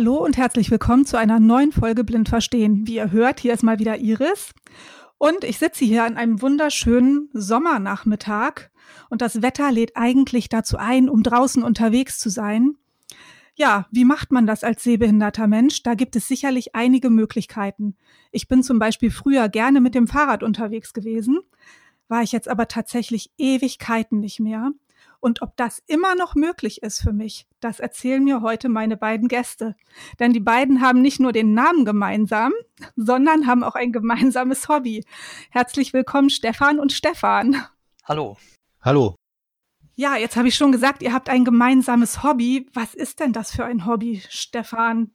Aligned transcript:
Hallo 0.00 0.24
und 0.24 0.36
herzlich 0.36 0.70
willkommen 0.70 1.06
zu 1.06 1.16
einer 1.16 1.40
neuen 1.40 1.72
Folge 1.72 2.04
Blind 2.04 2.28
Verstehen. 2.28 2.86
Wie 2.86 2.94
ihr 2.94 3.10
hört, 3.10 3.40
hier 3.40 3.52
ist 3.52 3.64
mal 3.64 3.80
wieder 3.80 3.98
Iris. 3.98 4.52
Und 5.18 5.42
ich 5.42 5.58
sitze 5.58 5.84
hier 5.84 6.04
an 6.04 6.16
einem 6.16 6.40
wunderschönen 6.40 7.28
Sommernachmittag 7.32 8.70
und 9.10 9.22
das 9.22 9.42
Wetter 9.42 9.72
lädt 9.72 9.96
eigentlich 9.96 10.48
dazu 10.48 10.76
ein, 10.76 11.08
um 11.08 11.24
draußen 11.24 11.64
unterwegs 11.64 12.20
zu 12.20 12.30
sein. 12.30 12.76
Ja, 13.56 13.88
wie 13.90 14.04
macht 14.04 14.30
man 14.30 14.46
das 14.46 14.62
als 14.62 14.84
sehbehinderter 14.84 15.48
Mensch? 15.48 15.82
Da 15.82 15.94
gibt 15.94 16.14
es 16.14 16.28
sicherlich 16.28 16.76
einige 16.76 17.10
Möglichkeiten. 17.10 17.96
Ich 18.30 18.46
bin 18.46 18.62
zum 18.62 18.78
Beispiel 18.78 19.10
früher 19.10 19.48
gerne 19.48 19.80
mit 19.80 19.96
dem 19.96 20.06
Fahrrad 20.06 20.44
unterwegs 20.44 20.92
gewesen, 20.92 21.40
war 22.06 22.22
ich 22.22 22.30
jetzt 22.30 22.46
aber 22.46 22.68
tatsächlich 22.68 23.32
Ewigkeiten 23.36 24.20
nicht 24.20 24.38
mehr. 24.38 24.70
Und 25.20 25.42
ob 25.42 25.56
das 25.56 25.82
immer 25.86 26.14
noch 26.14 26.34
möglich 26.36 26.82
ist 26.82 27.02
für 27.02 27.12
mich, 27.12 27.46
das 27.60 27.80
erzählen 27.80 28.22
mir 28.22 28.40
heute 28.40 28.68
meine 28.68 28.96
beiden 28.96 29.26
Gäste. 29.26 29.74
Denn 30.20 30.32
die 30.32 30.40
beiden 30.40 30.80
haben 30.80 31.02
nicht 31.02 31.18
nur 31.18 31.32
den 31.32 31.54
Namen 31.54 31.84
gemeinsam, 31.84 32.52
sondern 32.94 33.46
haben 33.46 33.64
auch 33.64 33.74
ein 33.74 33.92
gemeinsames 33.92 34.68
Hobby. 34.68 35.04
Herzlich 35.50 35.92
willkommen, 35.92 36.30
Stefan 36.30 36.78
und 36.78 36.92
Stefan. 36.92 37.64
Hallo. 38.04 38.36
Hallo. 38.80 39.16
Ja, 39.96 40.16
jetzt 40.16 40.36
habe 40.36 40.46
ich 40.46 40.54
schon 40.54 40.70
gesagt, 40.70 41.02
ihr 41.02 41.12
habt 41.12 41.28
ein 41.28 41.44
gemeinsames 41.44 42.22
Hobby. 42.22 42.68
Was 42.72 42.94
ist 42.94 43.18
denn 43.18 43.32
das 43.32 43.50
für 43.50 43.64
ein 43.64 43.86
Hobby, 43.86 44.22
Stefan? 44.28 45.10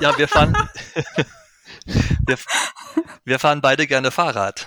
ja, 0.00 0.16
wir 0.16 0.26
fahren, 0.26 0.56
wir, 2.26 2.38
wir 3.24 3.38
fahren 3.38 3.60
beide 3.60 3.86
gerne 3.86 4.10
Fahrrad. 4.10 4.66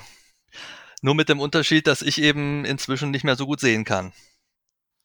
Nur 1.05 1.13
mit 1.13 1.29
dem 1.29 1.39
Unterschied, 1.39 1.85
dass 1.85 2.01
ich 2.01 2.19
eben 2.19 2.65
inzwischen 2.65 3.11
nicht 3.11 3.23
mehr 3.23 3.35
so 3.35 3.45
gut 3.45 3.59
sehen 3.59 3.83
kann. 3.83 4.11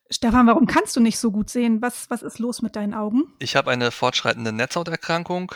Stefan, 0.09 0.47
warum 0.47 0.67
kannst 0.67 0.97
du 0.97 1.01
nicht 1.01 1.19
so 1.19 1.31
gut 1.31 1.51
sehen? 1.51 1.83
Was, 1.83 2.09
was 2.09 2.23
ist 2.23 2.39
los 2.39 2.63
mit 2.63 2.75
deinen 2.75 2.95
Augen? 2.95 3.35
Ich 3.39 3.55
habe 3.55 3.71
eine 3.71 3.91
fortschreitende 3.91 4.51
Netzhauterkrankung. 4.51 5.53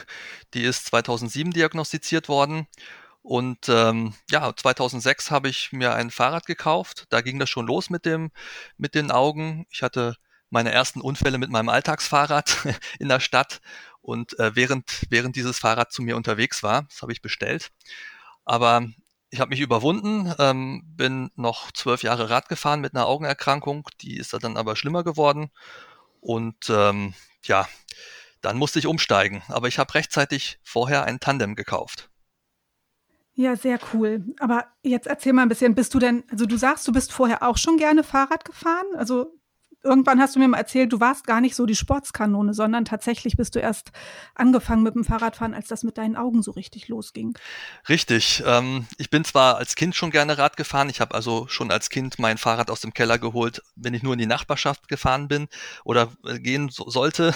Die 0.53 0.63
ist 0.65 0.85
2007 0.85 1.53
diagnostiziert 1.53 2.29
worden. 2.29 2.67
Und 3.23 3.71
ähm, 3.71 4.13
ja, 4.31 4.55
2006 4.55 5.31
habe 5.31 5.49
ich 5.49 5.73
mir 5.73 5.95
ein 5.95 6.11
Fahrrad 6.11 6.45
gekauft. 6.45 7.07
Da 7.09 7.23
ging 7.23 7.39
das 7.39 7.49
schon 7.49 7.67
los 7.67 7.89
mit 7.89 8.05
dem, 8.05 8.31
mit 8.77 8.95
den 8.95 9.11
Augen. 9.11 9.65
Ich 9.71 9.83
hatte 9.83 10.15
meine 10.51 10.73
ersten 10.73 11.01
Unfälle 11.01 11.39
mit 11.39 11.49
meinem 11.49 11.71
Alltagsfahrrad 11.71 12.69
in 12.99 13.09
der 13.09 13.21
Stadt 13.21 13.63
und 14.03 14.39
äh, 14.39 14.55
während 14.55 15.07
während 15.09 15.37
dieses 15.37 15.59
Fahrrad 15.59 15.91
zu 15.91 16.03
mir 16.03 16.19
unterwegs 16.19 16.63
war, 16.63 16.83
das 16.83 17.01
habe 17.01 17.13
ich 17.13 17.23
bestellt. 17.23 17.71
Aber 18.45 18.87
ich 19.35 19.41
habe 19.41 19.49
mich 19.49 19.61
überwunden, 19.61 20.33
ähm, 20.39 20.85
bin 20.97 21.33
noch 21.35 21.73
zwölf 21.73 22.05
Jahre 22.05 22.31
Rad 22.31 22.49
gefahren 22.49 22.81
mit 22.81 22.95
einer 22.95 23.07
Augenerkrankung, 23.07 23.89
die 24.01 24.17
ist 24.17 24.33
dann 24.33 24.57
aber 24.57 24.77
schlimmer 24.77 25.03
geworden. 25.03 25.51
Und 26.21 26.71
ähm, 26.71 27.15
ja, 27.43 27.67
dann 28.43 28.57
musste 28.57 28.79
ich 28.79 28.87
umsteigen. 28.87 29.43
Aber 29.49 29.67
ich 29.67 29.81
habe 29.81 29.93
rechtzeitig 29.93 30.61
vorher 30.63 31.03
ein 31.03 31.19
Tandem 31.19 31.57
gekauft. 31.57 32.11
Ja, 33.35 33.57
sehr 33.57 33.81
cool. 33.93 34.25
Aber 34.39 34.67
jetzt 34.83 35.09
erzähl 35.09 35.33
mal 35.33 35.43
ein 35.43 35.49
bisschen, 35.49 35.75
bist 35.75 35.93
du 35.95 35.99
denn, 35.99 36.23
also 36.31 36.47
du 36.47 36.57
sagst, 36.57 36.87
du 36.87 36.93
bist 36.93 37.13
vorher 37.13 37.43
auch 37.43 37.57
schon 37.57 37.77
gerne 37.77 38.05
Fahrrad 38.05 38.45
gefahren? 38.45 38.87
Also 38.97 39.35
irgendwann 39.85 40.21
hast 40.21 40.35
du 40.35 40.41
mir 40.41 40.49
mal 40.49 40.59
erzählt, 40.59 40.93
du 40.93 41.01
warst 41.01 41.27
gar 41.27 41.41
nicht 41.41 41.55
so 41.55 41.67
die 41.67 41.77
Sportskanone, 41.77 42.55
sondern 42.55 42.85
tatsächlich 42.85 43.37
bist 43.37 43.55
du 43.55 43.61
erst 43.61 43.93
angefangen 44.35 44.83
mit 44.83 44.95
dem 44.95 45.05
Fahrradfahren, 45.05 45.55
als 45.55 45.69
das 45.69 45.83
mit 45.85 45.99
deinen 45.99 46.17
Augen 46.17 46.43
so 46.43 46.51
richtig 46.53 46.89
losging. 46.89 47.39
Richtig. 47.89 48.43
Ähm, 48.47 48.87
ich 48.97 49.11
bin 49.11 49.25
zwar 49.25 49.59
als 49.59 49.75
Kind 49.75 49.95
schon 49.95 50.11
gerne 50.11 50.39
Rad 50.39 50.57
gefahren. 50.57 50.89
Ich 50.89 51.01
habe 51.01 51.15
also 51.15 51.47
schon 51.49 51.71
als 51.71 51.91
Kind 51.91 52.19
mein 52.19 52.39
Fahrrad 52.39 52.71
aus 52.71 52.81
dem 52.81 52.95
Keller 52.95 53.19
geholt, 53.19 53.63
wenn 53.77 53.95
ich 53.95 54.03
nur 54.03 54.15
in 54.15 54.19
die 54.19 54.27
Nachbarschaft 54.27 54.89
gefahren 54.89 55.29
bin 55.29 55.49
oder 55.85 56.11
äh, 56.25 56.39
gehen 56.41 56.71
so, 56.71 56.89
sollte. 56.89 57.35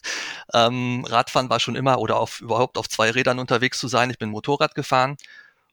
ähm, 0.54 1.04
Radfahren 1.06 1.50
war 1.50 1.60
schon 1.60 1.76
immer 1.76 1.98
oder 1.98 2.18
auf, 2.18 2.40
überhaupt 2.40 2.78
auf 2.78 2.88
zwei 2.88 3.10
Rädern 3.10 3.38
unterwegs 3.38 3.78
zu 3.78 3.88
sein. 3.88 4.10
Ich 4.10 4.18
bin 4.18 4.30
Motorrad 4.30 4.74
gefahren 4.74 5.16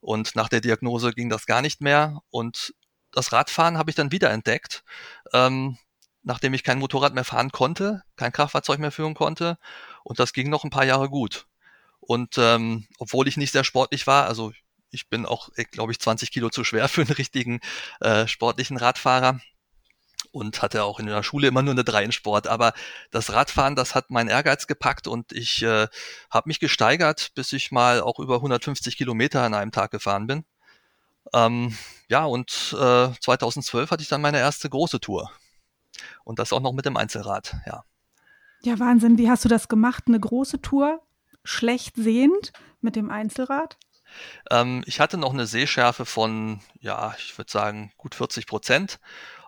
und 0.01 0.35
nach 0.35 0.49
der 0.49 0.61
Diagnose 0.61 1.13
ging 1.13 1.29
das 1.29 1.45
gar 1.45 1.61
nicht 1.61 1.81
mehr 1.81 2.19
und 2.29 2.73
das 3.11 3.31
Radfahren 3.31 3.77
habe 3.77 3.89
ich 3.89 3.95
dann 3.95 4.11
wieder 4.11 4.29
entdeckt. 4.31 4.83
Ähm, 5.33 5.77
nachdem 6.27 6.53
ich 6.53 6.63
kein 6.63 6.79
Motorrad 6.79 7.13
mehr 7.13 7.23
fahren 7.23 7.51
konnte, 7.51 8.03
kein 8.17 8.33
Kraftfahrzeug 8.33 8.79
mehr 8.79 8.91
führen 8.91 9.13
konnte. 9.13 9.57
Und 10.03 10.19
das 10.19 10.33
ging 10.33 10.49
noch 10.49 10.65
ein 10.65 10.69
paar 10.69 10.83
Jahre 10.83 11.09
gut. 11.09 11.47
Und 12.01 12.37
ähm, 12.37 12.85
obwohl 12.99 13.29
ich 13.29 13.37
nicht 13.37 13.53
sehr 13.53 13.63
sportlich 13.63 14.07
war, 14.07 14.27
also 14.27 14.51
ich 14.91 15.07
bin 15.07 15.25
auch, 15.25 15.49
glaube 15.71 15.93
ich, 15.93 15.99
20 15.99 16.31
Kilo 16.31 16.49
zu 16.49 16.65
schwer 16.65 16.89
für 16.89 17.01
einen 17.01 17.13
richtigen 17.13 17.61
äh, 18.01 18.27
sportlichen 18.27 18.75
Radfahrer 18.75 19.39
und 20.31 20.61
hatte 20.61 20.83
auch 20.83 20.99
in 20.99 21.05
der 21.05 21.23
Schule 21.23 21.47
immer 21.47 21.61
nur 21.61 21.73
eine 21.73 21.85
3 21.85 22.03
in 22.03 22.11
Sport. 22.11 22.47
Aber 22.47 22.73
das 23.09 23.31
Radfahren, 23.31 23.77
das 23.77 23.95
hat 23.95 24.11
meinen 24.11 24.27
Ehrgeiz 24.27 24.67
gepackt 24.67 25.07
und 25.07 25.31
ich 25.31 25.63
äh, 25.63 25.87
habe 26.29 26.49
mich 26.49 26.59
gesteigert, 26.59 27.31
bis 27.35 27.53
ich 27.53 27.71
mal 27.71 28.01
auch 28.01 28.19
über 28.19 28.35
150 28.35 28.97
Kilometer 28.97 29.43
an 29.43 29.53
einem 29.53 29.71
Tag 29.71 29.91
gefahren 29.91 30.27
bin. 30.27 30.43
Ähm, 31.33 31.77
ja, 32.09 32.25
und 32.25 32.75
äh, 32.77 33.11
2012 33.21 33.91
hatte 33.91 34.03
ich 34.03 34.09
dann 34.09 34.21
meine 34.21 34.39
erste 34.39 34.69
große 34.69 34.99
Tour. 34.99 35.31
Und 36.23 36.39
das 36.39 36.53
auch 36.53 36.61
noch 36.61 36.73
mit 36.73 36.85
dem 36.85 36.97
Einzelrad, 36.97 37.55
ja. 37.65 37.83
Ja, 38.63 38.79
Wahnsinn. 38.79 39.17
Wie 39.17 39.29
hast 39.29 39.45
du 39.45 39.49
das 39.49 39.67
gemacht? 39.67 40.05
Eine 40.07 40.19
große 40.19 40.61
Tour, 40.61 41.01
schlecht 41.43 41.95
sehend 41.95 42.51
mit 42.81 42.95
dem 42.95 43.09
Einzelrad? 43.11 43.77
Ähm, 44.49 44.83
ich 44.85 44.99
hatte 44.99 45.17
noch 45.17 45.33
eine 45.33 45.47
Sehschärfe 45.47 46.05
von, 46.05 46.61
ja, 46.79 47.15
ich 47.17 47.37
würde 47.37 47.51
sagen, 47.51 47.91
gut 47.97 48.15
40 48.15 48.47
Prozent 48.47 48.99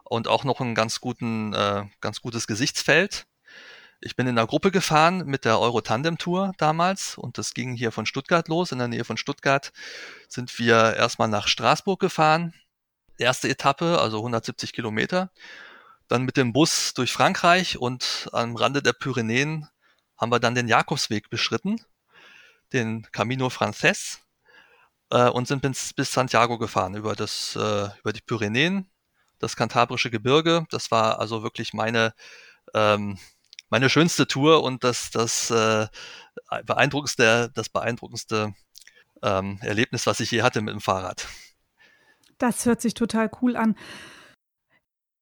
und 0.04 0.28
auch 0.28 0.44
noch 0.44 0.60
ein 0.60 0.76
ganz 0.76 1.00
guten, 1.00 1.54
äh, 1.54 1.86
ganz 2.02 2.22
gutes 2.22 2.48
Gesichtsfeld. 2.48 3.26
Ich 4.02 4.16
bin 4.16 4.28
in 4.28 4.38
einer 4.38 4.48
Gruppe 4.48 4.72
gefahren 4.72 5.26
mit 5.26 5.44
der 5.44 5.60
Euro 5.60 5.82
Tandem 5.82 6.18
Tour 6.18 6.54
damals 6.58 7.18
und 7.18 7.38
das 7.38 7.54
ging 7.54 7.76
hier 7.76 7.92
von 7.92 8.06
Stuttgart 8.06 8.48
los. 8.48 8.72
In 8.72 8.80
der 8.80 8.88
Nähe 8.88 9.04
von 9.04 9.18
Stuttgart 9.18 9.74
sind 10.30 10.58
wir 10.58 10.96
erstmal 10.96 11.28
nach 11.28 11.48
Straßburg 11.48 12.00
gefahren. 12.00 12.54
Erste 13.18 13.50
Etappe, 13.50 14.00
also 14.00 14.18
170 14.20 14.72
Kilometer 14.72 15.32
dann 16.10 16.24
mit 16.24 16.36
dem 16.38 16.52
Bus 16.52 16.94
durch 16.94 17.14
Frankreich 17.14 17.78
und 17.78 18.30
am 18.34 18.56
Rande 18.56 18.82
der 18.82 18.94
Pyrenäen 18.94 19.70
haben 20.18 20.32
wir 20.32 20.40
dann 20.40 20.56
den 20.56 20.68
Jakobsweg 20.68 21.30
beschritten, 21.30 21.80
den 22.74 23.08
Camino 23.12 23.50
Frances 23.50 24.20
äh, 25.12 25.30
und 25.30 25.48
sind 25.48 25.62
bis, 25.62 25.94
bis 25.94 26.12
Santiago 26.12 26.58
gefahren 26.58 26.96
über 26.96 27.16
das 27.16 27.56
äh, 27.56 27.90
über 28.00 28.12
die 28.12 28.22
Pyrenäen, 28.22 28.90
das 29.38 29.56
kantabrische 29.56 30.10
Gebirge. 30.10 30.66
Das 30.72 30.92
war 30.92 31.20
also 31.20 31.44
wirklich 31.44 31.74
meine 31.74 32.14
ähm, 32.74 33.18
meine 33.70 33.90
schönste 33.90 34.28
Tour 34.28 34.64
und 34.64 34.84
das 34.84 35.12
das 35.12 35.52
äh, 35.52 35.88
beeindruckendste 36.66 37.52
das 37.54 37.70
beeindruckendste 37.70 38.56
ähm, 39.22 39.60
Erlebnis, 39.62 40.08
was 40.08 40.20
ich 40.22 40.32
je 40.32 40.42
hatte 40.42 40.62
mit 40.62 40.74
dem 40.74 40.82
Fahrrad. 40.82 41.28
Das 42.40 42.66
hört 42.66 42.82
sich 42.82 42.96
total 42.96 43.30
cool 43.42 43.56
an. 43.56 43.76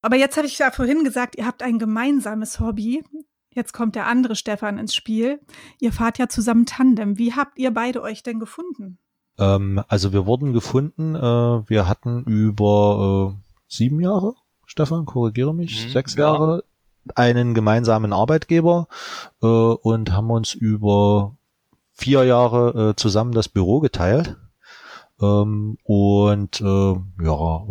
Aber 0.01 0.15
jetzt 0.15 0.37
habe 0.37 0.47
ich 0.47 0.57
ja 0.59 0.71
vorhin 0.71 1.03
gesagt, 1.03 1.37
ihr 1.37 1.45
habt 1.45 1.63
ein 1.63 1.79
gemeinsames 1.79 2.59
Hobby. 2.59 3.03
Jetzt 3.49 3.73
kommt 3.73 3.95
der 3.95 4.05
andere 4.05 4.35
Stefan 4.35 4.77
ins 4.77 4.93
Spiel. 4.93 5.39
Ihr 5.79 5.91
fahrt 5.91 6.19
ja 6.19 6.29
zusammen 6.29 6.65
Tandem. 6.65 7.17
Wie 7.17 7.33
habt 7.33 7.57
ihr 7.57 7.73
beide 7.73 8.01
euch 8.01 8.21
denn 8.23 8.39
gefunden? 8.39 8.99
Ähm, 9.39 9.81
also 9.87 10.13
wir 10.13 10.25
wurden 10.25 10.53
gefunden, 10.53 11.15
äh, 11.15 11.19
wir 11.19 11.87
hatten 11.87 12.23
über 12.23 13.33
äh, 13.33 13.51
sieben 13.67 13.99
Jahre, 13.99 14.35
Stefan, 14.65 15.05
korrigiere 15.05 15.53
mich, 15.53 15.87
mhm, 15.87 15.89
sechs 15.91 16.15
ja. 16.15 16.25
Jahre 16.33 16.63
einen 17.15 17.53
gemeinsamen 17.53 18.13
Arbeitgeber 18.13 18.87
äh, 19.41 19.47
und 19.47 20.11
haben 20.11 20.29
uns 20.29 20.53
über 20.53 21.35
vier 21.93 22.23
Jahre 22.25 22.91
äh, 22.91 22.95
zusammen 22.95 23.31
das 23.31 23.49
Büro 23.49 23.79
geteilt. 23.79 24.35
Ähm, 25.21 25.77
und 25.83 26.61
äh, 26.61 26.95
ja, 27.23 27.65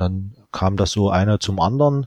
dann 0.00 0.34
kam 0.52 0.76
das 0.76 0.92
so 0.92 1.10
einer 1.10 1.40
zum 1.40 1.60
anderen. 1.60 2.06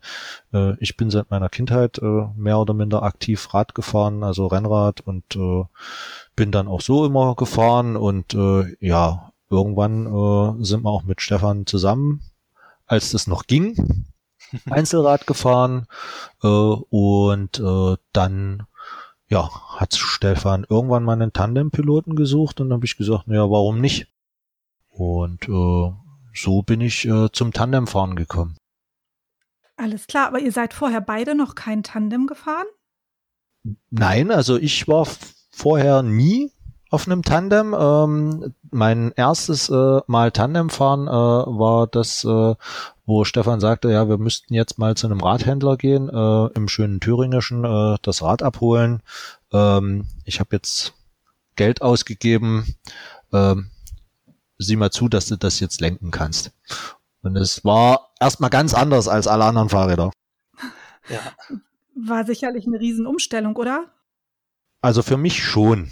Äh, 0.54 0.76
ich 0.80 0.98
bin 0.98 1.10
seit 1.10 1.30
meiner 1.32 1.50
Kindheit 1.50 2.00
äh, 2.00 2.28
mehr 2.36 2.60
oder 2.60 2.74
minder 2.74 3.04
aktiv 3.04 3.54
Rad 3.54 3.76
gefahren, 3.76 4.24
also 4.24 4.48
Rennrad 4.48 5.02
und 5.02 5.36
äh, 5.36 5.64
bin 6.36 6.52
dann 6.52 6.68
auch 6.68 6.82
so 6.82 7.06
immer 7.06 7.36
gefahren 7.36 7.96
und 7.96 8.34
äh, 8.34 8.76
ja, 8.80 9.32
irgendwann 9.50 10.08
äh, 10.08 10.64
sind 10.64 10.84
wir 10.84 10.90
auch 10.90 11.04
mit 11.04 11.22
Stefan 11.22 11.66
zusammen, 11.66 12.22
als 12.86 13.12
das 13.12 13.28
noch 13.28 13.46
ging, 13.46 14.06
Einzelrad 14.70 15.28
gefahren 15.28 15.88
äh, 16.42 16.48
und 16.48 17.60
äh, 17.60 17.98
dann 18.12 18.64
ja, 19.28 19.50
hat 19.78 19.96
Stefan 19.96 20.66
irgendwann 20.70 21.04
mal 21.04 21.14
einen 21.14 21.34
Tandempiloten 21.34 22.16
gesucht 22.16 22.60
und 22.60 22.70
dann 22.70 22.78
habe 22.78 22.86
ich 22.86 22.98
gesagt, 22.98 23.28
naja, 23.28 23.50
warum 23.50 23.80
nicht? 23.80 24.08
Und 24.90 25.48
äh, 25.50 25.94
so 26.34 26.62
bin 26.62 26.82
ich 26.82 27.06
äh, 27.06 27.30
zum 27.32 27.54
Tandemfahren 27.54 28.16
gekommen. 28.16 28.58
Alles 29.76 30.08
klar, 30.08 30.28
aber 30.28 30.40
ihr 30.40 30.52
seid 30.52 30.74
vorher 30.74 31.02
beide 31.02 31.36
noch 31.36 31.56
kein 31.56 31.84
Tandem 31.84 32.28
gefahren? 32.28 32.68
Nein, 33.90 34.32
also 34.32 34.58
ich 34.58 34.88
war 34.88 35.08
vorher 35.52 36.04
nie 36.04 36.52
auf 36.90 37.08
einem 37.08 37.24
Tandem. 37.24 37.76
Ähm, 37.78 38.54
mein 38.72 39.12
erstes 39.16 39.70
äh, 39.70 40.02
Mal 40.08 40.32
Tandemfahren 40.32 41.08
äh, 41.08 41.12
war 41.12 41.88
das 41.88 42.24
äh, 42.24 42.56
wo 43.06 43.26
Stefan 43.26 43.60
sagte, 43.60 43.92
ja, 43.92 44.08
wir 44.08 44.18
müssten 44.18 44.54
jetzt 44.54 44.78
mal 44.78 44.96
zu 44.96 45.08
einem 45.08 45.20
Radhändler 45.20 45.78
gehen, 45.78 46.10
äh, 46.10 46.46
im 46.56 46.68
schönen 46.68 47.00
Thüringischen, 47.00 47.66
äh, 47.66 47.98
das 48.02 48.22
Rad 48.22 48.42
abholen. 48.44 49.02
Ähm, 49.52 50.08
ich 50.26 50.40
habe 50.40 50.56
jetzt 50.56 50.94
Geld 51.56 51.82
ausgegeben. 51.82 52.76
Ähm, 53.34 53.70
sieh 54.64 54.76
mal 54.76 54.92
zu, 54.92 55.10
dass 55.10 55.28
du 55.28 55.36
das 55.36 55.60
jetzt 55.60 55.82
lenken 55.82 56.12
kannst. 56.12 56.52
Und 57.22 57.38
es 57.38 57.64
war 57.64 58.12
erstmal 58.20 58.50
ganz 58.50 58.74
anders 58.74 59.08
als 59.08 59.28
alle 59.28 59.46
anderen 59.46 59.70
Fahrräder. 59.70 60.12
Ja. 61.10 61.20
War 61.96 62.26
sicherlich 62.26 62.68
eine 62.68 62.80
Riesenumstellung, 62.80 63.56
oder? 63.56 63.92
Also 64.82 65.04
für 65.04 65.18
mich 65.18 65.44
schon. 65.44 65.92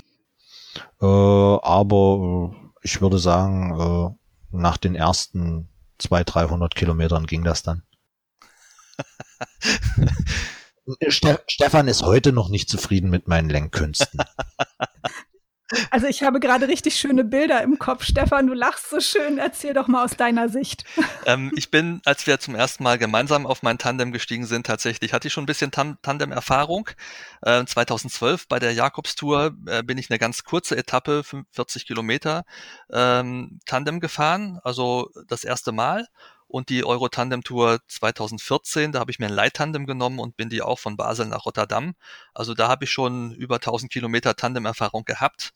Äh, 1.01 1.05
aber 1.05 2.51
äh, 2.53 2.55
ich 2.81 3.01
würde 3.01 3.19
sagen, 3.19 3.79
äh, 3.79 4.09
nach 4.51 4.77
den 4.77 4.95
ersten 4.95 5.69
200, 5.99 6.35
300 6.35 6.75
Kilometern 6.75 7.27
ging 7.27 7.43
das 7.43 7.63
dann. 7.63 7.83
Ste 11.07 11.39
Stefan 11.47 11.87
ist 11.87 12.01
heute 12.01 12.33
noch 12.33 12.49
nicht 12.49 12.69
zufrieden 12.69 13.09
mit 13.09 13.27
meinen 13.27 13.49
Lenkkünsten. 13.49 14.21
Also 15.89 16.07
ich 16.07 16.23
habe 16.23 16.39
gerade 16.39 16.67
richtig 16.67 16.95
schöne 16.95 17.23
Bilder 17.23 17.61
im 17.61 17.79
Kopf. 17.79 18.03
Stefan, 18.03 18.47
du 18.47 18.53
lachst 18.53 18.89
so 18.89 18.99
schön. 18.99 19.37
Erzähl 19.37 19.73
doch 19.73 19.87
mal 19.87 20.03
aus 20.03 20.15
deiner 20.15 20.49
Sicht. 20.49 20.83
Ähm, 21.25 21.51
ich 21.55 21.71
bin, 21.71 22.01
als 22.05 22.25
wir 22.27 22.39
zum 22.39 22.55
ersten 22.55 22.83
Mal 22.83 22.97
gemeinsam 22.97 23.45
auf 23.45 23.63
mein 23.63 23.77
Tandem 23.77 24.11
gestiegen 24.11 24.45
sind, 24.45 24.65
tatsächlich 24.65 25.13
hatte 25.13 25.27
ich 25.27 25.33
schon 25.33 25.43
ein 25.43 25.47
bisschen 25.47 25.71
Tan 25.71 25.97
Tandem-Erfahrung. 26.01 26.89
Äh, 27.41 27.65
2012 27.65 28.47
bei 28.47 28.59
der 28.59 28.73
Jakobstour 28.73 29.55
äh, 29.67 29.83
bin 29.83 29.97
ich 29.97 30.09
eine 30.09 30.19
ganz 30.19 30.43
kurze 30.43 30.75
Etappe, 30.77 31.23
45 31.23 31.85
Kilometer, 31.85 32.43
ähm, 32.91 33.59
Tandem 33.65 33.99
gefahren. 33.99 34.59
Also 34.63 35.09
das 35.27 35.43
erste 35.43 35.71
Mal 35.71 36.07
und 36.51 36.69
die 36.69 36.83
Euro-Tandem 36.83 37.43
Tour 37.43 37.79
2014, 37.87 38.91
da 38.91 38.99
habe 38.99 39.09
ich 39.11 39.19
mir 39.19 39.27
ein 39.27 39.33
Leittandem 39.33 39.85
genommen 39.85 40.19
und 40.19 40.35
bin 40.35 40.49
die 40.49 40.61
auch 40.61 40.79
von 40.79 40.97
Basel 40.97 41.27
nach 41.27 41.45
Rotterdam. 41.45 41.95
Also 42.33 42.53
da 42.53 42.67
habe 42.67 42.83
ich 42.83 42.91
schon 42.91 43.31
über 43.31 43.55
1000 43.55 43.91
Kilometer 43.91 44.35
Tandem-Erfahrung 44.35 45.05
gehabt. 45.05 45.53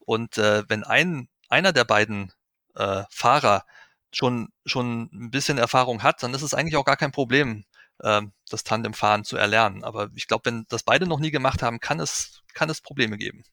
Und 0.00 0.38
äh, 0.38 0.64
wenn 0.68 0.84
ein 0.84 1.28
einer 1.48 1.72
der 1.72 1.84
beiden 1.84 2.32
äh, 2.76 3.04
Fahrer 3.10 3.66
schon 4.10 4.48
schon 4.64 5.10
ein 5.12 5.30
bisschen 5.30 5.58
Erfahrung 5.58 6.02
hat, 6.02 6.22
dann 6.22 6.34
ist 6.34 6.42
es 6.42 6.54
eigentlich 6.54 6.76
auch 6.76 6.84
gar 6.86 6.96
kein 6.96 7.12
Problem, 7.12 7.64
äh, 8.00 8.22
das 8.50 8.64
Tandemfahren 8.64 9.24
zu 9.24 9.36
erlernen. 9.36 9.84
Aber 9.84 10.08
ich 10.14 10.28
glaube, 10.28 10.46
wenn 10.46 10.64
das 10.70 10.82
beide 10.82 11.06
noch 11.06 11.20
nie 11.20 11.30
gemacht 11.30 11.62
haben, 11.62 11.78
kann 11.80 12.00
es 12.00 12.42
kann 12.54 12.70
es 12.70 12.80
Probleme 12.80 13.18
geben. 13.18 13.44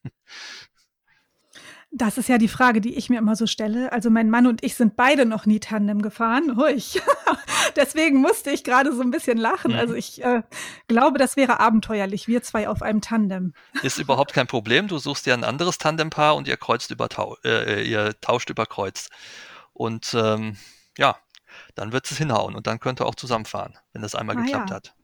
Das 1.92 2.18
ist 2.18 2.28
ja 2.28 2.38
die 2.38 2.48
Frage, 2.48 2.80
die 2.80 2.94
ich 2.94 3.10
mir 3.10 3.18
immer 3.18 3.34
so 3.34 3.48
stelle. 3.48 3.92
Also 3.92 4.10
mein 4.10 4.30
Mann 4.30 4.46
und 4.46 4.62
ich 4.62 4.76
sind 4.76 4.94
beide 4.94 5.26
noch 5.26 5.44
nie 5.44 5.58
Tandem 5.58 6.02
gefahren. 6.02 6.56
Huich. 6.56 7.02
Deswegen 7.76 8.20
musste 8.20 8.50
ich 8.50 8.62
gerade 8.62 8.94
so 8.94 9.02
ein 9.02 9.10
bisschen 9.10 9.38
lachen. 9.38 9.74
Also 9.74 9.94
ich 9.94 10.22
äh, 10.22 10.42
glaube, 10.86 11.18
das 11.18 11.36
wäre 11.36 11.58
abenteuerlich, 11.58 12.28
wir 12.28 12.42
zwei 12.42 12.68
auf 12.68 12.82
einem 12.82 13.00
Tandem. 13.00 13.54
Ist 13.82 13.98
überhaupt 13.98 14.32
kein 14.32 14.46
Problem. 14.46 14.86
Du 14.86 14.98
suchst 14.98 15.26
dir 15.26 15.34
ein 15.34 15.42
anderes 15.42 15.78
Tandempaar 15.78 16.36
und 16.36 16.46
ihr 16.46 16.56
kreuzt 16.56 16.92
über 16.92 17.08
äh, 17.44 17.82
ihr 17.82 18.14
tauscht 18.20 18.50
über 18.50 18.66
Kreuz. 18.66 19.08
Und 19.72 20.14
ähm, 20.14 20.56
ja, 20.96 21.16
dann 21.74 21.92
wird 21.92 22.08
es 22.08 22.18
hinhauen 22.18 22.54
und 22.54 22.68
dann 22.68 22.78
könnt 22.78 23.00
ihr 23.00 23.06
auch 23.06 23.16
zusammenfahren, 23.16 23.76
wenn 23.92 24.02
das 24.02 24.14
einmal 24.14 24.36
ah, 24.36 24.42
geklappt 24.42 24.70
ja. 24.70 24.76
hat. 24.76 24.94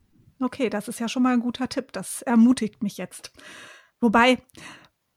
Okay, 0.41 0.71
das 0.71 0.87
ist 0.87 1.00
ja 1.00 1.09
schon 1.09 1.23
mal 1.23 1.33
ein 1.33 1.41
guter 1.41 1.69
Tipp. 1.69 1.93
Das 1.93 2.23
ermutigt 2.23 2.83
mich 2.83 2.97
jetzt. 2.97 3.33
Wobei, 4.00 4.38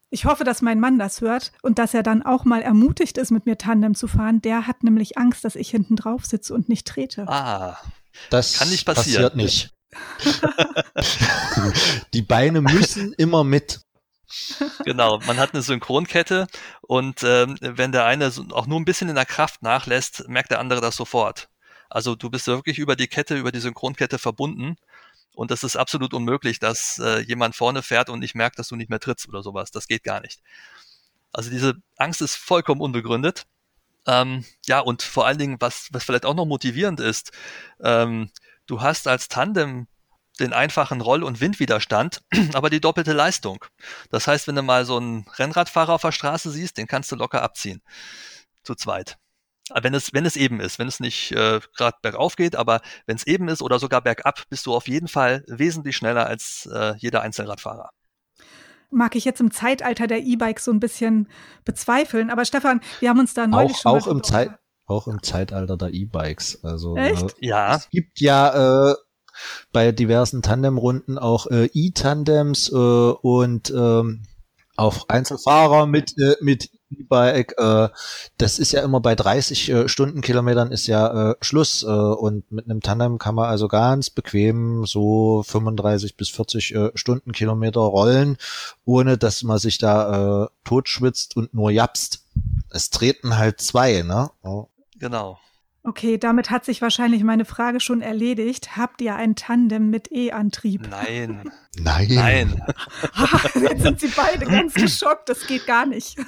ich 0.09 0.25
hoffe, 0.25 0.43
dass 0.43 0.61
mein 0.61 0.79
Mann 0.79 0.97
das 0.97 1.21
hört 1.21 1.51
und 1.61 1.79
dass 1.79 1.93
er 1.93 2.03
dann 2.03 2.23
auch 2.23 2.45
mal 2.45 2.61
ermutigt 2.61 3.17
ist, 3.17 3.31
mit 3.31 3.45
mir 3.45 3.57
Tandem 3.57 3.95
zu 3.95 4.07
fahren. 4.07 4.41
Der 4.41 4.67
hat 4.67 4.83
nämlich 4.83 5.17
Angst, 5.17 5.45
dass 5.45 5.55
ich 5.55 5.69
hinten 5.69 5.95
drauf 5.95 6.25
sitze 6.25 6.53
und 6.53 6.69
nicht 6.69 6.87
trete. 6.87 7.27
Ah, 7.27 7.77
das 8.29 8.57
kann 8.57 8.69
nicht 8.69 8.85
passieren. 8.85 9.23
passiert 9.23 9.35
nicht. 9.35 9.73
Die 12.13 12.21
Beine 12.21 12.61
müssen 12.61 13.13
immer 13.13 13.43
mit. 13.43 13.81
Genau, 14.85 15.19
man 15.25 15.37
hat 15.37 15.53
eine 15.53 15.63
Synchronkette 15.63 16.47
und 16.81 17.23
ähm, 17.23 17.57
wenn 17.61 17.91
der 17.91 18.05
eine 18.05 18.31
auch 18.51 18.67
nur 18.67 18.79
ein 18.79 18.85
bisschen 18.85 19.09
in 19.09 19.15
der 19.15 19.25
Kraft 19.25 19.63
nachlässt, 19.63 20.27
merkt 20.27 20.51
der 20.51 20.59
andere 20.59 20.81
das 20.81 20.95
sofort. 20.95 21.49
Also 21.89 22.15
du 22.15 22.29
bist 22.29 22.45
wirklich 22.45 22.77
über 22.77 22.95
die 22.95 23.07
Kette, 23.07 23.35
über 23.35 23.51
die 23.51 23.59
Synchronkette 23.59 24.19
verbunden 24.19 24.75
und 25.39 25.51
das 25.51 25.63
ist 25.63 25.77
absolut 25.77 26.13
unmöglich, 26.13 26.59
dass 26.59 26.99
äh, 26.99 27.21
jemand 27.21 27.55
vorne 27.55 27.81
fährt 27.81 28.09
und 28.09 28.19
nicht 28.19 28.35
merkt, 28.35 28.59
dass 28.59 28.67
du 28.67 28.75
nicht 28.75 28.89
mehr 28.89 28.99
trittst 28.99 29.29
oder 29.29 29.41
sowas. 29.41 29.71
Das 29.71 29.87
geht 29.87 30.03
gar 30.03 30.19
nicht. 30.19 30.41
Also 31.31 31.49
diese 31.49 31.75
Angst 31.95 32.21
ist 32.21 32.35
vollkommen 32.35 32.81
unbegründet. 32.81 33.45
Ähm, 34.05 34.43
ja, 34.65 34.81
und 34.81 35.01
vor 35.01 35.25
allen 35.25 35.37
Dingen, 35.37 35.55
was, 35.61 35.87
was 35.93 36.03
vielleicht 36.03 36.25
auch 36.25 36.33
noch 36.33 36.45
motivierend 36.45 36.99
ist, 36.99 37.31
ähm, 37.81 38.29
du 38.65 38.81
hast 38.81 39.07
als 39.07 39.29
Tandem 39.29 39.87
den 40.41 40.51
einfachen 40.51 40.99
Roll- 40.99 41.23
und 41.23 41.39
Windwiderstand, 41.39 42.21
aber 42.53 42.69
die 42.69 42.81
doppelte 42.81 43.13
Leistung. 43.13 43.63
Das 44.09 44.27
heißt, 44.27 44.45
wenn 44.45 44.55
du 44.55 44.61
mal 44.61 44.83
so 44.83 44.97
einen 44.97 45.25
Rennradfahrer 45.37 45.93
auf 45.93 46.01
der 46.01 46.11
Straße 46.11 46.51
siehst, 46.51 46.77
den 46.77 46.87
kannst 46.87 47.13
du 47.13 47.15
locker 47.15 47.43
abziehen. 47.43 47.81
Zu 48.63 48.75
zweit 48.75 49.17
wenn 49.81 49.93
es, 49.93 50.13
wenn 50.13 50.25
es 50.25 50.35
eben 50.35 50.59
ist, 50.59 50.79
wenn 50.79 50.87
es 50.87 50.99
nicht 50.99 51.31
äh, 51.31 51.59
gerade 51.75 51.97
bergauf 52.01 52.35
geht, 52.35 52.55
aber 52.55 52.81
wenn 53.05 53.15
es 53.15 53.27
eben 53.27 53.47
ist 53.47 53.61
oder 53.61 53.79
sogar 53.79 54.01
bergab, 54.01 54.43
bist 54.49 54.65
du 54.65 54.73
auf 54.73 54.87
jeden 54.87 55.07
Fall 55.07 55.43
wesentlich 55.47 55.95
schneller 55.95 56.25
als 56.27 56.69
äh, 56.71 56.93
jeder 56.97 57.21
Einzelradfahrer. 57.21 57.89
Mag 58.91 59.15
ich 59.15 59.25
jetzt 59.25 59.39
im 59.39 59.51
Zeitalter 59.51 60.07
der 60.07 60.23
E-Bikes 60.23 60.65
so 60.65 60.71
ein 60.71 60.79
bisschen 60.79 61.29
bezweifeln, 61.63 62.31
aber 62.31 62.45
Stefan, 62.45 62.81
wir 62.99 63.09
haben 63.09 63.19
uns 63.19 63.33
da 63.33 63.45
neulich 63.45 63.77
auch, 63.77 63.81
schon 63.81 63.91
auch 63.91 64.07
im 64.07 64.23
Zeit 64.23 64.51
auch 64.89 65.07
im 65.07 65.21
Zeitalter 65.21 65.77
der 65.77 65.93
E-Bikes. 65.93 66.63
Also 66.63 66.97
Echt? 66.97 67.37
Äh, 67.39 67.47
ja. 67.47 67.75
Es 67.75 67.89
gibt 67.91 68.19
ja 68.19 68.91
äh, 68.91 68.95
bei 69.71 69.91
diversen 69.91 70.41
Tandemrunden 70.41 71.17
auch 71.17 71.47
äh, 71.47 71.69
E-Tandems 71.73 72.71
äh, 72.71 72.75
und 72.75 73.69
ähm, 73.69 74.23
auch 74.75 75.07
Einzelfahrer 75.07 75.85
mit 75.85 76.17
äh, 76.17 76.35
mit 76.41 76.69
E-Bike, 76.91 77.53
äh, 77.57 77.89
das 78.37 78.59
ist 78.59 78.71
ja 78.71 78.81
immer 78.81 78.99
bei 78.99 79.15
30 79.15 79.69
äh, 79.69 79.87
Stundenkilometern 79.89 80.71
ist 80.71 80.87
ja 80.87 81.31
äh, 81.31 81.35
Schluss 81.41 81.83
äh, 81.83 81.87
und 81.87 82.51
mit 82.51 82.65
einem 82.65 82.81
Tandem 82.81 83.17
kann 83.17 83.35
man 83.35 83.49
also 83.49 83.67
ganz 83.67 84.09
bequem 84.09 84.85
so 84.85 85.43
35 85.43 86.17
bis 86.17 86.29
40 86.29 86.75
äh, 86.75 86.91
Stundenkilometer 86.95 87.81
rollen, 87.81 88.37
ohne 88.85 89.17
dass 89.17 89.43
man 89.43 89.59
sich 89.59 89.77
da 89.77 90.43
äh, 90.43 90.47
totschwitzt 90.63 91.35
und 91.35 91.53
nur 91.53 91.71
japst. 91.71 92.23
Es 92.71 92.89
treten 92.89 93.37
halt 93.37 93.61
zwei, 93.61 94.01
ne? 94.01 94.31
Oh. 94.43 94.67
Genau. 94.99 95.39
Okay, 95.83 96.17
damit 96.17 96.49
hat 96.49 96.65
sich 96.65 96.81
wahrscheinlich 96.81 97.23
meine 97.23 97.45
Frage 97.45 97.79
schon 97.79 98.01
erledigt. 98.01 98.75
Habt 98.75 99.01
ihr 99.01 99.15
ein 99.15 99.35
Tandem 99.35 99.89
mit 99.89 100.11
E-Antrieb? 100.11 100.87
Nein. 100.89 101.49
Nein. 101.77 102.07
Nein. 102.09 102.63
Jetzt 103.55 103.83
sind 103.83 103.99
sie 103.99 104.11
beide 104.15 104.45
ganz 104.45 104.73
geschockt. 104.73 105.29
Das 105.29 105.47
geht 105.47 105.65
gar 105.65 105.85
nicht. 105.85 106.17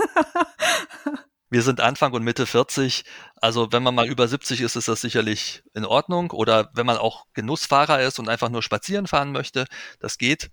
Wir 1.50 1.63
sind 1.63 1.81
Anfang 1.81 2.13
und 2.13 2.24
Mitte 2.24 2.46
40. 2.46 3.03
Also 3.36 3.74
wenn 3.74 3.84
man 3.84 3.93
mal 3.93 4.08
über 4.08 4.25
70 4.25 4.62
ist, 4.62 4.77
ist 4.77 4.88
das 4.88 5.01
sicherlich 5.01 5.63
in 5.74 5.84
Ordnung. 5.84 6.31
Oder 6.31 6.70
wenn 6.74 6.86
man 6.86 6.96
auch 6.96 7.25
Genussfahrer 7.34 8.01
ist 8.01 8.20
und 8.20 8.29
einfach 8.29 8.50
nur 8.50 8.63
spazieren 8.63 9.05
fahren 9.05 9.34
möchte, 9.34 9.65
das 10.00 10.17
geht. 10.17 10.50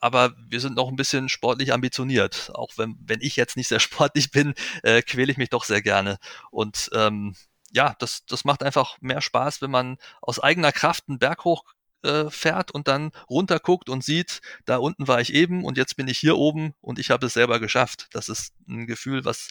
Aber 0.00 0.34
wir 0.48 0.60
sind 0.60 0.74
noch 0.74 0.88
ein 0.88 0.96
bisschen 0.96 1.28
sportlich 1.28 1.74
ambitioniert. 1.74 2.50
Auch 2.54 2.72
wenn, 2.78 2.96
wenn 3.04 3.20
ich 3.20 3.36
jetzt 3.36 3.58
nicht 3.58 3.68
sehr 3.68 3.80
sportlich 3.80 4.30
bin, 4.30 4.54
äh, 4.82 5.02
quäle 5.02 5.30
ich 5.30 5.36
mich 5.36 5.50
doch 5.50 5.64
sehr 5.64 5.82
gerne. 5.82 6.16
Und 6.50 6.88
ähm, 6.94 7.34
ja, 7.72 7.94
das, 7.98 8.24
das 8.26 8.44
macht 8.44 8.62
einfach 8.62 8.96
mehr 9.00 9.20
Spaß, 9.20 9.62
wenn 9.62 9.70
man 9.70 9.98
aus 10.22 10.40
eigener 10.40 10.72
Kraft 10.72 11.04
einen 11.08 11.18
Berg 11.18 11.44
hoch 11.44 11.64
äh, 12.02 12.30
fährt 12.30 12.70
und 12.70 12.88
dann 12.88 13.10
runter 13.28 13.58
guckt 13.58 13.88
und 13.88 14.04
sieht, 14.04 14.40
da 14.64 14.76
unten 14.76 15.08
war 15.08 15.20
ich 15.20 15.34
eben 15.34 15.64
und 15.64 15.76
jetzt 15.76 15.96
bin 15.96 16.08
ich 16.08 16.18
hier 16.18 16.36
oben 16.36 16.74
und 16.80 16.98
ich 16.98 17.10
habe 17.10 17.26
es 17.26 17.34
selber 17.34 17.58
geschafft. 17.60 18.08
Das 18.12 18.28
ist 18.28 18.54
ein 18.68 18.86
Gefühl, 18.86 19.24
was 19.24 19.50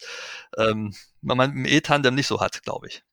ähm, 0.58 0.94
man 1.22 1.38
mit 1.38 1.50
dem 1.50 1.66
E-Tandem 1.66 2.16
nicht 2.16 2.28
so 2.28 2.40
hat, 2.40 2.64
glaube 2.64 2.88
ich. 2.88 3.04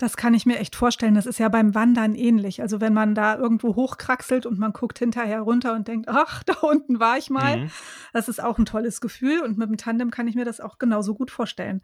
Das 0.00 0.16
kann 0.16 0.32
ich 0.32 0.46
mir 0.46 0.58
echt 0.58 0.76
vorstellen. 0.76 1.14
Das 1.14 1.26
ist 1.26 1.38
ja 1.38 1.50
beim 1.50 1.74
Wandern 1.74 2.14
ähnlich. 2.14 2.62
Also 2.62 2.80
wenn 2.80 2.94
man 2.94 3.14
da 3.14 3.36
irgendwo 3.36 3.76
hochkraxelt 3.76 4.46
und 4.46 4.58
man 4.58 4.72
guckt 4.72 4.98
hinterher 4.98 5.42
runter 5.42 5.74
und 5.74 5.88
denkt, 5.88 6.08
ach, 6.08 6.42
da 6.44 6.54
unten 6.62 7.00
war 7.00 7.18
ich 7.18 7.28
mal. 7.28 7.58
Mhm. 7.58 7.70
Das 8.14 8.26
ist 8.26 8.42
auch 8.42 8.58
ein 8.58 8.64
tolles 8.64 9.02
Gefühl. 9.02 9.42
Und 9.42 9.58
mit 9.58 9.68
dem 9.68 9.76
Tandem 9.76 10.10
kann 10.10 10.26
ich 10.26 10.36
mir 10.36 10.46
das 10.46 10.60
auch 10.60 10.78
genauso 10.78 11.14
gut 11.14 11.30
vorstellen. 11.30 11.82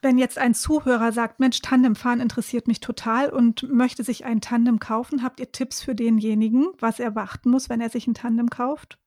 Wenn 0.00 0.16
jetzt 0.18 0.38
ein 0.38 0.54
Zuhörer 0.54 1.10
sagt, 1.12 1.40
Mensch, 1.40 1.60
Tandemfahren 1.60 2.20
interessiert 2.20 2.68
mich 2.68 2.78
total 2.78 3.30
und 3.30 3.64
möchte 3.72 4.04
sich 4.04 4.24
ein 4.24 4.40
Tandem 4.40 4.78
kaufen, 4.78 5.24
habt 5.24 5.40
ihr 5.40 5.50
Tipps 5.50 5.82
für 5.82 5.94
denjenigen, 5.94 6.68
was 6.78 7.00
er 7.00 7.10
beachten 7.10 7.50
muss, 7.50 7.68
wenn 7.68 7.80
er 7.80 7.90
sich 7.90 8.06
ein 8.06 8.14
Tandem 8.14 8.48
kauft? 8.48 8.98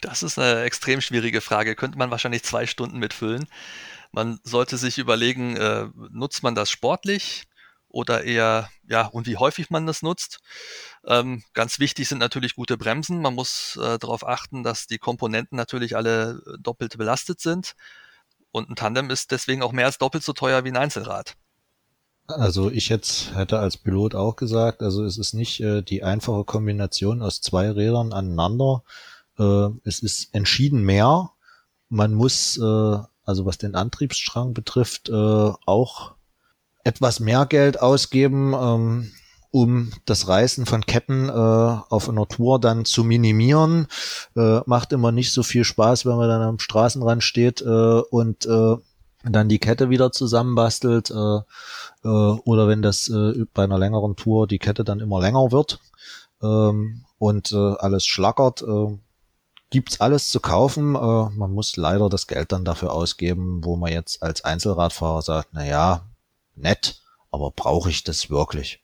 Das 0.00 0.24
ist 0.24 0.36
eine 0.36 0.62
extrem 0.62 1.00
schwierige 1.00 1.40
Frage. 1.40 1.76
Könnte 1.76 1.96
man 1.96 2.10
wahrscheinlich 2.10 2.42
zwei 2.42 2.66
Stunden 2.66 2.98
mitfüllen. 2.98 3.46
Man 4.10 4.40
sollte 4.42 4.76
sich 4.76 4.98
überlegen, 4.98 5.56
äh, 5.56 5.88
nutzt 6.10 6.42
man 6.42 6.56
das 6.56 6.70
sportlich 6.70 7.44
oder 7.88 8.24
eher, 8.24 8.68
ja, 8.88 9.06
und 9.06 9.26
wie 9.26 9.36
häufig 9.36 9.70
man 9.70 9.86
das 9.86 10.02
nutzt. 10.02 10.40
Ähm, 11.06 11.44
ganz 11.52 11.78
wichtig 11.78 12.08
sind 12.08 12.18
natürlich 12.18 12.56
gute 12.56 12.76
Bremsen. 12.76 13.20
Man 13.20 13.34
muss 13.34 13.76
äh, 13.76 13.98
darauf 13.98 14.26
achten, 14.26 14.64
dass 14.64 14.88
die 14.88 14.98
Komponenten 14.98 15.56
natürlich 15.56 15.94
alle 15.94 16.42
doppelt 16.58 16.98
belastet 16.98 17.40
sind. 17.40 17.74
Und 18.52 18.70
ein 18.70 18.76
Tandem 18.76 19.10
ist 19.10 19.30
deswegen 19.30 19.62
auch 19.62 19.72
mehr 19.72 19.86
als 19.86 19.98
doppelt 19.98 20.22
so 20.22 20.32
teuer 20.32 20.64
wie 20.64 20.68
ein 20.68 20.76
Einzelrad. 20.76 21.36
Also 22.28 22.70
ich 22.70 22.88
jetzt 22.88 23.34
hätte 23.34 23.58
als 23.58 23.76
Pilot 23.76 24.14
auch 24.14 24.36
gesagt, 24.36 24.82
also 24.82 25.04
es 25.04 25.18
ist 25.18 25.34
nicht 25.34 25.60
äh, 25.60 25.82
die 25.82 26.04
einfache 26.04 26.44
Kombination 26.44 27.20
aus 27.22 27.40
zwei 27.40 27.70
Rädern 27.70 28.12
aneinander. 28.12 28.84
Äh, 29.38 29.68
es 29.84 29.98
ist 29.98 30.34
entschieden 30.34 30.82
mehr. 30.82 31.30
Man 31.88 32.14
muss, 32.14 32.56
äh, 32.58 32.98
also 33.24 33.44
was 33.44 33.58
den 33.58 33.74
Antriebsstrang 33.74 34.54
betrifft, 34.54 35.08
äh, 35.08 35.12
auch 35.12 36.14
etwas 36.84 37.20
mehr 37.20 37.46
Geld 37.46 37.80
ausgeben, 37.80 38.54
ähm, 38.54 39.12
um 39.52 39.92
das 40.06 40.26
Reißen 40.26 40.66
von 40.66 40.84
Ketten 40.84 41.28
äh, 41.28 41.32
auf 41.32 42.08
einer 42.08 42.26
Tour 42.26 42.58
dann 42.58 42.84
zu 42.84 43.04
minimieren. 43.04 43.86
Äh, 44.34 44.60
macht 44.66 44.92
immer 44.92 45.12
nicht 45.12 45.32
so 45.32 45.42
viel 45.42 45.62
Spaß, 45.62 46.06
wenn 46.06 46.16
man 46.16 46.28
dann 46.28 46.42
am 46.42 46.58
Straßenrand 46.58 47.22
steht 47.22 47.60
äh, 47.60 48.00
und 48.00 48.46
äh, 48.46 48.76
dann 49.24 49.48
die 49.48 49.58
Kette 49.58 49.90
wieder 49.90 50.10
zusammenbastelt 50.10 51.10
äh, 51.10 51.14
äh, 51.14 52.08
oder 52.08 52.66
wenn 52.66 52.82
das 52.82 53.08
äh, 53.08 53.44
bei 53.52 53.64
einer 53.64 53.78
längeren 53.78 54.16
Tour 54.16 54.48
die 54.48 54.58
Kette 54.58 54.84
dann 54.84 55.00
immer 55.00 55.20
länger 55.20 55.52
wird 55.52 55.80
ähm, 56.42 57.04
und 57.18 57.52
äh, 57.52 57.76
alles 57.78 58.06
schlackert. 58.06 58.62
Äh, 58.62 58.98
gibt's 59.70 60.00
alles 60.00 60.30
zu 60.30 60.40
kaufen. 60.40 60.94
Äh, 60.94 60.98
man 60.98 61.52
muss 61.52 61.76
leider 61.76 62.08
das 62.08 62.26
Geld 62.26 62.52
dann 62.52 62.64
dafür 62.64 62.92
ausgeben, 62.92 63.60
wo 63.62 63.76
man 63.76 63.92
jetzt 63.92 64.22
als 64.22 64.44
Einzelradfahrer 64.44 65.20
sagt, 65.20 65.50
na 65.52 65.64
ja, 65.64 66.06
nett, 66.56 67.02
aber 67.30 67.50
brauche 67.50 67.90
ich 67.90 68.02
das 68.02 68.30
wirklich? 68.30 68.82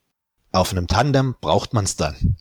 Auf 0.53 0.73
einem 0.73 0.87
Tandem 0.87 1.35
braucht 1.41 1.75
man 1.75 1.85
es 1.85 1.97
dann. 1.97 2.37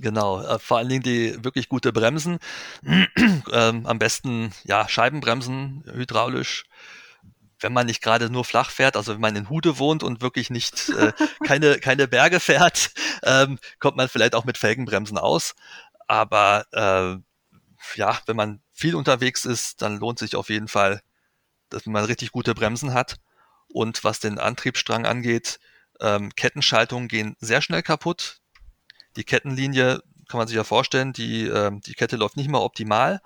Genau, 0.00 0.40
äh, 0.40 0.58
vor 0.58 0.78
allen 0.78 0.88
Dingen 0.88 1.02
die 1.02 1.44
wirklich 1.44 1.68
gute 1.68 1.92
Bremsen. 1.92 2.38
ähm, 3.52 3.86
am 3.86 3.98
besten 3.98 4.52
ja 4.64 4.88
Scheibenbremsen, 4.88 5.84
hydraulisch. 5.92 6.64
Wenn 7.58 7.74
man 7.74 7.84
nicht 7.86 8.02
gerade 8.02 8.30
nur 8.30 8.46
flach 8.46 8.70
fährt, 8.70 8.96
also 8.96 9.12
wenn 9.12 9.20
man 9.20 9.36
in 9.36 9.50
Hude 9.50 9.78
wohnt 9.78 10.02
und 10.02 10.22
wirklich 10.22 10.48
nicht 10.48 10.88
äh, 10.88 11.12
keine, 11.44 11.78
keine 11.78 12.08
Berge 12.08 12.40
fährt, 12.40 12.92
ähm, 13.22 13.58
kommt 13.78 13.98
man 13.98 14.08
vielleicht 14.08 14.34
auch 14.34 14.46
mit 14.46 14.56
Felgenbremsen 14.56 15.18
aus. 15.18 15.54
Aber 16.08 16.64
äh, 16.72 17.20
ja, 17.98 18.18
wenn 18.24 18.36
man 18.36 18.62
viel 18.72 18.94
unterwegs 18.94 19.44
ist, 19.44 19.82
dann 19.82 19.98
lohnt 19.98 20.18
sich 20.18 20.34
auf 20.34 20.48
jeden 20.48 20.68
Fall, 20.68 21.02
dass 21.68 21.84
man 21.84 22.04
richtig 22.06 22.32
gute 22.32 22.54
Bremsen 22.54 22.94
hat. 22.94 23.16
Und 23.68 24.02
was 24.02 24.18
den 24.18 24.38
Antriebsstrang 24.38 25.04
angeht, 25.04 25.60
ähm, 26.00 26.30
Kettenschaltungen 26.34 27.08
gehen 27.08 27.36
sehr 27.40 27.62
schnell 27.62 27.82
kaputt. 27.82 28.38
Die 29.16 29.24
Kettenlinie 29.24 30.02
kann 30.28 30.38
man 30.38 30.48
sich 30.48 30.56
ja 30.56 30.64
vorstellen, 30.64 31.12
die, 31.12 31.46
ähm, 31.46 31.80
die 31.80 31.94
Kette 31.94 32.16
läuft 32.16 32.36
nicht 32.36 32.48
mehr 32.48 32.60
optimal, 32.60 33.20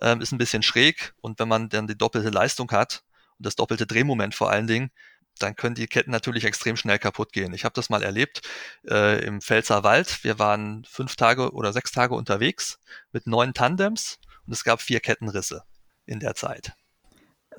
ähm, 0.00 0.20
ist 0.20 0.32
ein 0.32 0.38
bisschen 0.38 0.62
schräg 0.62 1.14
und 1.20 1.38
wenn 1.38 1.48
man 1.48 1.68
dann 1.68 1.86
die 1.86 1.96
doppelte 1.96 2.30
Leistung 2.30 2.70
hat 2.70 3.02
und 3.38 3.46
das 3.46 3.56
doppelte 3.56 3.86
Drehmoment 3.86 4.34
vor 4.34 4.50
allen 4.50 4.66
Dingen, 4.66 4.90
dann 5.38 5.56
können 5.56 5.74
die 5.74 5.86
Ketten 5.86 6.10
natürlich 6.10 6.44
extrem 6.44 6.76
schnell 6.76 6.98
kaputt 6.98 7.32
gehen. 7.32 7.54
Ich 7.54 7.64
habe 7.64 7.74
das 7.74 7.88
mal 7.88 8.02
erlebt 8.02 8.42
äh, 8.88 9.24
im 9.24 9.40
Pfälzer 9.40 9.82
Wald. 9.82 10.22
Wir 10.24 10.38
waren 10.38 10.84
fünf 10.84 11.16
Tage 11.16 11.52
oder 11.52 11.72
sechs 11.72 11.90
Tage 11.90 12.14
unterwegs 12.14 12.78
mit 13.12 13.26
neun 13.26 13.54
Tandems 13.54 14.18
und 14.46 14.52
es 14.52 14.62
gab 14.62 14.82
vier 14.82 15.00
Kettenrisse 15.00 15.62
in 16.04 16.20
der 16.20 16.34
Zeit. 16.34 16.74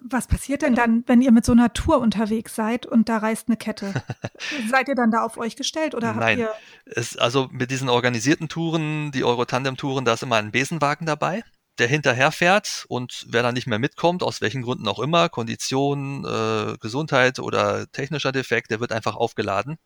Was 0.01 0.27
passiert 0.27 0.62
denn 0.62 0.75
dann, 0.75 1.03
wenn 1.07 1.21
ihr 1.21 1.31
mit 1.31 1.45
so 1.45 1.51
einer 1.51 1.73
Tour 1.73 2.00
unterwegs 2.00 2.55
seid 2.55 2.85
und 2.85 3.09
da 3.09 3.17
reißt 3.17 3.47
eine 3.47 3.57
Kette? 3.57 3.93
seid 4.69 4.88
ihr 4.88 4.95
dann 4.95 5.12
da 5.12 5.23
auf 5.23 5.38
euch 5.38 5.55
gestellt 5.55 5.95
oder 5.95 6.13
Nein. 6.13 6.21
habt 6.21 6.38
ihr. 6.39 6.93
Es, 6.93 7.17
also 7.17 7.47
mit 7.51 7.71
diesen 7.71 7.89
organisierten 7.89 8.50
Touren, 8.50 9.12
die 9.12 9.23
Euro-Tandem-Touren, 9.23 10.05
da 10.05 10.13
ist 10.13 10.23
immer 10.23 10.38
ein 10.38 10.51
Besenwagen 10.51 11.05
dabei, 11.05 11.43
der 11.79 11.88
hinterher 11.88 12.31
fährt 12.31 12.85
und 12.88 13.25
wer 13.29 13.43
dann 13.43 13.55
nicht 13.55 13.67
mehr 13.67 13.79
mitkommt, 13.79 14.23
aus 14.23 14.41
welchen 14.41 14.62
Gründen 14.62 14.88
auch 14.88 15.00
immer, 15.00 15.29
Kondition, 15.29 16.25
äh, 16.25 16.77
Gesundheit 16.79 17.39
oder 17.39 17.91
technischer 17.91 18.31
Defekt, 18.31 18.71
der 18.71 18.79
wird 18.79 18.91
einfach 18.91 19.15
aufgeladen. 19.15 19.77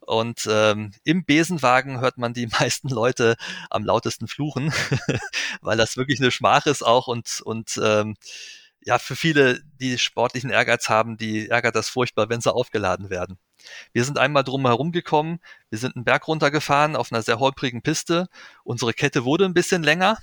Und 0.00 0.48
ähm, 0.50 0.92
im 1.04 1.24
Besenwagen 1.24 2.00
hört 2.00 2.16
man 2.16 2.32
die 2.32 2.46
meisten 2.60 2.88
Leute 2.88 3.36
am 3.70 3.84
lautesten 3.84 4.26
fluchen, 4.26 4.72
weil 5.60 5.76
das 5.76 5.96
wirklich 5.96 6.20
eine 6.20 6.30
Schmach 6.30 6.66
ist 6.66 6.82
auch 6.82 7.08
und, 7.08 7.40
und 7.44 7.78
ähm, 7.82 8.16
ja, 8.88 8.98
für 8.98 9.16
viele, 9.16 9.60
die 9.78 9.98
sportlichen 9.98 10.48
Ehrgeiz 10.48 10.88
haben, 10.88 11.18
die 11.18 11.50
ärgert 11.50 11.76
das 11.76 11.90
furchtbar, 11.90 12.30
wenn 12.30 12.40
sie 12.40 12.50
aufgeladen 12.50 13.10
werden. 13.10 13.36
Wir 13.92 14.02
sind 14.02 14.16
einmal 14.16 14.44
drum 14.44 14.64
herum 14.64 14.92
gekommen, 14.92 15.40
wir 15.68 15.78
sind 15.78 15.94
einen 15.94 16.06
Berg 16.06 16.26
runtergefahren 16.26 16.96
auf 16.96 17.12
einer 17.12 17.20
sehr 17.20 17.38
holprigen 17.38 17.82
Piste. 17.82 18.28
Unsere 18.64 18.94
Kette 18.94 19.26
wurde 19.26 19.44
ein 19.44 19.52
bisschen 19.52 19.82
länger. 19.82 20.16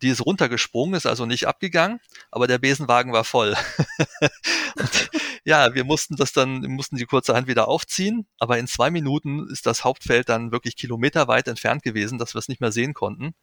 Die 0.00 0.08
ist 0.08 0.24
runtergesprungen, 0.24 0.94
ist 0.94 1.04
also 1.04 1.26
nicht 1.26 1.46
abgegangen, 1.46 2.00
aber 2.30 2.46
der 2.46 2.56
Besenwagen 2.56 3.12
war 3.12 3.24
voll. 3.24 3.54
und, 4.78 5.10
ja, 5.44 5.74
wir 5.74 5.84
mussten 5.84 6.16
das 6.16 6.32
dann, 6.32 6.62
mussten 6.62 6.96
die 6.96 7.04
kurzerhand 7.04 7.48
wieder 7.48 7.68
aufziehen, 7.68 8.26
aber 8.38 8.56
in 8.56 8.66
zwei 8.66 8.90
Minuten 8.90 9.46
ist 9.50 9.66
das 9.66 9.84
Hauptfeld 9.84 10.30
dann 10.30 10.52
wirklich 10.52 10.76
kilometerweit 10.76 11.48
entfernt 11.48 11.82
gewesen, 11.82 12.16
dass 12.16 12.34
wir 12.34 12.38
es 12.38 12.48
nicht 12.48 12.62
mehr 12.62 12.72
sehen 12.72 12.94
konnten. 12.94 13.34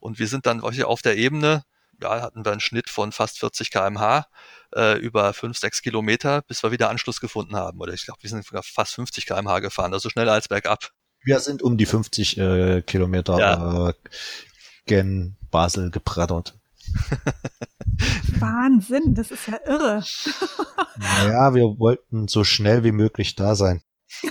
Und 0.00 0.18
wir 0.18 0.26
sind 0.26 0.46
dann 0.46 0.60
auf 0.60 1.02
der 1.02 1.16
Ebene 1.16 1.62
ja, 2.02 2.22
hatten 2.22 2.44
wir 2.44 2.52
einen 2.52 2.60
Schnitt 2.60 2.90
von 2.90 3.12
fast 3.12 3.38
40 3.38 3.70
kmh 3.70 4.26
äh, 4.74 4.98
über 4.98 5.32
5, 5.32 5.56
6 5.56 5.82
Kilometer, 5.82 6.42
bis 6.42 6.62
wir 6.62 6.72
wieder 6.72 6.90
Anschluss 6.90 7.20
gefunden 7.20 7.56
haben. 7.56 7.80
Oder 7.80 7.92
ich 7.92 8.04
glaube, 8.04 8.22
wir 8.22 8.30
sind 8.30 8.44
sogar 8.44 8.62
fast 8.62 8.94
50 8.94 9.26
kmh 9.26 9.60
gefahren, 9.60 9.92
also 9.92 10.10
schneller 10.10 10.32
als 10.32 10.48
bergab. 10.48 10.90
Wir 11.24 11.40
sind 11.40 11.62
um 11.62 11.76
die 11.76 11.86
50 11.86 12.38
äh, 12.38 12.82
Kilometer 12.82 13.38
ja. 13.38 13.88
äh, 13.90 13.94
gen 14.86 15.36
Basel 15.50 15.90
gepreddert. 15.90 16.58
Wahnsinn, 18.40 19.14
das 19.14 19.30
ist 19.30 19.46
ja 19.46 19.58
irre. 19.66 20.02
naja, 20.98 21.54
wir 21.54 21.78
wollten 21.78 22.28
so 22.28 22.44
schnell 22.44 22.84
wie 22.84 22.92
möglich 22.92 23.34
da 23.34 23.54
sein. 23.54 23.82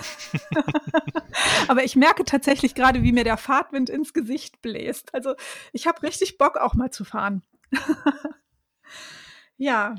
Aber 1.67 1.83
ich 1.83 1.95
merke 1.95 2.23
tatsächlich 2.23 2.75
gerade, 2.75 3.03
wie 3.03 3.11
mir 3.11 3.23
der 3.23 3.37
Fahrtwind 3.37 3.89
ins 3.89 4.13
Gesicht 4.13 4.61
bläst. 4.61 5.13
Also 5.13 5.33
ich 5.73 5.87
habe 5.87 6.03
richtig 6.03 6.37
Bock, 6.37 6.57
auch 6.57 6.75
mal 6.75 6.91
zu 6.91 7.03
fahren. 7.03 7.41
ja. 9.57 9.95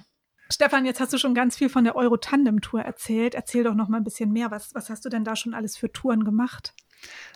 Stefan, 0.51 0.85
jetzt 0.85 1.01
hast 1.01 1.13
du 1.13 1.19
schon 1.19 1.35
ganz 1.35 1.57
viel 1.57 1.71
von 1.71 1.85
der 1.85 1.97
Euro-Tandem-Tour 1.97 2.83
erzählt. 2.83 3.35
Erzähl 3.35 3.65
doch 3.65 3.75
noch 3.75 3.89
mal 3.89 3.97
ein 3.99 4.05
bisschen 4.05 4.33
mehr. 4.33 4.51
Was, 4.51 4.75
was 4.75 4.91
hast 4.91 5.05
du 5.05 5.09
denn 5.09 5.25
da 5.25 5.35
schon 5.35 5.55
alles 5.55 5.77
für 5.77 5.91
Touren 5.91 6.25
gemacht? 6.25 6.75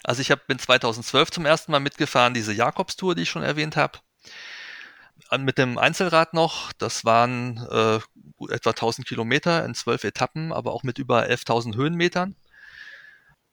Also 0.05 0.21
ich 0.21 0.31
hab, 0.31 0.47
bin 0.47 0.59
2012 0.59 1.31
zum 1.31 1.47
ersten 1.47 1.73
Mal 1.73 1.81
mitgefahren, 1.81 2.35
diese 2.35 2.53
Jakobstour, 2.53 3.15
die 3.15 3.23
ich 3.23 3.31
schon 3.31 3.43
erwähnt 3.43 3.77
habe. 3.77 3.99
Mit 5.39 5.59
dem 5.59 5.79
Einzelrad 5.79 6.35
noch, 6.35 6.73
das 6.75 7.05
waren 7.05 7.57
äh, 7.71 7.99
etwa 8.53 8.71
1000 8.71 9.07
Kilometer 9.07 9.65
in 9.65 9.75
zwölf 9.75 10.05
Etappen, 10.05 10.53
aber 10.53 10.73
auch 10.73 10.83
mit 10.83 10.99
über 10.99 11.25
11.000 11.25 11.75
Höhenmetern. 11.75 12.37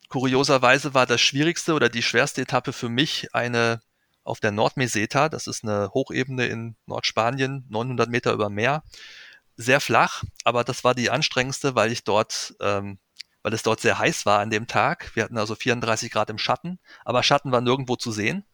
Kurioserweise 0.08 0.94
war 0.94 1.06
das 1.06 1.20
schwierigste 1.20 1.74
oder 1.74 1.88
die 1.88 2.02
schwerste 2.02 2.42
Etappe 2.42 2.72
für 2.72 2.88
mich 2.88 3.34
eine 3.34 3.80
auf 4.24 4.40
der 4.40 4.50
Nordmeseta, 4.50 5.28
das 5.28 5.46
ist 5.46 5.62
eine 5.62 5.90
Hochebene 5.92 6.46
in 6.46 6.76
Nordspanien, 6.86 7.66
900 7.68 8.10
Meter 8.10 8.32
über 8.32 8.50
Meer, 8.50 8.82
sehr 9.56 9.80
flach, 9.80 10.24
aber 10.44 10.64
das 10.64 10.82
war 10.82 10.94
die 10.94 11.10
anstrengendste, 11.10 11.74
weil 11.74 11.92
ich 11.92 12.04
dort, 12.04 12.54
ähm, 12.60 12.98
weil 13.42 13.52
es 13.52 13.62
dort 13.62 13.80
sehr 13.80 13.98
heiß 13.98 14.26
war 14.26 14.40
an 14.40 14.50
dem 14.50 14.66
Tag. 14.66 15.14
Wir 15.14 15.24
hatten 15.24 15.38
also 15.38 15.54
34 15.54 16.10
Grad 16.10 16.30
im 16.30 16.38
Schatten, 16.38 16.78
aber 17.04 17.22
Schatten 17.22 17.52
war 17.52 17.60
nirgendwo 17.60 17.96
zu 17.96 18.10
sehen 18.10 18.44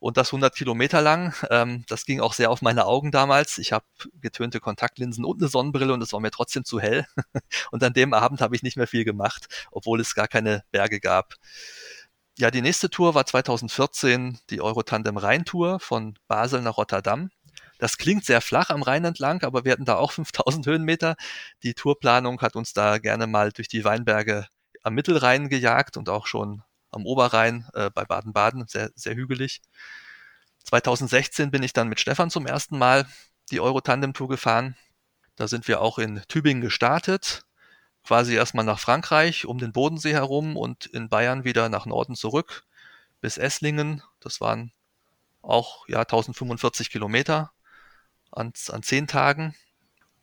und 0.00 0.16
das 0.16 0.28
100 0.28 0.54
Kilometer 0.54 1.00
lang. 1.00 1.34
Ähm, 1.50 1.84
das 1.88 2.04
ging 2.04 2.20
auch 2.20 2.32
sehr 2.32 2.50
auf 2.50 2.62
meine 2.62 2.86
Augen 2.86 3.10
damals. 3.10 3.58
Ich 3.58 3.72
habe 3.72 3.84
getönte 4.20 4.60
Kontaktlinsen 4.60 5.24
und 5.24 5.40
eine 5.40 5.48
Sonnenbrille 5.48 5.92
und 5.92 6.02
es 6.02 6.12
war 6.12 6.20
mir 6.20 6.30
trotzdem 6.30 6.64
zu 6.64 6.80
hell. 6.80 7.06
und 7.70 7.82
an 7.82 7.92
dem 7.92 8.14
Abend 8.14 8.40
habe 8.40 8.56
ich 8.56 8.62
nicht 8.62 8.76
mehr 8.76 8.86
viel 8.86 9.04
gemacht, 9.04 9.46
obwohl 9.70 10.00
es 10.00 10.14
gar 10.14 10.28
keine 10.28 10.64
Berge 10.70 11.00
gab. 11.00 11.34
Ja, 12.38 12.50
die 12.50 12.60
nächste 12.60 12.90
Tour 12.90 13.14
war 13.14 13.24
2014 13.24 14.38
die 14.50 14.60
Eurotandem 14.60 15.16
Rhein-Tour 15.16 15.80
von 15.80 16.18
Basel 16.28 16.60
nach 16.60 16.76
Rotterdam. 16.76 17.30
Das 17.78 17.96
klingt 17.96 18.26
sehr 18.26 18.42
flach 18.42 18.68
am 18.68 18.82
Rhein 18.82 19.06
entlang, 19.06 19.42
aber 19.42 19.64
wir 19.64 19.72
hatten 19.72 19.86
da 19.86 19.96
auch 19.96 20.12
5000 20.12 20.66
Höhenmeter. 20.66 21.16
Die 21.62 21.72
Tourplanung 21.72 22.42
hat 22.42 22.54
uns 22.54 22.74
da 22.74 22.98
gerne 22.98 23.26
mal 23.26 23.52
durch 23.52 23.68
die 23.68 23.84
Weinberge 23.84 24.48
am 24.82 24.92
Mittelrhein 24.92 25.48
gejagt 25.48 25.96
und 25.96 26.10
auch 26.10 26.26
schon 26.26 26.62
am 26.90 27.06
Oberrhein 27.06 27.68
äh, 27.72 27.88
bei 27.90 28.04
Baden-Baden, 28.04 28.66
sehr, 28.68 28.90
sehr 28.94 29.14
hügelig. 29.14 29.62
2016 30.64 31.50
bin 31.50 31.62
ich 31.62 31.72
dann 31.72 31.88
mit 31.88 32.00
Stefan 32.00 32.30
zum 32.30 32.46
ersten 32.46 32.76
Mal 32.76 33.06
die 33.50 33.60
Euro-Tandem-Tour 33.60 34.28
gefahren. 34.28 34.76
Da 35.36 35.48
sind 35.48 35.68
wir 35.68 35.80
auch 35.80 35.98
in 35.98 36.20
Tübingen 36.28 36.60
gestartet, 36.60 37.45
quasi 38.06 38.34
erstmal 38.34 38.64
nach 38.64 38.78
Frankreich, 38.78 39.46
um 39.46 39.58
den 39.58 39.72
Bodensee 39.72 40.12
herum 40.12 40.56
und 40.56 40.86
in 40.86 41.08
Bayern 41.08 41.44
wieder 41.44 41.68
nach 41.68 41.86
Norden 41.86 42.14
zurück 42.14 42.64
bis 43.20 43.36
Esslingen. 43.36 44.02
Das 44.20 44.40
waren 44.40 44.72
auch 45.42 45.88
ja 45.88 46.00
1045 46.00 46.90
Kilometer 46.90 47.52
an, 48.30 48.52
an 48.70 48.82
zehn 48.82 49.06
Tagen. 49.06 49.54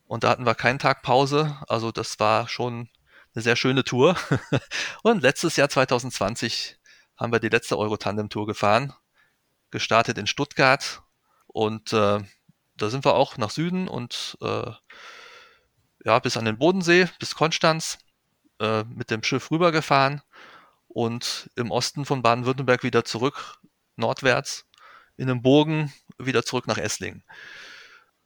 Und 0.06 0.24
da 0.24 0.30
hatten 0.30 0.46
wir 0.46 0.56
keinen 0.56 0.80
Tag 0.80 1.02
Pause. 1.02 1.58
Also 1.68 1.92
das 1.92 2.20
war 2.20 2.48
schon 2.48 2.90
eine 3.36 3.42
sehr 3.42 3.56
schöne 3.56 3.84
Tour. 3.84 4.16
und 5.04 5.22
letztes 5.22 5.56
Jahr 5.56 5.70
2020 5.70 6.78
haben 7.18 7.34
wir 7.34 7.40
die 7.40 7.50
letzte 7.50 7.78
Euro-Tandem-Tour 7.78 8.48
gefahren, 8.48 8.94
gestartet 9.72 10.18
in 10.18 10.28
Stuttgart 10.28 11.02
und 11.48 11.94
äh, 11.94 12.20
da 12.76 12.90
sind 12.90 13.06
wir 13.06 13.16
auch 13.16 13.38
nach 13.38 13.52
Süden 13.52 13.88
und 13.88 14.38
äh, 14.42 14.72
ja, 16.04 16.20
bis 16.20 16.38
an 16.38 16.46
den 16.46 16.58
Bodensee, 16.58 17.08
bis 17.20 17.36
Konstanz. 17.36 17.98
äh, 18.60 18.84
mit 18.86 19.12
dem 19.12 19.24
Schiff 19.24 19.52
rübergefahren 19.52 20.22
und 20.88 21.50
im 21.56 21.72
Osten 21.72 22.06
von 22.06 22.22
Baden-Württemberg 22.22 22.84
wieder 22.84 23.04
zurück, 23.06 23.60
nordwärts, 23.98 24.66
in 25.18 25.30
einem 25.30 25.42
Bogen 25.42 25.94
wieder 26.18 26.44
zurück 26.44 26.68
nach 26.68 26.78
Esslingen. 26.78 27.24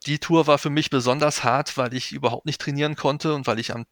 Die 0.06 0.18
Tour 0.18 0.46
war 0.46 0.58
für 0.58 0.70
mich 0.70 0.90
besonders 0.90 1.44
hart, 1.44 1.76
weil 1.76 1.94
ich 1.94 2.12
überhaupt 2.12 2.46
nicht 2.46 2.60
trainieren 2.60 2.96
konnte 2.96 3.34
und 3.34 3.46
weil 3.46 3.58
ich 3.58 3.74
am, 3.74 3.86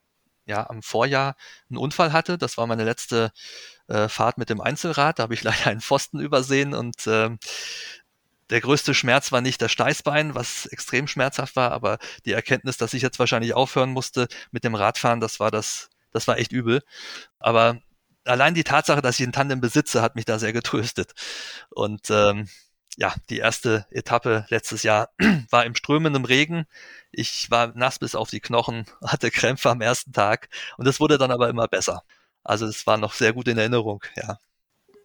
ja, 0.46 0.68
am 0.70 0.82
Vorjahr 0.82 1.36
einen 1.68 1.78
Unfall 1.78 2.12
hatte. 2.12 2.38
Das 2.38 2.56
war 2.58 2.66
meine 2.66 2.84
letzte 2.84 3.32
äh, 3.88 4.08
Fahrt 4.08 4.38
mit 4.38 4.50
dem 4.50 4.60
Einzelrad. 4.60 5.18
Da 5.18 5.24
habe 5.24 5.34
ich 5.34 5.42
leider 5.44 5.66
einen 5.68 5.80
Pfosten 5.80 6.20
übersehen 6.20 6.74
und 6.74 7.06
äh, 7.06 7.30
der 8.50 8.60
größte 8.60 8.94
Schmerz 8.94 9.32
war 9.32 9.40
nicht 9.40 9.60
das 9.62 9.72
Steißbein, 9.72 10.34
was 10.34 10.66
extrem 10.66 11.08
schmerzhaft 11.08 11.56
war, 11.56 11.72
aber 11.72 11.98
die 12.24 12.32
Erkenntnis, 12.32 12.76
dass 12.76 12.94
ich 12.94 13.02
jetzt 13.02 13.18
wahrscheinlich 13.18 13.54
aufhören 13.54 13.90
musste 13.90 14.28
mit 14.52 14.64
dem 14.64 14.74
Radfahren, 14.74 15.20
das 15.20 15.40
war 15.40 15.50
das, 15.50 15.90
das 16.12 16.28
war 16.28 16.38
echt 16.38 16.52
übel. 16.52 16.82
Aber 17.38 17.80
allein 18.24 18.54
die 18.54 18.64
Tatsache, 18.64 19.02
dass 19.02 19.18
ich 19.20 19.26
ein 19.26 19.32
Tandem 19.32 19.60
besitze, 19.60 20.02
hat 20.02 20.16
mich 20.16 20.24
da 20.24 20.38
sehr 20.38 20.52
getröstet. 20.52 21.14
Und 21.70 22.10
ähm, 22.10 22.48
ja, 22.96 23.14
die 23.30 23.38
erste 23.38 23.86
Etappe 23.90 24.46
letztes 24.48 24.82
Jahr 24.82 25.10
war 25.50 25.64
im 25.66 25.74
strömenden 25.74 26.24
Regen. 26.24 26.66
Ich 27.12 27.50
war 27.50 27.72
nass 27.76 27.98
bis 27.98 28.14
auf 28.14 28.30
die 28.30 28.40
Knochen, 28.40 28.86
hatte 29.04 29.30
Krämpfe 29.30 29.70
am 29.70 29.80
ersten 29.80 30.12
Tag 30.12 30.48
und 30.78 30.86
es 30.86 31.00
wurde 31.00 31.18
dann 31.18 31.30
aber 31.30 31.48
immer 31.48 31.68
besser. 31.68 32.02
Also 32.44 32.66
es 32.66 32.86
war 32.86 32.96
noch 32.96 33.12
sehr 33.14 33.32
gut 33.32 33.48
in 33.48 33.58
Erinnerung, 33.58 34.02
ja. 34.16 34.38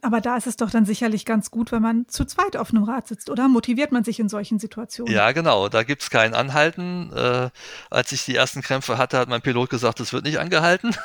Aber 0.03 0.20
da 0.20 0.36
ist 0.36 0.48
es 0.48 0.55
doch 0.55 0.72
dann 0.72 0.86
sicherlich 0.86 1.25
ganz 1.25 1.51
gut, 1.51 1.72
wenn 1.72 1.81
man 1.81 2.08
zu 2.08 2.25
zweit 2.25 2.58
auf 2.58 2.72
einem 2.72 2.84
Rad 2.84 3.08
sitzt, 3.08 3.29
oder? 3.29 3.48
Motiviert 3.48 3.91
man 3.91 4.03
sich 4.03 4.20
in 4.20 4.29
solchen 4.29 4.58
Situationen? 4.58 5.13
Ja, 5.13 5.31
genau. 5.31 5.70
Da 5.70 5.84
gibt's 5.84 6.10
kein 6.10 6.34
Anhalten. 6.34 7.12
Äh, 7.13 7.50
als 7.91 8.12
ich 8.12 8.25
die 8.25 8.36
ersten 8.36 8.62
Krämpfe 8.63 8.98
hatte, 8.98 9.20
hat 9.20 9.29
mein 9.29 9.41
Pilot 9.41 9.70
gesagt, 9.70 10.00
es 10.00 10.12
wird 10.12 10.25
nicht 10.25 10.39
angehalten. 10.39 10.96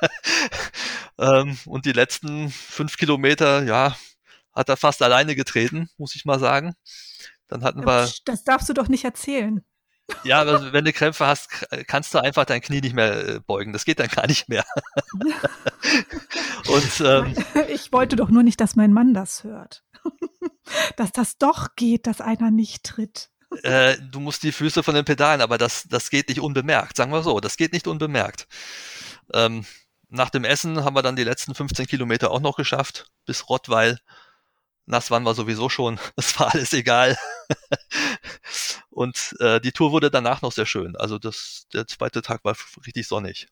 ähm, 1.18 1.58
und 1.66 1.84
die 1.84 1.92
letzten 1.92 2.48
fünf 2.50 2.96
Kilometer, 2.96 3.62
ja, 3.64 3.94
hat 4.52 4.70
er 4.70 4.76
fast 4.76 5.02
alleine 5.02 5.34
getreten, 5.34 5.90
muss 5.98 6.14
ich 6.14 6.24
mal 6.24 6.38
sagen. 6.38 6.74
Dann 7.48 7.62
hatten 7.62 7.84
wir. 7.84 8.10
Das 8.24 8.44
darfst 8.44 8.68
du 8.68 8.72
doch 8.72 8.88
nicht 8.88 9.04
erzählen. 9.04 9.62
Ja, 10.22 10.40
aber 10.40 10.72
wenn 10.72 10.84
du 10.84 10.92
Krämpfe 10.92 11.26
hast, 11.26 11.48
kannst 11.86 12.12
du 12.14 12.18
einfach 12.18 12.44
dein 12.44 12.60
Knie 12.60 12.80
nicht 12.80 12.94
mehr 12.94 13.28
äh, 13.28 13.40
beugen. 13.40 13.72
Das 13.72 13.84
geht 13.84 14.00
dann 14.00 14.08
gar 14.08 14.26
nicht 14.26 14.48
mehr. 14.48 14.64
Und, 16.68 17.00
ähm, 17.00 17.34
ich 17.68 17.92
wollte 17.92 18.16
doch 18.16 18.28
nur 18.28 18.42
nicht, 18.42 18.60
dass 18.60 18.76
mein 18.76 18.92
Mann 18.92 19.14
das 19.14 19.44
hört. 19.44 19.82
dass 20.96 21.12
das 21.12 21.38
doch 21.38 21.68
geht, 21.76 22.06
dass 22.06 22.20
einer 22.20 22.50
nicht 22.50 22.84
tritt. 22.84 23.30
Äh, 23.62 23.96
du 24.00 24.20
musst 24.20 24.42
die 24.42 24.52
Füße 24.52 24.82
von 24.82 24.94
den 24.94 25.04
Pedalen, 25.04 25.40
aber 25.40 25.58
das, 25.58 25.84
das 25.88 26.10
geht 26.10 26.28
nicht 26.28 26.40
unbemerkt. 26.40 26.96
Sagen 26.96 27.12
wir 27.12 27.22
so, 27.22 27.40
das 27.40 27.56
geht 27.56 27.72
nicht 27.72 27.86
unbemerkt. 27.86 28.46
Ähm, 29.32 29.64
nach 30.08 30.30
dem 30.30 30.44
Essen 30.44 30.84
haben 30.84 30.94
wir 30.94 31.02
dann 31.02 31.16
die 31.16 31.24
letzten 31.24 31.54
15 31.54 31.86
Kilometer 31.86 32.30
auch 32.30 32.40
noch 32.40 32.56
geschafft, 32.56 33.06
bis 33.26 33.48
Rottweil. 33.48 33.98
Nass 34.86 35.10
waren 35.10 35.22
wir 35.22 35.34
sowieso 35.34 35.68
schon. 35.68 35.98
Es 36.16 36.38
war 36.38 36.54
alles 36.54 36.72
egal. 36.72 37.16
Und 38.90 39.34
äh, 39.40 39.60
die 39.60 39.72
Tour 39.72 39.92
wurde 39.92 40.10
danach 40.10 40.42
noch 40.42 40.52
sehr 40.52 40.66
schön. 40.66 40.96
Also 40.96 41.18
das, 41.18 41.66
der 41.72 41.86
zweite 41.86 42.22
Tag 42.22 42.44
war 42.44 42.56
richtig 42.86 43.08
sonnig. 43.08 43.48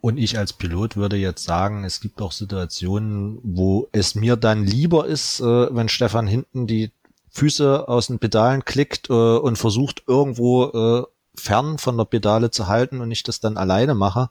Und 0.00 0.16
ich 0.16 0.38
als 0.38 0.52
Pilot 0.52 0.96
würde 0.96 1.16
jetzt 1.16 1.44
sagen, 1.44 1.84
es 1.84 2.00
gibt 2.00 2.22
auch 2.22 2.32
Situationen, 2.32 3.38
wo 3.42 3.88
es 3.92 4.14
mir 4.14 4.36
dann 4.36 4.64
lieber 4.64 5.06
ist, 5.06 5.40
äh, 5.40 5.44
wenn 5.44 5.88
Stefan 5.88 6.26
hinten 6.26 6.66
die 6.66 6.90
Füße 7.30 7.86
aus 7.86 8.06
den 8.06 8.18
Pedalen 8.18 8.64
klickt 8.64 9.10
äh, 9.10 9.12
und 9.12 9.56
versucht 9.56 10.02
irgendwo 10.06 11.04
äh, 11.04 11.06
fern 11.34 11.78
von 11.78 11.96
der 11.96 12.04
Pedale 12.04 12.50
zu 12.50 12.66
halten 12.66 13.00
und 13.00 13.10
ich 13.10 13.22
das 13.22 13.40
dann 13.40 13.56
alleine 13.56 13.94
mache, 13.94 14.30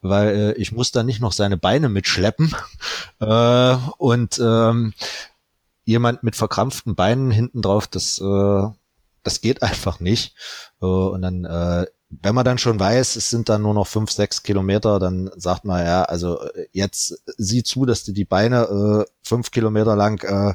weil 0.00 0.28
äh, 0.28 0.52
ich 0.54 0.72
muss 0.72 0.90
dann 0.90 1.06
nicht 1.06 1.20
noch 1.20 1.32
seine 1.32 1.56
Beine 1.56 1.88
mitschleppen 1.88 2.54
äh, 3.20 3.76
und 3.98 4.38
ähm, 4.38 4.94
jemand 5.90 6.22
mit 6.22 6.36
verkrampften 6.36 6.94
Beinen 6.94 7.30
hinten 7.30 7.62
drauf, 7.62 7.86
das 7.86 8.18
äh, 8.18 8.68
das 9.22 9.40
geht 9.40 9.62
einfach 9.62 10.00
nicht. 10.00 10.34
Äh, 10.80 10.86
und 10.86 11.22
dann, 11.22 11.44
äh, 11.44 11.86
wenn 12.08 12.34
man 12.34 12.44
dann 12.44 12.58
schon 12.58 12.80
weiß, 12.80 13.16
es 13.16 13.30
sind 13.30 13.48
dann 13.48 13.62
nur 13.62 13.74
noch 13.74 13.86
fünf, 13.86 14.10
sechs 14.10 14.42
Kilometer, 14.42 14.98
dann 14.98 15.30
sagt 15.36 15.64
man, 15.64 15.84
ja, 15.84 16.02
also 16.02 16.42
äh, 16.42 16.66
jetzt 16.72 17.22
sieh 17.36 17.62
zu, 17.62 17.86
dass 17.86 18.04
du 18.04 18.12
die 18.12 18.24
Beine 18.24 19.06
äh, 19.06 19.12
fünf 19.22 19.50
Kilometer 19.50 19.96
lang 19.96 20.22
äh, 20.24 20.54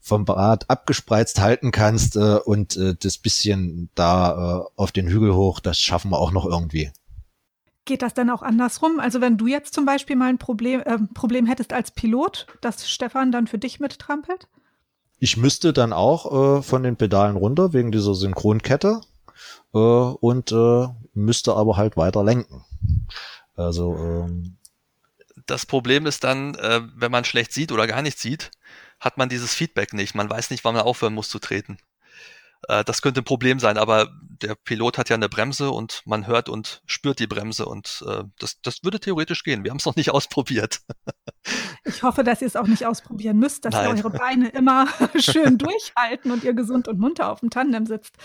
vom 0.00 0.24
Rad 0.24 0.68
abgespreizt 0.68 1.40
halten 1.40 1.70
kannst 1.70 2.16
äh, 2.16 2.36
und 2.36 2.76
äh, 2.76 2.94
das 2.94 3.16
bisschen 3.16 3.88
da 3.94 4.66
äh, 4.66 4.68
auf 4.76 4.92
den 4.92 5.08
Hügel 5.08 5.34
hoch, 5.34 5.60
das 5.60 5.78
schaffen 5.78 6.10
wir 6.10 6.18
auch 6.18 6.32
noch 6.32 6.44
irgendwie. 6.44 6.92
Geht 7.84 8.02
das 8.02 8.14
dann 8.14 8.30
auch 8.30 8.42
andersrum? 8.42 8.98
Also 8.98 9.20
wenn 9.20 9.36
du 9.36 9.46
jetzt 9.46 9.74
zum 9.74 9.84
Beispiel 9.84 10.16
mal 10.16 10.28
ein 10.28 10.38
Problem, 10.38 10.80
äh, 10.80 10.98
Problem 11.12 11.46
hättest 11.46 11.72
als 11.72 11.90
Pilot, 11.90 12.46
dass 12.60 12.88
Stefan 12.88 13.30
dann 13.30 13.46
für 13.46 13.58
dich 13.58 13.78
mittrampelt? 13.80 14.48
Ich 15.18 15.36
müsste 15.36 15.72
dann 15.72 15.92
auch 15.92 16.58
äh, 16.58 16.62
von 16.62 16.82
den 16.82 16.96
Pedalen 16.96 17.36
runter 17.36 17.72
wegen 17.72 17.92
dieser 17.92 18.14
Synchronkette 18.14 19.00
äh, 19.74 19.78
und 19.78 20.52
äh, 20.52 20.88
müsste 21.12 21.54
aber 21.54 21.76
halt 21.76 21.96
weiter 21.96 22.24
lenken. 22.24 22.64
Also 23.56 23.96
ähm, 23.96 24.56
das 25.46 25.66
Problem 25.66 26.06
ist 26.06 26.24
dann, 26.24 26.54
äh, 26.54 26.80
wenn 26.94 27.12
man 27.12 27.24
schlecht 27.24 27.52
sieht 27.52 27.70
oder 27.70 27.86
gar 27.86 28.02
nicht 28.02 28.18
sieht, 28.18 28.50
hat 28.98 29.18
man 29.18 29.28
dieses 29.28 29.54
Feedback 29.54 29.92
nicht. 29.92 30.14
Man 30.14 30.30
weiß 30.30 30.50
nicht, 30.50 30.64
wann 30.64 30.74
man 30.74 30.84
aufhören 30.84 31.14
muss 31.14 31.28
zu 31.28 31.38
treten. 31.38 31.78
Äh, 32.68 32.84
das 32.84 33.02
könnte 33.02 33.20
ein 33.20 33.24
Problem 33.24 33.58
sein, 33.58 33.78
aber 33.78 34.08
der 34.42 34.54
Pilot 34.54 34.98
hat 34.98 35.08
ja 35.08 35.16
eine 35.16 35.28
Bremse 35.28 35.70
und 35.70 36.02
man 36.04 36.26
hört 36.26 36.48
und 36.48 36.82
spürt 36.86 37.18
die 37.18 37.26
Bremse 37.26 37.66
und 37.66 38.04
äh, 38.08 38.24
das, 38.38 38.60
das 38.62 38.82
würde 38.82 39.00
theoretisch 39.00 39.42
gehen. 39.42 39.64
Wir 39.64 39.70
haben 39.70 39.78
es 39.78 39.86
noch 39.86 39.96
nicht 39.96 40.10
ausprobiert. 40.14 40.80
Ich 41.84 42.02
hoffe, 42.02 42.24
dass 42.24 42.40
ihr 42.40 42.46
es 42.46 42.56
auch 42.56 42.66
nicht 42.66 42.86
ausprobieren 42.86 43.38
müsst, 43.38 43.64
dass 43.64 43.74
Nein. 43.74 43.96
ihr 43.96 44.04
eure 44.04 44.10
Beine 44.10 44.48
immer 44.48 44.88
schön 45.18 45.58
durchhalten 45.58 46.30
und 46.30 46.44
ihr 46.44 46.54
gesund 46.54 46.88
und 46.88 46.98
munter 46.98 47.30
auf 47.30 47.40
dem 47.40 47.50
Tandem 47.50 47.86
sitzt, 47.86 48.16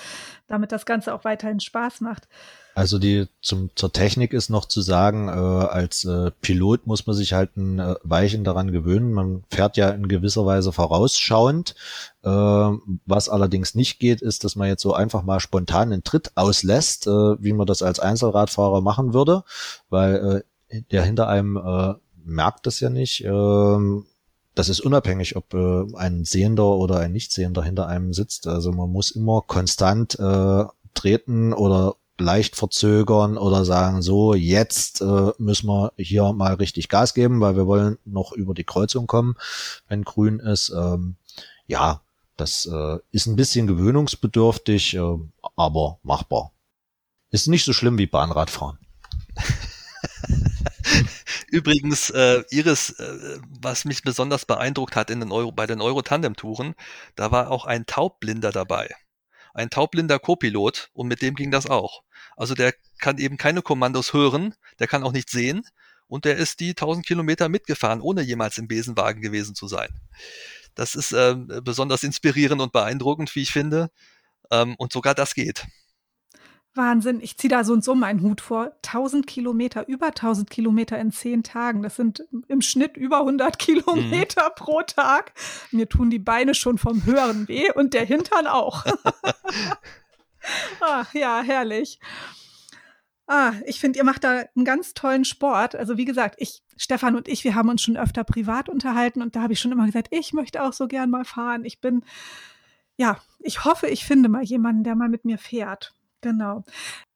damit 0.47 0.71
das 0.71 0.86
Ganze 0.86 1.13
auch 1.13 1.23
weiterhin 1.23 1.60
Spaß 1.60 2.02
macht. 2.02 2.28
Also 2.75 2.99
die 2.99 3.27
zum, 3.41 3.71
zur 3.75 3.91
Technik 3.91 4.32
ist 4.32 4.49
noch 4.49 4.65
zu 4.65 4.82
sagen, 4.82 5.27
äh, 5.27 5.32
als 5.32 6.05
äh, 6.05 6.32
Pilot 6.41 6.88
muss 6.88 7.05
man 7.08 7.15
sich 7.15 7.34
halt 7.34 7.58
ein 7.58 7.79
äh, 7.79 7.95
Weichen 8.03 8.43
daran 8.43 8.71
gewöhnen. 8.71 9.12
Man 9.12 9.43
fährt 9.49 9.75
ja 9.75 9.89
in 9.89 10.08
gewisser 10.08 10.45
Weise 10.45 10.71
vorausschauend. 10.71 11.75
Äh, 12.23 12.29
was 12.29 13.27
allerdings 13.27 13.75
nicht 13.75 13.99
geht, 13.99 14.21
ist, 14.21 14.43
dass 14.43 14.55
man 14.55 14.67
jetzt 14.67 14.82
so 14.82 14.93
einfach 14.93 15.23
mal 15.23 15.39
spontan 15.39 15.91
einen 15.91 16.03
Tritt 16.03 16.32
auslässt, 16.36 17.08
äh, 17.08 17.12
wie 17.12 17.53
man 17.53 17.67
das 17.67 17.82
als 17.82 17.99
Einzelradfahrer 17.99 18.82
machen 18.82 19.13
würde, 19.13 19.43
weil 19.89 20.43
äh, 20.71 20.82
der 20.91 21.03
hinter 21.03 21.27
einem 21.27 21.58
äh, 21.58 21.95
merkt 22.23 22.65
das 22.65 22.79
ja 22.79 22.89
nicht. 22.89 23.25
Äh, 23.25 23.77
das 24.55 24.69
ist 24.69 24.82
unabhängig, 24.82 25.36
ob 25.36 25.53
äh, 25.53 25.86
ein 25.95 26.25
Sehender 26.25 26.67
oder 26.67 26.99
ein 26.99 27.13
Nichtsehender 27.13 27.63
hinter 27.63 27.88
einem 27.88 28.13
sitzt. 28.13 28.47
Also 28.47 28.71
man 28.71 28.89
muss 28.89 29.12
immer 29.12 29.41
konstant 29.41 30.19
äh, 30.19 30.65
treten 30.93 31.53
oder 31.53 31.95
leicht 32.21 32.55
verzögern 32.55 33.38
oder 33.38 33.65
sagen, 33.65 34.01
so, 34.01 34.34
jetzt 34.34 35.01
äh, 35.01 35.32
müssen 35.38 35.67
wir 35.67 35.93
hier 35.97 36.34
mal 36.34 36.55
richtig 36.55 36.89
Gas 36.89 37.13
geben, 37.13 37.41
weil 37.41 37.55
wir 37.55 37.67
wollen 37.67 37.97
noch 38.05 38.32
über 38.32 38.53
die 38.53 38.63
Kreuzung 38.63 39.08
kommen, 39.08 39.36
wenn 39.88 40.03
grün 40.03 40.39
ist. 40.39 40.69
Ähm, 40.69 41.15
ja, 41.67 42.01
das 42.38 42.65
äh, 42.65 42.97
ist 43.12 43.27
ein 43.27 43.36
bisschen 43.36 43.67
gewöhnungsbedürftig, 43.67 44.95
äh, 44.95 45.17
aber 45.55 45.99
machbar. 46.03 46.51
Ist 47.32 47.47
nicht 47.47 47.65
so 47.65 47.73
schlimm 47.73 47.97
wie 47.97 48.08
Bahnradfahren. 48.08 48.79
Übrigens, 51.51 52.10
äh, 52.12 52.43
Iris, 52.49 52.91
äh, 52.91 53.39
was 53.62 53.86
mich 53.86 54.03
besonders 54.03 54.45
beeindruckt 54.45 54.95
hat 54.95 55.10
in 55.10 55.19
den 55.19 55.32
Euro, 55.32 55.51
bei 55.51 55.67
den 55.67 55.82
Euro-Tandem-Touren, 55.82 56.75
da 57.15 57.32
war 57.32 57.51
auch 57.51 57.65
ein 57.65 57.86
Taubblinder 57.86 58.51
dabei. 58.51 58.89
Ein 59.53 59.69
taubblinder 59.69 60.19
Co-Pilot 60.19 60.89
und 60.93 61.08
mit 61.08 61.21
dem 61.21 61.36
ging 61.36 61.51
das 61.51 61.67
auch. 61.67 62.03
Also 62.39 62.56
der 62.56 62.73
kann 62.99 63.17
eben 63.17 63.36
keine 63.36 63.62
Kommandos 63.62 64.13
hören, 64.13 64.56
der 64.80 64.88
kann 64.88 65.04
auch 65.04 65.12
nicht 65.12 65.30
sehen 65.30 65.62
und 66.08 66.23
der 66.23 66.38
ist 66.38 66.62
die 66.62 66.69
1000 66.69 67.06
Kilometer 67.06 67.49
mitgefahren, 67.49 67.99
ohne 67.99 68.21
jemals 68.21 68.58
im 68.58 68.69
Besenwagen 68.69 69.21
gewesen 69.21 69.56
zu 69.56 69.67
sein. 69.67 69.89
Das 70.73 70.95
ist 70.95 71.12
äh, 71.12 71.36
besonders 71.62 72.04
inspirierend 72.04 72.62
und 72.62 72.71
beeindruckend, 72.71 73.36
wie 73.36 73.41
ich 73.41 73.52
finde. 73.52 73.91
Ähm, 74.52 74.75
und 74.78 74.93
sogar 74.93 75.15
das 75.15 75.36
geht. 75.36 75.67
Wahnsinn. 76.75 77.19
Ich 77.19 77.38
ziehe 77.38 77.49
da 77.49 77.65
so 77.65 77.73
und 77.73 77.84
so 77.84 77.93
meinen 77.93 78.21
Hut 78.21 78.39
vor. 78.39 78.71
1000 78.86 79.28
Kilometer, 79.28 79.86
über 79.89 80.08
1000 80.08 80.49
Kilometer 80.49 80.97
in 80.97 81.12
zehn 81.12 81.43
Tagen. 81.43 81.84
Das 81.84 81.97
sind 81.97 82.23
im 82.47 82.62
Schnitt 82.62 82.95
über 82.95 83.19
100 83.19 83.60
Kilometer 83.60 84.43
mhm. 84.43 84.56
pro 84.56 84.82
Tag. 84.84 85.34
Mir 85.71 85.89
tun 85.89 86.10
die 86.10 86.19
Beine 86.19 86.56
schon 86.56 86.78
vom 86.78 87.06
Hören 87.06 87.49
weh 87.49 87.69
und 87.73 87.93
der 87.93 88.06
Hintern 88.06 88.47
auch. 88.47 88.86
Ach, 90.79 91.13
ja, 91.13 91.41
herrlich. 91.41 91.99
Ah, 93.27 93.53
ich 93.67 93.79
finde, 93.79 93.99
ihr 93.99 94.05
macht 94.05 94.23
da 94.23 94.43
einen 94.55 94.65
ganz 94.65 94.95
tollen 94.95 95.23
Sport. 95.23 95.75
Also 95.75 95.97
wie 95.97 96.05
gesagt, 96.05 96.35
ich, 96.39 96.63
Stefan 96.77 97.15
und 97.15 97.27
ich, 97.27 97.43
wir 97.43 97.53
haben 97.53 97.69
uns 97.69 97.83
schon 97.83 97.95
öfter 97.95 98.23
privat 98.23 98.69
unterhalten 98.69 99.21
und 99.21 99.35
da 99.35 99.43
habe 99.43 99.53
ich 99.53 99.59
schon 99.59 99.71
immer 99.71 99.85
gesagt, 99.85 100.07
ich 100.09 100.33
möchte 100.33 100.63
auch 100.63 100.73
so 100.73 100.88
gern 100.88 101.12
mal 101.12 101.25
fahren. 101.25 101.63
Ich 101.63 101.79
bin, 101.79 102.03
ja, 102.97 103.19
ich 103.39 103.65
hoffe, 103.65 103.88
ich 103.88 104.03
finde 104.03 104.29
mal 104.29 104.43
jemanden, 104.43 104.83
der 104.83 104.95
mal 104.95 105.09
mit 105.09 105.25
mir 105.25 105.38
fährt. 105.38 105.93
Genau. 106.21 106.63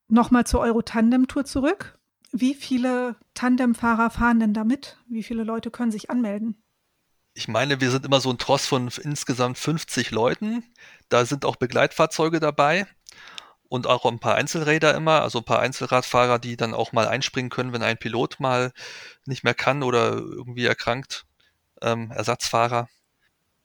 Nochmal 0.08 0.46
zur 0.46 0.60
Euro-Tandem-Tour 0.60 1.46
zurück. 1.46 1.98
Wie 2.32 2.54
viele 2.54 3.16
Tandemfahrer 3.34 4.12
fahren 4.12 4.40
denn 4.40 4.54
damit? 4.54 5.00
Wie 5.08 5.24
viele 5.24 5.44
Leute 5.44 5.72
können 5.72 5.92
sich 5.92 6.12
anmelden? 6.12 6.62
Ich 7.34 7.48
meine, 7.48 7.82
wir 7.82 7.90
sind 7.90 8.06
immer 8.06 8.22
so 8.22 8.30
ein 8.30 8.38
Tross 8.38 8.68
von 8.68 8.92
insgesamt 9.02 9.58
50 9.58 10.12
Leuten. 10.12 10.64
Da 11.10 11.26
sind 11.26 11.44
auch 11.44 11.56
Begleitfahrzeuge 11.56 12.40
dabei 12.40 12.86
und 13.74 13.88
auch 13.88 14.06
ein 14.06 14.20
paar 14.20 14.36
Einzelräder 14.36 14.94
immer, 14.94 15.24
also 15.24 15.40
ein 15.40 15.46
paar 15.46 15.58
Einzelradfahrer, 15.58 16.38
die 16.38 16.58
dann 16.58 16.76
auch 16.76 16.92
mal 16.92 17.08
einspringen 17.08 17.50
können, 17.50 17.74
wenn 17.74 17.82
ein 17.82 17.98
Pilot 17.98 18.40
mal 18.40 18.72
nicht 19.26 19.44
mehr 19.44 19.56
kann 19.56 19.82
oder 19.82 20.12
irgendwie 20.12 20.68
erkrankt, 20.68 21.26
ähm, 21.82 22.12
Ersatzfahrer. 22.12 22.88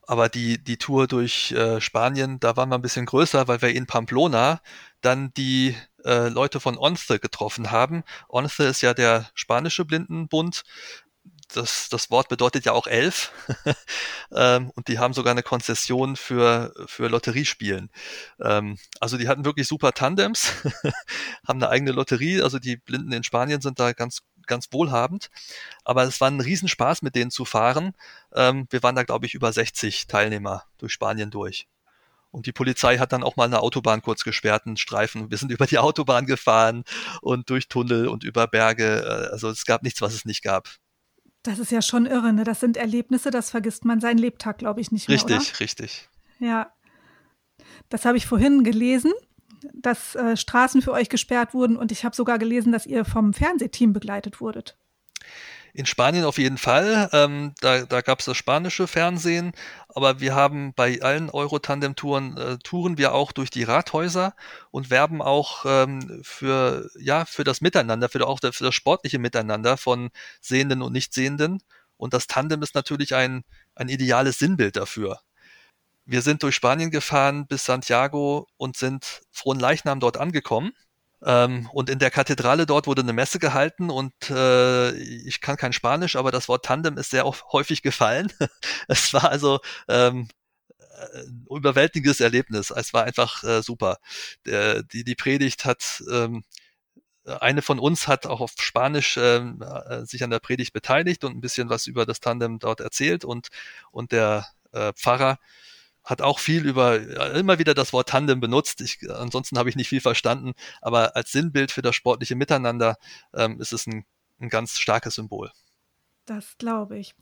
Aber 0.07 0.31
die, 0.31 0.65
die 0.65 0.79
Tour 0.79 1.09
durch 1.09 1.53
äh, 1.53 1.83
Spanien, 1.83 2.41
da 2.41 2.57
waren 2.57 2.71
wir 2.71 2.77
ein 2.77 2.83
bisschen 2.83 3.05
größer, 3.05 3.49
weil 3.49 3.61
wir 3.61 3.69
in 3.69 3.87
Pamplona 3.87 4.63
dann 5.03 5.31
die 5.37 5.77
äh, 6.07 6.29
Leute 6.29 6.59
von 6.59 6.79
ONCE 6.79 7.19
getroffen 7.19 7.71
haben. 7.71 8.03
ONCE 8.29 8.65
ist 8.65 8.81
ja 8.81 8.95
der 8.95 9.29
spanische 9.35 9.85
Blindenbund. 9.85 10.63
Das, 11.55 11.89
das 11.89 12.11
Wort 12.11 12.29
bedeutet 12.29 12.65
ja 12.65 12.73
auch 12.73 12.87
elf. 12.87 13.33
ähm, 14.33 14.71
und 14.75 14.89
die 14.89 14.99
haben 14.99 15.15
sogar 15.15 15.31
eine 15.31 15.43
Konzession 15.43 16.17
für, 16.17 16.75
für 16.87 17.09
Lotteriespielen. 17.09 17.91
Ähm, 18.41 18.79
also 19.01 19.17
die 19.17 19.29
hatten 19.29 19.45
wirklich 19.45 19.67
super 19.67 19.93
Tandems, 19.93 20.53
haben 21.49 21.63
eine 21.63 21.71
eigene 21.71 21.93
Lotterie. 21.93 22.43
Also 22.43 22.59
die 22.59 22.77
Blinden 22.77 23.13
in 23.13 23.25
Spanien 23.25 23.61
sind 23.61 23.81
da 23.81 23.93
ganz 23.93 24.23
ganz 24.49 24.69
wohlhabend. 24.73 25.31
Aber 25.85 26.03
es 26.03 26.21
war 26.21 26.29
ein 26.29 26.41
Riesenspaß, 26.41 27.03
mit 27.03 27.15
denen 27.15 27.31
zu 27.31 27.45
fahren. 27.45 27.95
Ähm, 28.35 28.67
wir 28.71 28.83
waren 28.83 28.97
da, 28.97 29.05
glaube 29.05 29.27
ich, 29.27 29.35
über 29.35 29.53
60 29.53 30.09
Teilnehmer 30.09 30.65
durch 30.79 30.93
Spanien 30.93 31.31
durch. 31.31 31.69
Und 32.31 32.47
die 32.47 32.53
Polizei 32.53 32.99
hat 32.99 33.13
dann 33.13 33.23
auch 33.23 33.37
mal 33.37 33.45
eine 33.45 33.61
Autobahn 33.61 34.03
kurz 34.03 34.25
gesperrt, 34.25 34.67
einen 34.67 34.77
Streifen. 34.77 35.31
Wir 35.31 35.39
sind 35.39 35.53
über 35.53 35.67
die 35.67 35.79
Autobahn 35.79 36.27
gefahren 36.27 36.85
und 37.23 37.49
durch 37.51 37.69
Tunnel 37.69 38.09
und 38.09 38.25
über 38.25 38.49
Berge. 38.49 39.03
Äh, 39.05 39.33
also 39.33 39.49
es 39.51 39.65
gab 39.65 39.83
nichts, 39.83 40.03
was 40.03 40.15
es 40.15 40.25
nicht 40.25 40.43
gab. 40.43 40.69
Das 41.49 41.59
ist 41.59 41.73
ja 41.73 41.83
schon 41.83 42.07
irre, 42.07 42.33
ne? 42.33 42.45
Das 42.45 42.61
sind 42.61 42.77
Erlebnisse, 42.77 43.31
das 43.31 43.51
vergisst 43.51 43.85
man 43.85 44.01
seinen 44.01 44.19
Lebtag, 44.19 44.59
glaube 44.59 44.81
ich, 44.81 44.93
nicht 44.93 45.09
mehr. 45.09 45.17
Richtig, 45.17 45.37
oder? 45.37 45.61
richtig. 45.61 46.09
Ja. 46.39 46.73
Das 47.89 48.05
habe 48.05 48.17
ich 48.17 48.27
vorhin 48.27 48.65
gelesen 48.65 49.13
dass 49.73 50.15
äh, 50.15 50.37
Straßen 50.37 50.83
für 50.83 50.93
euch 50.93 51.09
gesperrt 51.09 51.55
wurden 51.55 51.77
und 51.77 51.93
ich 51.93 52.05
habe 52.05 52.15
sogar 52.15 52.39
gelesen, 52.39 52.73
dass 52.73 52.87
ihr 52.87 53.05
vom 53.05 53.33
Fernsehteam 53.33 53.93
begleitet 53.93 54.41
wurdet. 54.41 54.77
In 55.79 55.87
Spanien 55.87 56.25
auf 56.25 56.39
jeden 56.39 56.59
Fall. 56.59 57.09
Ähm, 57.13 57.55
da 57.61 57.85
da 57.87 58.01
gab 58.01 58.19
es 58.19 58.25
das 58.25 58.37
spanische 58.37 58.89
Fernsehen, 58.89 59.53
aber 59.89 60.19
wir 60.19 60.35
haben 60.35 60.75
bei 60.75 61.01
allen 61.03 61.31
Eurotandem-Touren 61.31 62.37
äh, 62.37 62.59
touren 62.59 62.99
wir 62.99 63.15
auch 63.15 63.31
durch 63.31 63.49
die 63.49 63.63
Rathäuser 63.63 64.35
und 64.73 64.91
werben 64.91 65.23
auch 65.23 65.65
ähm, 65.69 66.21
für 66.25 66.91
ja 66.99 67.25
für 67.27 67.45
das 67.45 67.61
Miteinander, 67.61 68.09
für 68.09 68.27
auch 68.27 68.41
für 68.41 68.65
das 68.65 68.75
sportliche 68.75 69.21
Miteinander 69.21 69.77
von 69.77 70.11
Sehenden 70.41 70.83
und 70.83 70.95
Nichtsehenden. 70.95 71.63
Und 71.97 72.13
das 72.13 72.27
Tandem 72.27 72.61
ist 72.65 72.75
natürlich 72.75 73.15
ein 73.15 73.45
ein 73.77 73.89
ideales 73.89 74.41
Sinnbild 74.41 74.75
dafür. 74.75 75.21
Wir 76.07 76.23
sind 76.23 76.43
durch 76.43 76.57
Spanien 76.57 76.91
gefahren 76.91 77.47
bis 77.47 77.65
Santiago 77.65 78.49
und 78.57 78.77
sind 78.77 79.23
frohen 79.31 79.61
Leichnam 79.61 80.01
dort 80.01 80.17
angekommen. 80.17 80.73
Ähm, 81.25 81.69
und 81.73 81.91
in 81.91 81.99
der 81.99 82.11
Kathedrale 82.11 82.67
dort 82.67 82.87
wurde 82.87 83.03
eine 83.03 83.13
Messe 83.13 83.39
gehalten 83.39 83.91
und 83.91 84.13
äh, 84.31 84.93
ich 84.93 85.41
kann 85.41 85.57
kein 85.57 85.73
Spanisch, 85.73 86.17
aber 86.17 86.31
das 86.31 86.49
Wort 86.49 86.65
Tandem 86.65 86.97
ist 86.97 87.11
sehr 87.11 87.25
häufig 87.25 87.83
gefallen. 87.83 88.33
es 88.89 89.13
war 89.13 89.29
also 89.31 89.61
ähm, 89.89 90.29
ein 91.15 91.47
überwältigendes 91.51 92.21
Erlebnis. 92.21 92.71
Es 92.71 92.93
war 92.93 93.05
einfach 93.05 93.43
äh, 93.45 93.63
super. 93.63 93.99
Der, 94.47 94.83
die, 94.83 95.05
die 95.05 95.15
Predigt 95.15 95.65
hat 95.65 96.03
ähm, 96.11 96.45
eine 97.25 97.63
von 97.63 97.79
uns 97.79 98.09
hat 98.09 98.27
auch 98.27 98.41
auf 98.41 98.53
Spanisch 98.59 99.17
ähm, 99.19 99.63
äh, 99.63 100.05
sich 100.07 100.25
an 100.25 100.31
der 100.31 100.39
Predigt 100.39 100.73
beteiligt 100.73 101.25
und 101.25 101.37
ein 101.37 101.41
bisschen 101.41 101.69
was 101.69 101.87
über 101.87 102.07
das 102.07 102.21
Tandem 102.21 102.59
dort 102.59 102.81
erzählt 102.81 103.25
und, 103.25 103.49
und 103.91 104.13
der 104.13 104.47
äh, 104.73 104.93
Pfarrer 104.95 105.39
hat 106.09 106.23
auch 106.23 106.39
viel 106.39 106.67
über, 106.67 107.35
immer 107.35 107.59
wieder 107.59 107.75
das 107.75 107.93
Wort 107.93 108.09
Tandem 108.09 108.41
benutzt. 108.41 108.81
Ich, 108.81 108.99
ansonsten 109.11 109.59
habe 109.59 109.69
ich 109.69 109.77
nicht 109.77 109.89
viel 109.89 110.01
verstanden, 110.01 110.55
aber 110.81 111.15
als 111.17 111.33
Sinnbild 111.33 111.71
für 111.71 111.83
das 111.83 111.95
sportliche 111.95 112.35
Miteinander 112.35 112.97
ähm, 113.35 113.61
ist 113.61 113.75
es 113.75 113.87
ein, 113.87 114.07
ein 114.41 114.49
ganz 114.49 114.79
starkes 114.79 115.17
Symbol. 115.17 115.51
Das 116.25 116.57
glaube 116.57 116.99
ich. 116.99 117.15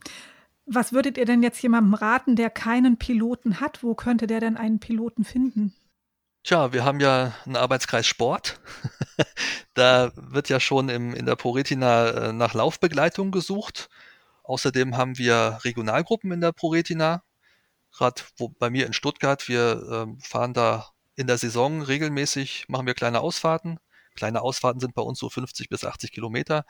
Was 0.66 0.92
würdet 0.92 1.18
ihr 1.18 1.25
denn 1.25 1.42
jetzt 1.42 1.61
jemandem 1.62 1.94
raten, 1.94 2.37
der 2.37 2.49
keinen 2.49 2.96
Piloten 2.96 3.61
hat? 3.61 3.83
Wo 3.83 3.96
könnte 3.96 4.29
der 4.29 4.38
denn 4.38 4.57
einen 4.57 4.79
Piloten 4.79 5.25
finden? 5.25 5.75
Tja, 6.44 6.72
wir 6.72 6.85
haben 6.85 7.01
ja 7.01 7.35
einen 7.44 7.57
Arbeitskreis 7.57 8.07
Sport. 8.07 8.61
da 9.75 10.12
wird 10.14 10.49
ja 10.49 10.61
schon 10.61 10.88
im, 10.90 11.12
in 11.12 11.27
der 11.27 11.35
ProRetina 11.35 12.09
äh, 12.09 12.33
nach 12.33 12.55
Laufbegleitung 12.55 13.33
gesucht. 13.33 13.88
Außerdem 14.44 14.96
haben 14.96 15.18
wir 15.18 15.59
Regionalgruppen 15.64 16.31
in 16.31 16.40
der 16.40 16.53
ProRetina, 16.53 17.25
gerade 17.96 18.22
bei 18.59 18.70
mir 18.70 18.87
in 18.87 18.92
Stuttgart, 18.92 19.48
wir 19.48 19.87
ähm, 19.90 20.20
fahren 20.20 20.54
da 20.54 20.88
in 21.16 21.26
der 21.26 21.38
Saison 21.38 21.82
regelmäßig, 21.82 22.66
machen 22.68 22.87
wir 22.87 22.94
kleine 22.94 23.20
Ausfahrten. 23.20 23.78
Kleine 24.14 24.42
Ausfahrten 24.42 24.80
sind 24.80 24.94
bei 24.94 25.02
uns 25.02 25.18
so 25.18 25.28
50 25.28 25.68
bis 25.68 25.85
80 25.85 26.12
Kilometer, 26.12 26.64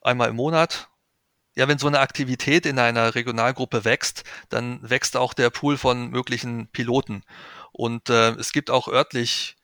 einmal 0.00 0.30
im 0.30 0.36
Monat. 0.36 0.88
Ja, 1.56 1.68
wenn 1.68 1.78
so 1.78 1.86
eine 1.86 2.00
Aktivität 2.00 2.66
in 2.66 2.78
einer 2.80 3.14
Regionalgruppe 3.14 3.84
wächst, 3.84 4.24
dann 4.48 4.80
wächst 4.88 5.16
auch 5.16 5.34
der 5.34 5.50
Pool 5.50 5.76
von 5.78 6.10
möglichen 6.10 6.68
Piloten. 6.68 7.22
Und 7.72 8.10
äh, 8.10 8.30
es 8.32 8.52
gibt 8.52 8.70
auch 8.70 8.88
örtlich 8.88 9.56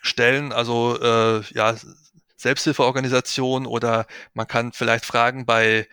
Stellen, 0.00 0.52
also 0.52 1.00
äh, 1.00 1.42
ja, 1.54 1.76
Selbsthilfeorganisationen 2.36 3.66
oder 3.68 4.06
man 4.34 4.48
kann 4.48 4.72
vielleicht 4.72 5.04
fragen 5.04 5.46
bei, 5.46 5.88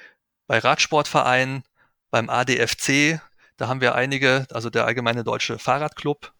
bei 0.48 0.58
Radsportvereinen, 0.58 1.64
beim 2.10 2.30
ADFC, 2.30 3.22
da 3.60 3.68
haben 3.68 3.82
wir 3.82 3.94
einige, 3.94 4.48
also 4.52 4.70
der 4.70 4.86
Allgemeine 4.86 5.24
Deutsche 5.24 5.60
Fahrradclub, 5.60 6.34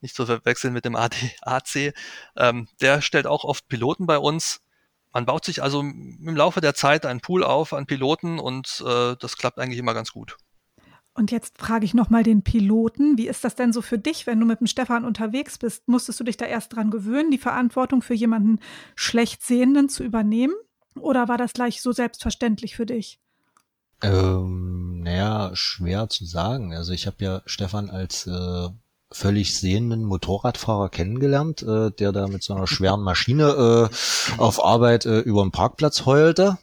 nicht 0.00 0.14
zu 0.14 0.26
verwechseln 0.26 0.72
mit 0.72 0.84
dem 0.84 0.96
ADAC, 0.96 1.92
ähm, 2.36 2.68
der 2.80 3.02
stellt 3.02 3.26
auch 3.26 3.44
oft 3.44 3.68
Piloten 3.68 4.06
bei 4.06 4.18
uns. 4.18 4.62
Man 5.12 5.26
baut 5.26 5.44
sich 5.44 5.62
also 5.62 5.80
im 5.80 6.36
Laufe 6.36 6.60
der 6.60 6.74
Zeit 6.74 7.06
einen 7.06 7.20
Pool 7.20 7.44
auf 7.44 7.72
an 7.72 7.86
Piloten 7.86 8.38
und 8.38 8.82
äh, 8.86 9.16
das 9.20 9.36
klappt 9.36 9.58
eigentlich 9.58 9.78
immer 9.78 9.94
ganz 9.94 10.12
gut. 10.12 10.36
Und 11.12 11.30
jetzt 11.30 11.58
frage 11.58 11.84
ich 11.84 11.94
nochmal 11.94 12.22
den 12.22 12.42
Piloten, 12.42 13.16
wie 13.16 13.28
ist 13.28 13.42
das 13.44 13.54
denn 13.54 13.72
so 13.72 13.80
für 13.80 13.98
dich, 13.98 14.26
wenn 14.26 14.38
du 14.38 14.46
mit 14.46 14.60
dem 14.60 14.66
Stefan 14.66 15.04
unterwegs 15.04 15.56
bist? 15.56 15.88
Musstest 15.88 16.20
du 16.20 16.24
dich 16.24 16.36
da 16.36 16.44
erst 16.44 16.74
dran 16.74 16.90
gewöhnen, 16.90 17.30
die 17.30 17.38
Verantwortung 17.38 18.02
für 18.02 18.14
jemanden 18.14 18.60
schlecht 18.94 19.42
Sehenden 19.42 19.88
zu 19.88 20.04
übernehmen? 20.04 20.54
Oder 20.98 21.28
war 21.28 21.38
das 21.38 21.54
gleich 21.54 21.80
so 21.80 21.92
selbstverständlich 21.92 22.76
für 22.76 22.86
dich? 22.86 23.18
Ähm, 24.02 24.95
naja, 25.06 25.52
schwer 25.54 26.08
zu 26.08 26.24
sagen. 26.24 26.74
Also 26.74 26.92
ich 26.92 27.06
habe 27.06 27.16
ja 27.20 27.42
Stefan 27.46 27.90
als 27.90 28.26
äh, 28.26 28.68
völlig 29.12 29.56
sehenden 29.56 30.02
Motorradfahrer 30.02 30.88
kennengelernt, 30.88 31.62
äh, 31.62 31.92
der 31.92 32.10
da 32.10 32.26
mit 32.26 32.42
so 32.42 32.54
einer 32.54 32.66
schweren 32.66 33.02
Maschine 33.02 33.88
äh, 33.88 34.40
auf 34.40 34.64
Arbeit 34.64 35.06
äh, 35.06 35.20
über 35.20 35.42
den 35.42 35.52
Parkplatz 35.52 36.06
heulte. 36.06 36.58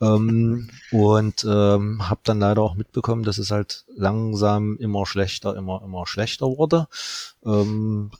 Ähm, 0.00 0.70
und 0.92 1.44
ähm, 1.44 2.08
habe 2.08 2.20
dann 2.22 2.38
leider 2.38 2.62
auch 2.62 2.76
mitbekommen, 2.76 3.24
dass 3.24 3.38
es 3.38 3.50
halt 3.50 3.84
langsam 3.94 4.76
immer 4.76 5.04
schlechter, 5.04 5.56
immer 5.56 5.82
immer 5.84 6.06
schlechter 6.06 6.46
wurde. 6.46 6.86
Ähm, 7.44 8.12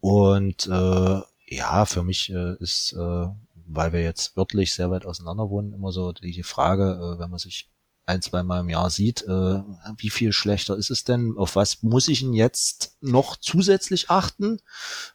und 0.00 0.66
äh, 0.66 1.20
ja, 1.54 1.84
für 1.84 2.02
mich 2.02 2.30
äh, 2.30 2.54
ist, 2.60 2.94
äh, 2.94 3.26
weil 3.66 3.92
wir 3.92 4.02
jetzt 4.02 4.38
wirklich 4.38 4.72
sehr 4.72 4.90
weit 4.90 5.04
auseinander 5.04 5.50
wohnen, 5.50 5.74
immer 5.74 5.92
so 5.92 6.12
die 6.12 6.42
Frage, 6.42 7.16
äh, 7.16 7.20
wenn 7.20 7.30
man 7.30 7.38
sich 7.38 7.68
ein, 8.08 8.22
zwei 8.22 8.42
Mal 8.42 8.60
im 8.60 8.68
Jahr 8.70 8.90
sieht, 8.90 9.22
äh, 9.22 9.62
wie 9.96 10.10
viel 10.10 10.32
schlechter 10.32 10.76
ist 10.76 10.90
es 10.90 11.04
denn? 11.04 11.34
Auf 11.36 11.56
was 11.56 11.82
muss 11.82 12.08
ich 12.08 12.20
denn 12.20 12.32
jetzt 12.32 12.96
noch 13.00 13.36
zusätzlich 13.36 14.10
achten? 14.10 14.60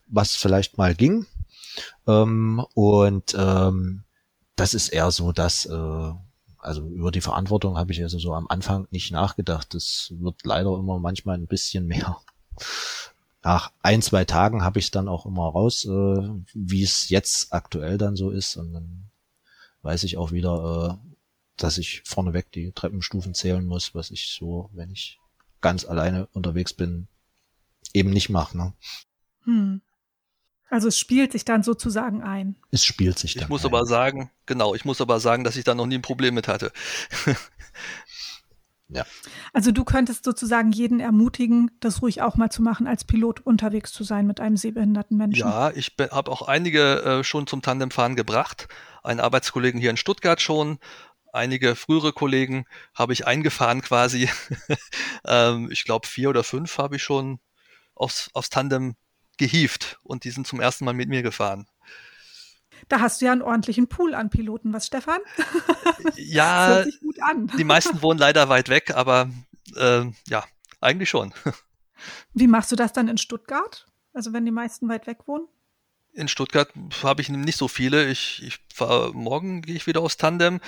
Was 0.08 0.36
vielleicht 0.36 0.78
mal 0.78 0.96
ging. 0.96 1.26
Ähm, 2.08 2.66
und 2.76 3.36
ähm, 3.38 4.04
das 4.56 4.74
ist 4.74 4.90
eher 4.90 5.12
so, 5.12 5.32
dass 5.32 5.66
äh, 5.66 6.12
also 6.60 6.88
über 6.88 7.12
die 7.12 7.22
Verantwortung 7.22 7.78
habe 7.78 7.92
ich 7.92 8.02
also 8.02 8.20
so 8.20 8.34
am 8.34 8.48
Anfang 8.48 8.88
nicht 8.92 9.12
nachgedacht. 9.12 9.74
Das 9.74 10.14
wird 10.18 10.46
leider 10.46 10.78
immer 10.78 11.00
manchmal 11.00 11.38
ein 11.38 11.48
bisschen 11.48 11.88
mehr. 11.88 12.18
Nach 13.44 13.72
ein, 13.82 14.02
zwei 14.02 14.24
Tagen 14.24 14.64
habe 14.64 14.80
ich 14.80 14.90
dann 14.92 15.10
auch 15.10 15.26
immer 15.26 15.50
raus, 15.50 15.84
äh, 15.84 16.30
wie 16.54 16.84
es 16.84 17.10
jetzt 17.10 17.52
aktuell 17.52 17.98
dann 17.98 18.16
so 18.16 18.30
ist. 18.30 18.56
Und 18.56 18.74
dann 18.74 19.10
weiß 19.82 20.04
ich 20.04 20.18
auch 20.18 20.32
wieder, 20.32 21.00
äh, 21.04 21.13
dass 21.58 21.78
ich 21.78 22.02
vorneweg 22.06 22.52
die 22.52 22.72
Treppenstufen 22.72 23.34
zählen 23.34 23.66
muss, 23.66 23.94
was 23.94 24.12
ich 24.12 24.30
so, 24.30 24.70
wenn 24.74 24.92
ich 24.92 25.20
ganz 25.62 25.86
alleine 25.86 26.28
unterwegs 26.28 26.74
bin, 26.74 27.08
eben 27.94 28.10
nicht 28.10 28.30
mache. 28.30 28.58
Ne? 28.58 28.74
Hm. 29.44 29.82
Also 30.70 30.88
es 30.88 30.98
spielt 30.98 31.32
sich 31.32 31.46
dann 31.46 31.62
sozusagen 31.62 32.24
ein. 32.24 32.56
Es 32.72 32.84
spielt 32.84 33.20
sich 33.20 33.36
dann. 33.36 33.44
Ich 33.44 33.50
muss 33.50 33.64
ein. 33.64 33.68
aber 33.68 33.86
sagen, 33.86 34.32
genau, 34.48 34.74
ich 34.74 34.86
muss 34.86 35.02
aber 35.02 35.20
sagen, 35.20 35.44
dass 35.44 35.56
ich 35.56 35.64
da 35.64 35.76
noch 35.76 35.86
nie 35.86 36.00
ein 36.00 36.02
Problem 36.02 36.34
mit 36.34 36.48
hatte. 36.48 36.72
ja. 38.88 39.06
Also 39.54 39.72
du 39.72 39.84
könntest 39.84 40.24
sozusagen 40.24 40.72
jeden 40.72 41.00
ermutigen, 41.00 41.70
das 41.80 42.02
ruhig 42.02 42.24
auch 42.24 42.38
mal 42.38 42.50
zu 42.50 42.64
machen, 42.64 42.88
als 42.88 43.04
Pilot 43.04 43.42
unterwegs 43.42 43.92
zu 43.92 44.04
sein 44.04 44.26
mit 44.26 44.40
einem 44.40 44.58
sehbehinderten 44.58 45.16
Menschen. 45.16 45.42
Ja, 45.48 45.70
ich 45.70 45.96
habe 46.10 46.32
auch 46.32 46.42
einige 46.42 47.04
äh, 47.04 47.24
schon 47.24 47.46
zum 47.46 47.62
Tandemfahren 47.62 48.16
gebracht, 48.16 48.68
einen 49.04 49.20
Arbeitskollegen 49.20 49.80
hier 49.80 49.92
in 49.92 49.98
Stuttgart 49.98 50.42
schon. 50.42 50.80
Einige 51.34 51.76
frühere 51.76 52.14
Kollegen 52.14 52.66
habe 52.94 53.12
ich 53.12 53.26
eingefahren 53.26 53.82
quasi. 53.82 54.30
ähm, 55.26 55.70
ich 55.72 55.84
glaube, 55.84 56.08
vier 56.08 56.30
oder 56.30 56.44
fünf 56.44 56.78
habe 56.78 56.96
ich 56.98 57.04
schon 57.04 57.40
aufs, 57.96 58.30
aufs 58.34 58.52
Tandem 58.52 58.96
gehievt 59.38 60.00
und 60.04 60.26
die 60.26 60.30
sind 60.30 60.46
zum 60.46 60.60
ersten 60.60 60.86
Mal 60.86 60.94
mit 60.94 61.10
mir 61.10 61.24
gefahren. 61.24 61.68
Da 62.88 63.00
hast 63.00 63.20
du 63.20 63.26
ja 63.26 63.32
einen 63.32 63.42
ordentlichen 63.42 63.88
Pool 63.88 64.14
an 64.14 64.30
Piloten, 64.30 64.74
was 64.74 64.86
Stefan? 64.86 65.22
Ja, 66.18 66.86
die 67.58 67.64
meisten 67.64 68.02
wohnen 68.04 68.20
leider 68.20 68.50
weit 68.50 68.70
weg, 68.70 68.92
aber 68.96 69.30
äh, 69.76 70.06
ja, 70.28 70.44
eigentlich 70.82 71.10
schon. 71.10 71.34
Wie 72.34 72.48
machst 72.48 72.72
du 72.72 72.76
das 72.76 72.94
dann 72.94 73.08
in 73.08 73.18
Stuttgart? 73.18 73.88
Also 74.14 74.34
wenn 74.34 74.46
die 74.46 74.52
meisten 74.52 74.88
weit 74.88 75.08
weg 75.08 75.20
wohnen? 75.26 75.48
In 76.14 76.28
Stuttgart 76.28 76.70
habe 77.02 77.22
ich 77.22 77.30
nicht 77.30 77.58
so 77.58 77.68
viele. 77.68 78.08
Ich, 78.08 78.44
ich 78.44 78.60
fahre 78.74 79.14
morgen 79.14 79.62
gehe 79.64 79.76
ich 79.76 79.88
wieder 79.88 80.02
aus 80.02 80.18
Tandem. 80.18 80.62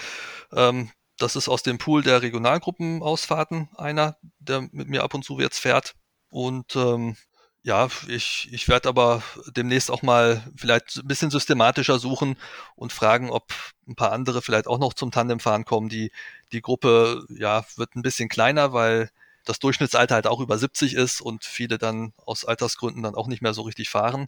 Ähm, 0.51 0.91
das 1.17 1.35
ist 1.35 1.47
aus 1.47 1.63
dem 1.63 1.77
Pool 1.77 2.03
der 2.03 2.21
Regionalgruppenausfahrten 2.21 3.69
einer, 3.77 4.17
der 4.39 4.61
mit 4.71 4.89
mir 4.89 5.03
ab 5.03 5.13
und 5.13 5.23
zu 5.23 5.39
jetzt 5.39 5.59
fährt. 5.59 5.95
Und 6.29 6.75
ähm, 6.75 7.15
ja, 7.63 7.89
ich, 8.07 8.49
ich 8.51 8.67
werde 8.67 8.89
aber 8.89 9.23
demnächst 9.47 9.89
auch 9.89 10.01
mal 10.01 10.43
vielleicht 10.55 10.97
ein 10.97 11.07
bisschen 11.07 11.31
systematischer 11.31 11.99
suchen 11.99 12.37
und 12.75 12.93
fragen, 12.93 13.29
ob 13.29 13.53
ein 13.87 13.95
paar 13.95 14.11
andere 14.11 14.41
vielleicht 14.41 14.67
auch 14.67 14.77
noch 14.77 14.93
zum 14.93 15.11
Tandemfahren 15.11 15.65
kommen. 15.65 15.89
Die, 15.89 16.11
die 16.51 16.61
Gruppe 16.61 17.25
ja, 17.29 17.65
wird 17.75 17.95
ein 17.95 18.01
bisschen 18.01 18.29
kleiner, 18.29 18.73
weil 18.73 19.09
das 19.45 19.59
Durchschnittsalter 19.59 20.15
halt 20.15 20.27
auch 20.27 20.41
über 20.41 20.57
70 20.57 20.95
ist 20.95 21.21
und 21.21 21.45
viele 21.45 21.77
dann 21.77 22.13
aus 22.25 22.45
Altersgründen 22.45 23.03
dann 23.03 23.15
auch 23.15 23.27
nicht 23.27 23.41
mehr 23.41 23.53
so 23.53 23.61
richtig 23.61 23.89
fahren. 23.89 24.27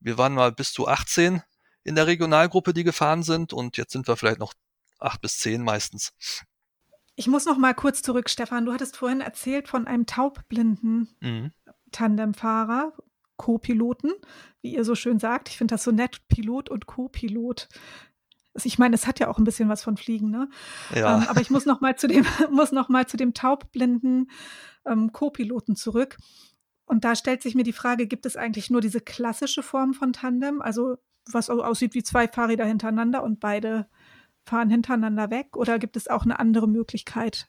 Wir 0.00 0.18
waren 0.18 0.34
mal 0.34 0.52
bis 0.52 0.72
zu 0.72 0.88
18 0.88 1.42
in 1.84 1.94
der 1.94 2.06
Regionalgruppe, 2.06 2.72
die 2.72 2.84
gefahren 2.84 3.22
sind 3.22 3.52
und 3.52 3.76
jetzt 3.76 3.92
sind 3.92 4.08
wir 4.08 4.16
vielleicht 4.16 4.40
noch 4.40 4.54
acht 4.98 5.20
bis 5.20 5.38
zehn 5.38 5.62
meistens. 5.62 6.12
Ich 7.14 7.28
muss 7.28 7.46
noch 7.46 7.56
mal 7.56 7.74
kurz 7.74 8.02
zurück, 8.02 8.28
Stefan. 8.28 8.66
Du 8.66 8.72
hattest 8.72 8.96
vorhin 8.96 9.20
erzählt 9.20 9.68
von 9.68 9.86
einem 9.86 10.06
taubblinden 10.06 11.08
mhm. 11.20 11.52
Tandemfahrer, 11.90 12.92
Co-Piloten, 13.36 14.12
wie 14.60 14.74
ihr 14.74 14.84
so 14.84 14.94
schön 14.94 15.18
sagt. 15.18 15.48
Ich 15.48 15.56
finde 15.56 15.74
das 15.74 15.84
so 15.84 15.92
nett, 15.92 16.28
Pilot 16.28 16.68
und 16.68 16.86
Co-Pilot. 16.86 17.68
Ich 18.64 18.78
meine, 18.78 18.94
es 18.94 19.06
hat 19.06 19.18
ja 19.18 19.28
auch 19.28 19.38
ein 19.38 19.44
bisschen 19.44 19.68
was 19.68 19.82
von 19.82 19.96
Fliegen, 19.96 20.30
ne? 20.30 20.48
Ja. 20.94 21.18
Ähm, 21.18 21.28
aber 21.28 21.40
ich 21.40 21.50
muss 21.50 21.66
noch 21.66 21.80
mal 21.80 21.96
zu 21.96 22.06
dem, 22.06 22.24
muss 22.50 22.72
noch 22.72 22.88
mal 22.88 23.06
zu 23.06 23.16
dem 23.16 23.34
taubblinden 23.34 24.30
ähm, 24.84 25.12
Co-Piloten 25.12 25.76
zurück. 25.76 26.16
Und 26.86 27.04
da 27.04 27.14
stellt 27.16 27.42
sich 27.42 27.54
mir 27.54 27.64
die 27.64 27.72
Frage, 27.72 28.06
gibt 28.06 28.26
es 28.26 28.36
eigentlich 28.36 28.70
nur 28.70 28.80
diese 28.80 29.00
klassische 29.00 29.62
Form 29.62 29.92
von 29.92 30.12
Tandem, 30.12 30.62
also 30.62 30.96
was 31.30 31.50
aussieht 31.50 31.94
wie 31.94 32.04
zwei 32.04 32.28
Fahrräder 32.28 32.64
hintereinander 32.64 33.22
und 33.22 33.40
beide 33.40 33.86
fahren 34.44 34.70
hintereinander 34.70 35.30
weg, 35.30 35.56
oder 35.56 35.78
gibt 35.78 35.96
es 35.96 36.06
auch 36.06 36.22
eine 36.22 36.38
andere 36.38 36.68
Möglichkeit, 36.68 37.48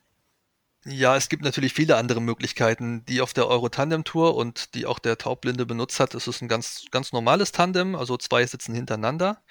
ja, 0.90 1.18
es 1.18 1.28
gibt 1.28 1.44
natürlich 1.44 1.74
viele 1.74 1.98
andere 1.98 2.22
Möglichkeiten, 2.22 3.04
die 3.06 3.20
auf 3.22 3.34
der 3.34 3.48
Euro-Tandem-Tour 3.48 4.36
und 4.36 4.74
die 4.74 4.86
auch 4.86 5.00
der 5.00 5.18
Taubblinde 5.18 5.66
benutzt 5.66 6.00
hat. 6.00 6.14
Es 6.16 6.28
ist 6.28 6.42
ein 6.42 6.48
ganz, 6.48 6.86
ganz 6.92 7.12
normales 7.12 7.52
Tandem, 7.52 7.96
also 7.96 8.16
zwei 8.16 8.46
sitzen 8.46 8.74
hintereinander. 8.74 9.42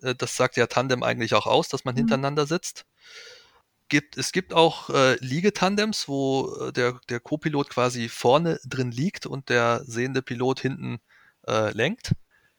Äh, 0.00 0.14
das 0.14 0.36
sagt 0.36 0.56
ja 0.56 0.66
Tandem 0.66 1.02
eigentlich 1.02 1.34
auch 1.34 1.46
aus, 1.46 1.68
dass 1.68 1.84
man 1.84 1.94
mhm. 1.94 1.98
hintereinander 1.98 2.46
sitzt. 2.46 2.86
Gibt, 3.88 4.16
es 4.16 4.32
gibt 4.32 4.52
auch 4.52 4.90
äh, 4.90 5.16
Liegetandems, 5.20 6.08
wo 6.08 6.56
äh, 6.60 6.72
der, 6.72 6.98
der 7.08 7.20
Co-Pilot 7.20 7.70
quasi 7.70 8.08
vorne 8.08 8.58
drin 8.64 8.90
liegt 8.90 9.26
und 9.26 9.48
der 9.48 9.82
sehende 9.84 10.22
Pilot 10.22 10.60
hinten 10.60 10.98
äh, 11.46 11.70
lenkt. 11.70 12.12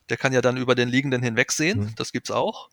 Der 0.10 0.18
kann 0.18 0.32
ja 0.32 0.42
dann 0.42 0.56
über 0.56 0.74
den 0.74 0.88
Liegenden 0.88 1.22
hinwegsehen. 1.22 1.80
Mhm. 1.80 1.96
Das 1.98 2.14
gibt's 2.14 2.32
auch. 2.32 2.70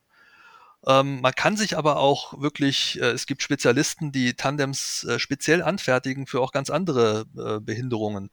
Ähm, 0.87 1.21
man 1.21 1.35
kann 1.35 1.57
sich 1.57 1.77
aber 1.79 1.97
auch 1.97 2.41
wirklich, 2.41 3.01
äh, 3.01 3.07
es 3.11 3.27
gibt 3.27 3.43
Spezialisten, 3.43 4.13
die 4.13 4.35
Tandems 4.35 5.05
äh, 5.05 5.19
speziell 5.19 5.63
anfertigen 5.63 6.27
für 6.27 6.41
auch 6.41 6.53
ganz 6.53 6.69
andere 6.71 7.25
äh, 7.37 7.61
Behinderungen. 7.61 8.31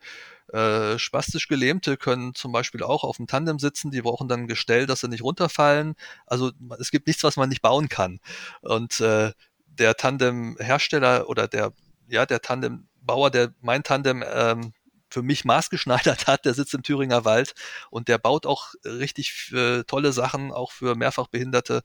Äh, 0.51 0.99
spastisch 0.99 1.47
Gelähmte 1.47 1.95
können 1.95 2.35
zum 2.35 2.51
Beispiel 2.51 2.83
auch 2.83 3.05
auf 3.05 3.15
dem 3.15 3.27
Tandem 3.27 3.57
sitzen, 3.57 3.89
die 3.89 4.01
brauchen 4.01 4.27
dann 4.27 4.41
ein 4.41 4.47
Gestell, 4.47 4.85
dass 4.85 4.99
sie 4.99 5.07
nicht 5.07 5.23
runterfallen. 5.23 5.95
Also 6.25 6.51
es 6.77 6.91
gibt 6.91 7.07
nichts, 7.07 7.23
was 7.23 7.37
man 7.37 7.47
nicht 7.47 7.61
bauen 7.61 7.87
kann. 7.87 8.19
Und 8.61 8.99
äh, 8.99 9.31
der 9.77 9.95
Tandem-Hersteller 9.95 11.29
oder 11.29 11.47
der, 11.47 11.73
ja, 12.07 12.25
der 12.25 12.41
Tandem-Bauer, 12.41 13.31
der 13.31 13.53
mein 13.61 13.83
Tandem 13.83 14.23
ähm, 14.27 14.73
für 15.09 15.21
mich 15.21 15.45
maßgeschneidert 15.45 16.27
hat, 16.27 16.45
der 16.45 16.53
sitzt 16.53 16.73
im 16.73 16.83
Thüringer 16.83 17.25
Wald 17.25 17.53
und 17.89 18.07
der 18.07 18.17
baut 18.17 18.45
auch 18.45 18.73
richtig 18.85 19.51
äh, 19.53 19.83
tolle 19.83 20.13
Sachen, 20.13 20.51
auch 20.51 20.71
für 20.71 20.95
Mehrfachbehinderte. 20.95 21.81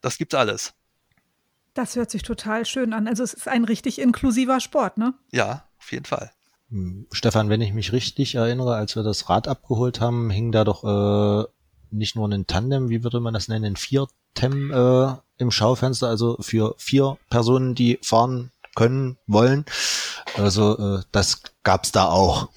Das 0.00 0.18
gibt 0.18 0.34
alles. 0.34 0.74
Das 1.74 1.96
hört 1.96 2.10
sich 2.10 2.22
total 2.22 2.66
schön 2.66 2.92
an. 2.92 3.08
Also 3.08 3.22
es 3.22 3.32
ist 3.32 3.48
ein 3.48 3.64
richtig 3.64 3.98
inklusiver 3.98 4.60
Sport, 4.60 4.98
ne? 4.98 5.14
Ja, 5.30 5.68
auf 5.78 5.92
jeden 5.92 6.04
Fall. 6.04 6.30
Hm, 6.68 7.06
Stefan, 7.12 7.48
wenn 7.48 7.60
ich 7.60 7.72
mich 7.72 7.92
richtig 7.92 8.34
erinnere, 8.34 8.74
als 8.74 8.96
wir 8.96 9.02
das 9.02 9.28
Rad 9.28 9.48
abgeholt 9.48 10.00
haben, 10.00 10.30
hing 10.30 10.52
da 10.52 10.64
doch 10.64 10.84
äh, 10.84 11.46
nicht 11.90 12.16
nur 12.16 12.28
ein 12.28 12.46
Tandem, 12.46 12.88
wie 12.88 13.04
würde 13.04 13.20
man 13.20 13.34
das 13.34 13.48
nennen, 13.48 13.64
ein 13.64 13.76
Viertem 14.34 14.70
äh, 14.70 15.16
im 15.38 15.50
Schaufenster, 15.50 16.08
also 16.08 16.36
für 16.40 16.74
vier 16.78 17.18
Personen, 17.30 17.74
die 17.74 17.98
fahren 18.02 18.50
können, 18.74 19.18
wollen. 19.26 19.64
Also 20.36 20.98
äh, 20.98 21.02
das 21.12 21.42
gab's 21.62 21.92
da 21.92 22.06
auch. 22.06 22.48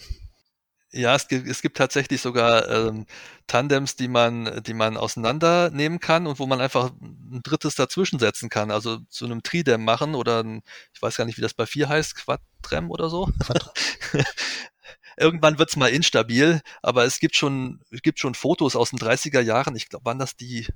Ja, 0.92 1.14
es 1.14 1.28
gibt, 1.28 1.46
es 1.48 1.62
gibt 1.62 1.76
tatsächlich 1.76 2.22
sogar 2.22 2.70
ähm, 2.70 3.06
Tandems, 3.48 3.98
die 3.98 4.08
man, 4.08 4.64
die 4.64 4.74
man 4.74 4.96
auseinandernehmen 4.96 6.00
kann 6.00 6.26
und 6.26 6.40
wo 6.40 6.46
man 6.46 6.62
einfach 6.62 6.92
ein 7.02 7.42
drittes 7.44 7.76
dazwischen 7.76 8.18
setzen 8.18 8.50
kann. 8.50 8.72
Also 8.72 9.00
zu 9.10 9.26
einem 9.26 9.44
Tridem 9.44 9.84
machen 9.84 10.16
oder 10.16 10.42
ein, 10.42 10.62
ich 10.94 11.02
weiß 11.02 11.18
gar 11.18 11.26
nicht, 11.26 11.38
wie 11.38 11.42
das 11.42 11.54
bei 11.54 11.66
vier 11.66 11.90
heißt, 11.90 12.16
Quadrem 12.16 12.92
oder 12.92 13.10
so. 13.10 13.30
Irgendwann 15.18 15.60
wird's 15.60 15.76
mal 15.76 15.90
instabil, 15.90 16.62
aber 16.82 17.04
es 17.06 17.20
gibt 17.20 17.36
schon, 17.36 17.82
es 17.92 18.02
gibt 18.02 18.20
schon 18.20 18.36
Fotos 18.36 18.76
aus 18.76 18.92
den 18.92 19.00
30er 19.00 19.42
Jahren. 19.42 19.76
Ich 19.76 19.90
glaube, 19.90 20.06
waren 20.06 20.20
das 20.20 20.38
die 20.38 20.68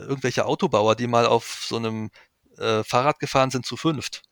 irgendwelche 0.00 0.46
Autobauer, 0.46 0.96
die 0.96 1.06
mal 1.06 1.26
auf 1.26 1.64
so 1.66 1.76
einem 1.76 2.10
äh, 2.58 2.82
Fahrrad 2.84 3.18
gefahren 3.18 3.50
sind 3.50 3.66
zu 3.66 3.76
fünft. 3.76 4.22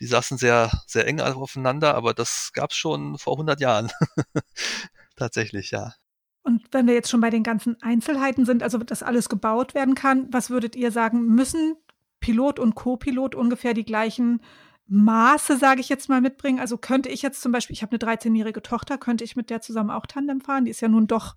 Die 0.00 0.06
saßen 0.06 0.38
sehr, 0.38 0.70
sehr 0.86 1.06
eng 1.06 1.20
aufeinander, 1.20 1.94
aber 1.94 2.14
das 2.14 2.50
gab 2.52 2.70
es 2.70 2.76
schon 2.76 3.18
vor 3.18 3.34
100 3.34 3.60
Jahren. 3.60 3.90
Tatsächlich, 5.16 5.70
ja. 5.70 5.94
Und 6.42 6.62
wenn 6.70 6.86
wir 6.86 6.94
jetzt 6.94 7.10
schon 7.10 7.20
bei 7.20 7.30
den 7.30 7.42
ganzen 7.42 7.76
Einzelheiten 7.82 8.44
sind, 8.44 8.62
also 8.62 8.78
dass 8.78 9.02
alles 9.02 9.28
gebaut 9.28 9.74
werden 9.74 9.94
kann, 9.94 10.28
was 10.30 10.50
würdet 10.50 10.76
ihr 10.76 10.92
sagen, 10.92 11.26
müssen 11.26 11.76
Pilot 12.20 12.58
und 12.58 12.74
Co-Pilot 12.74 13.34
ungefähr 13.34 13.74
die 13.74 13.84
gleichen 13.84 14.40
Maße, 14.88 15.56
sage 15.56 15.80
ich 15.80 15.88
jetzt 15.88 16.08
mal, 16.08 16.20
mitbringen? 16.20 16.60
Also 16.60 16.78
könnte 16.78 17.08
ich 17.08 17.22
jetzt 17.22 17.42
zum 17.42 17.50
Beispiel, 17.50 17.74
ich 17.74 17.82
habe 17.82 17.98
eine 17.98 18.16
13-jährige 18.16 18.62
Tochter, 18.62 18.98
könnte 18.98 19.24
ich 19.24 19.34
mit 19.34 19.50
der 19.50 19.60
zusammen 19.60 19.90
auch 19.90 20.06
Tandem 20.06 20.40
fahren? 20.40 20.64
Die 20.64 20.70
ist 20.70 20.80
ja 20.80 20.88
nun 20.88 21.08
doch 21.08 21.34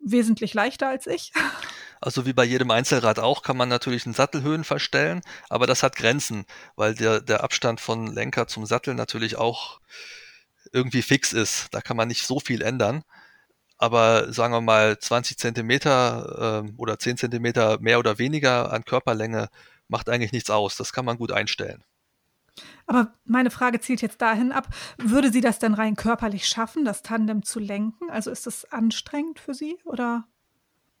wesentlich 0.00 0.54
leichter 0.54 0.88
als 0.88 1.06
ich. 1.06 1.32
Also 2.00 2.26
wie 2.26 2.32
bei 2.32 2.44
jedem 2.44 2.70
Einzelrad 2.70 3.18
auch, 3.18 3.42
kann 3.42 3.56
man 3.56 3.68
natürlich 3.68 4.04
einen 4.04 4.14
Sattelhöhen 4.14 4.64
verstellen, 4.64 5.22
aber 5.48 5.66
das 5.66 5.82
hat 5.82 5.96
Grenzen, 5.96 6.44
weil 6.76 6.94
der, 6.94 7.20
der 7.20 7.42
Abstand 7.42 7.80
von 7.80 8.06
Lenker 8.06 8.46
zum 8.46 8.66
Sattel 8.66 8.94
natürlich 8.94 9.36
auch 9.36 9.80
irgendwie 10.72 11.02
fix 11.02 11.32
ist. 11.32 11.68
Da 11.72 11.80
kann 11.80 11.96
man 11.96 12.08
nicht 12.08 12.26
so 12.26 12.40
viel 12.40 12.62
ändern. 12.62 13.02
Aber 13.78 14.32
sagen 14.32 14.54
wir 14.54 14.60
mal 14.60 14.98
20 14.98 15.38
Zentimeter 15.38 16.64
äh, 16.66 16.72
oder 16.76 16.98
10 16.98 17.18
Zentimeter 17.18 17.78
mehr 17.80 17.98
oder 17.98 18.18
weniger 18.18 18.72
an 18.72 18.84
Körperlänge 18.84 19.48
macht 19.88 20.08
eigentlich 20.08 20.32
nichts 20.32 20.50
aus. 20.50 20.76
Das 20.76 20.92
kann 20.92 21.04
man 21.04 21.18
gut 21.18 21.32
einstellen. 21.32 21.84
Aber 22.86 23.12
meine 23.24 23.50
Frage 23.50 23.80
zielt 23.80 24.02
jetzt 24.02 24.22
dahin 24.22 24.52
ab, 24.52 24.68
würde 24.98 25.32
sie 25.32 25.40
das 25.40 25.58
denn 25.58 25.74
rein 25.74 25.96
körperlich 25.96 26.46
schaffen, 26.46 26.84
das 26.84 27.02
Tandem 27.02 27.42
zu 27.42 27.58
lenken? 27.58 28.10
Also 28.10 28.30
ist 28.30 28.46
das 28.46 28.70
anstrengend 28.72 29.38
für 29.38 29.54
sie 29.54 29.76
oder? 29.84 30.24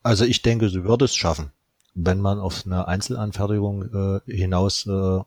Also 0.02 0.24
ich 0.24 0.42
denke, 0.42 0.68
sie 0.68 0.84
würde 0.84 1.06
es 1.06 1.14
schaffen. 1.14 1.50
Wenn 1.94 2.20
man 2.20 2.38
auf 2.38 2.64
eine 2.66 2.86
Einzelanfertigung 2.86 4.20
äh, 4.26 4.32
hinaus 4.32 4.86
äh, 4.86 5.20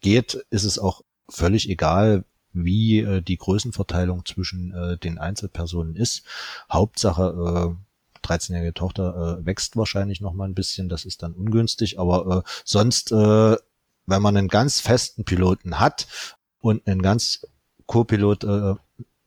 geht, 0.00 0.44
ist 0.50 0.64
es 0.64 0.78
auch 0.78 1.02
völlig 1.28 1.68
egal, 1.68 2.24
wie 2.52 3.00
äh, 3.00 3.22
die 3.22 3.36
Größenverteilung 3.36 4.24
zwischen 4.24 4.72
äh, 4.72 4.98
den 4.98 5.18
Einzelpersonen 5.18 5.94
ist. 5.94 6.24
Hauptsache, 6.70 7.76
äh, 7.76 8.26
13-jährige 8.26 8.74
Tochter 8.74 9.38
äh, 9.40 9.46
wächst 9.46 9.76
wahrscheinlich 9.76 10.20
noch 10.20 10.32
mal 10.32 10.48
ein 10.48 10.54
bisschen, 10.54 10.88
das 10.88 11.04
ist 11.04 11.22
dann 11.22 11.32
ungünstig, 11.32 12.00
aber 12.00 12.44
äh, 12.44 12.50
sonst 12.64 13.12
äh, 13.12 13.56
wenn 14.06 14.22
man 14.22 14.36
einen 14.36 14.48
ganz 14.48 14.80
festen 14.80 15.24
Piloten 15.24 15.78
hat 15.78 16.06
und 16.60 16.86
einen 16.86 17.02
ganz 17.02 17.46
Co-Pilot 17.86 18.44
äh, 18.44 18.74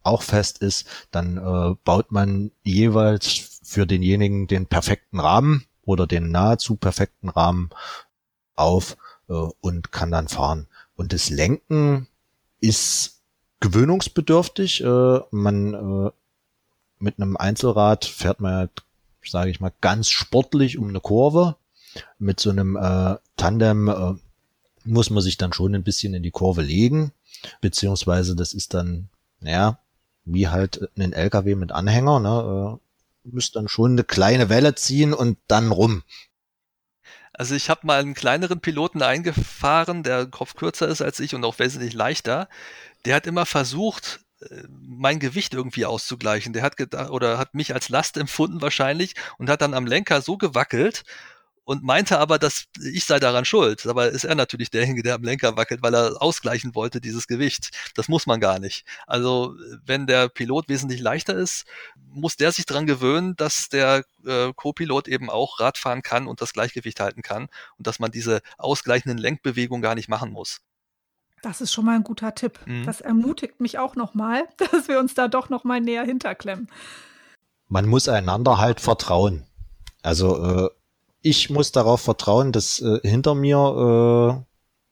auch 0.03 0.21
fest 0.21 0.59
ist, 0.59 0.87
dann 1.11 1.37
äh, 1.37 1.75
baut 1.83 2.11
man 2.11 2.51
jeweils 2.63 3.59
für 3.63 3.85
denjenigen 3.85 4.47
den 4.47 4.65
perfekten 4.65 5.19
Rahmen 5.19 5.65
oder 5.83 6.07
den 6.07 6.31
nahezu 6.31 6.75
perfekten 6.75 7.29
Rahmen 7.29 7.69
auf 8.55 8.97
äh, 9.29 9.33
und 9.33 9.91
kann 9.91 10.11
dann 10.11 10.27
fahren. 10.27 10.67
Und 10.95 11.13
das 11.13 11.29
Lenken 11.29 12.07
ist 12.59 13.21
gewöhnungsbedürftig. 13.59 14.83
Äh, 14.83 15.19
man 15.31 15.73
äh, 15.73 16.11
mit 16.99 17.19
einem 17.19 17.37
Einzelrad 17.37 18.05
fährt 18.05 18.41
man, 18.41 18.69
sage 19.23 19.51
ich 19.51 19.59
mal, 19.59 19.71
ganz 19.81 20.09
sportlich 20.09 20.77
um 20.77 20.89
eine 20.89 20.99
Kurve 20.99 21.55
Mit 22.17 22.39
so 22.39 22.49
einem 22.49 22.75
äh, 22.75 23.15
Tandem 23.37 23.87
äh, 23.87 24.13
muss 24.83 25.09
man 25.09 25.21
sich 25.21 25.37
dann 25.37 25.53
schon 25.53 25.75
ein 25.75 25.83
bisschen 25.83 26.13
in 26.13 26.23
die 26.23 26.31
Kurve 26.31 26.61
legen, 26.61 27.11
beziehungsweise 27.61 28.35
das 28.35 28.53
ist 28.53 28.73
dann, 28.73 29.09
naja, 29.39 29.79
wie 30.25 30.47
halt 30.47 30.89
ein 30.97 31.13
LKW 31.13 31.55
mit 31.55 31.71
Anhänger, 31.71 32.19
ne, 32.19 32.79
äh, 32.79 33.29
müsst 33.31 33.55
dann 33.55 33.67
schon 33.67 33.91
eine 33.91 34.03
kleine 34.03 34.49
Welle 34.49 34.75
ziehen 34.75 35.13
und 35.13 35.37
dann 35.47 35.71
rum. 35.71 36.03
Also 37.33 37.55
ich 37.55 37.69
habe 37.69 37.87
mal 37.87 37.99
einen 38.01 38.15
kleineren 38.15 38.59
Piloten 38.59 39.01
eingefahren, 39.01 40.03
der 40.03 40.25
Kopf 40.25 40.55
kürzer 40.55 40.87
ist 40.87 41.01
als 41.01 41.19
ich 41.19 41.35
und 41.35 41.45
auch 41.45 41.57
wesentlich 41.59 41.93
leichter. 41.93 42.49
Der 43.05 43.15
hat 43.15 43.27
immer 43.27 43.45
versucht, 43.45 44.19
äh, 44.41 44.63
mein 44.69 45.19
Gewicht 45.19 45.53
irgendwie 45.53 45.85
auszugleichen. 45.85 46.53
Der 46.53 46.63
hat 46.63 46.75
gedacht, 46.75 47.09
oder 47.11 47.37
hat 47.37 47.53
mich 47.55 47.73
als 47.73 47.89
Last 47.89 48.17
empfunden 48.17 48.61
wahrscheinlich 48.61 49.15
und 49.37 49.49
hat 49.49 49.61
dann 49.61 49.73
am 49.73 49.87
Lenker 49.87 50.21
so 50.21 50.37
gewackelt 50.37 51.03
und 51.69 51.83
meinte 51.83 52.17
aber, 52.17 52.39
dass 52.39 52.65
ich 52.81 53.05
sei 53.05 53.19
daran 53.19 53.45
schuld. 53.45 53.85
Aber 53.85 54.09
ist 54.09 54.23
er 54.23 54.33
natürlich 54.33 54.71
derjenige, 54.71 55.03
der 55.03 55.13
am 55.13 55.21
Lenker 55.21 55.55
wackelt, 55.55 55.83
weil 55.83 55.93
er 55.93 56.19
ausgleichen 56.19 56.73
wollte, 56.73 56.99
dieses 56.99 57.27
Gewicht. 57.27 57.69
Das 57.93 58.07
muss 58.07 58.25
man 58.25 58.39
gar 58.39 58.57
nicht. 58.57 58.87
Also 59.05 59.53
wenn 59.85 60.07
der 60.07 60.29
Pilot 60.29 60.67
wesentlich 60.67 60.99
leichter 60.99 61.35
ist, 61.35 61.65
muss 61.95 62.37
der 62.37 62.51
sich 62.51 62.65
dran 62.65 62.87
gewöhnen, 62.87 63.35
dass 63.35 63.69
der 63.69 64.03
äh, 64.25 64.51
Co-Pilot 64.55 65.07
eben 65.07 65.29
auch 65.29 65.59
Radfahren 65.59 66.01
kann 66.01 66.25
und 66.25 66.41
das 66.41 66.53
Gleichgewicht 66.53 66.99
halten 66.99 67.21
kann 67.21 67.49
und 67.77 67.85
dass 67.85 67.99
man 67.99 68.09
diese 68.09 68.41
ausgleichenden 68.57 69.19
Lenkbewegungen 69.19 69.83
gar 69.83 69.93
nicht 69.93 70.09
machen 70.09 70.31
muss. 70.31 70.61
Das 71.43 71.61
ist 71.61 71.71
schon 71.71 71.85
mal 71.85 71.93
ein 71.93 72.03
guter 72.03 72.33
Tipp. 72.33 72.59
Mhm. 72.65 72.87
Das 72.87 72.99
ermutigt 72.99 73.59
mich 73.59 73.77
auch 73.77 73.95
nochmal, 73.95 74.47
dass 74.71 74.87
wir 74.87 74.99
uns 74.99 75.13
da 75.13 75.27
doch 75.27 75.49
nochmal 75.49 75.81
näher 75.81 76.03
hinterklemmen. 76.03 76.67
Man 77.67 77.87
muss 77.87 78.09
einander 78.09 78.57
halt 78.57 78.81
vertrauen. 78.81 79.45
Also 80.01 80.65
äh, 80.65 80.69
ich 81.21 81.49
muss 81.49 81.71
darauf 81.71 82.01
vertrauen, 82.01 82.51
dass 82.51 82.81
äh, 82.81 82.99
hinter 83.03 83.35
mir 83.35 84.45
äh, 84.45 84.49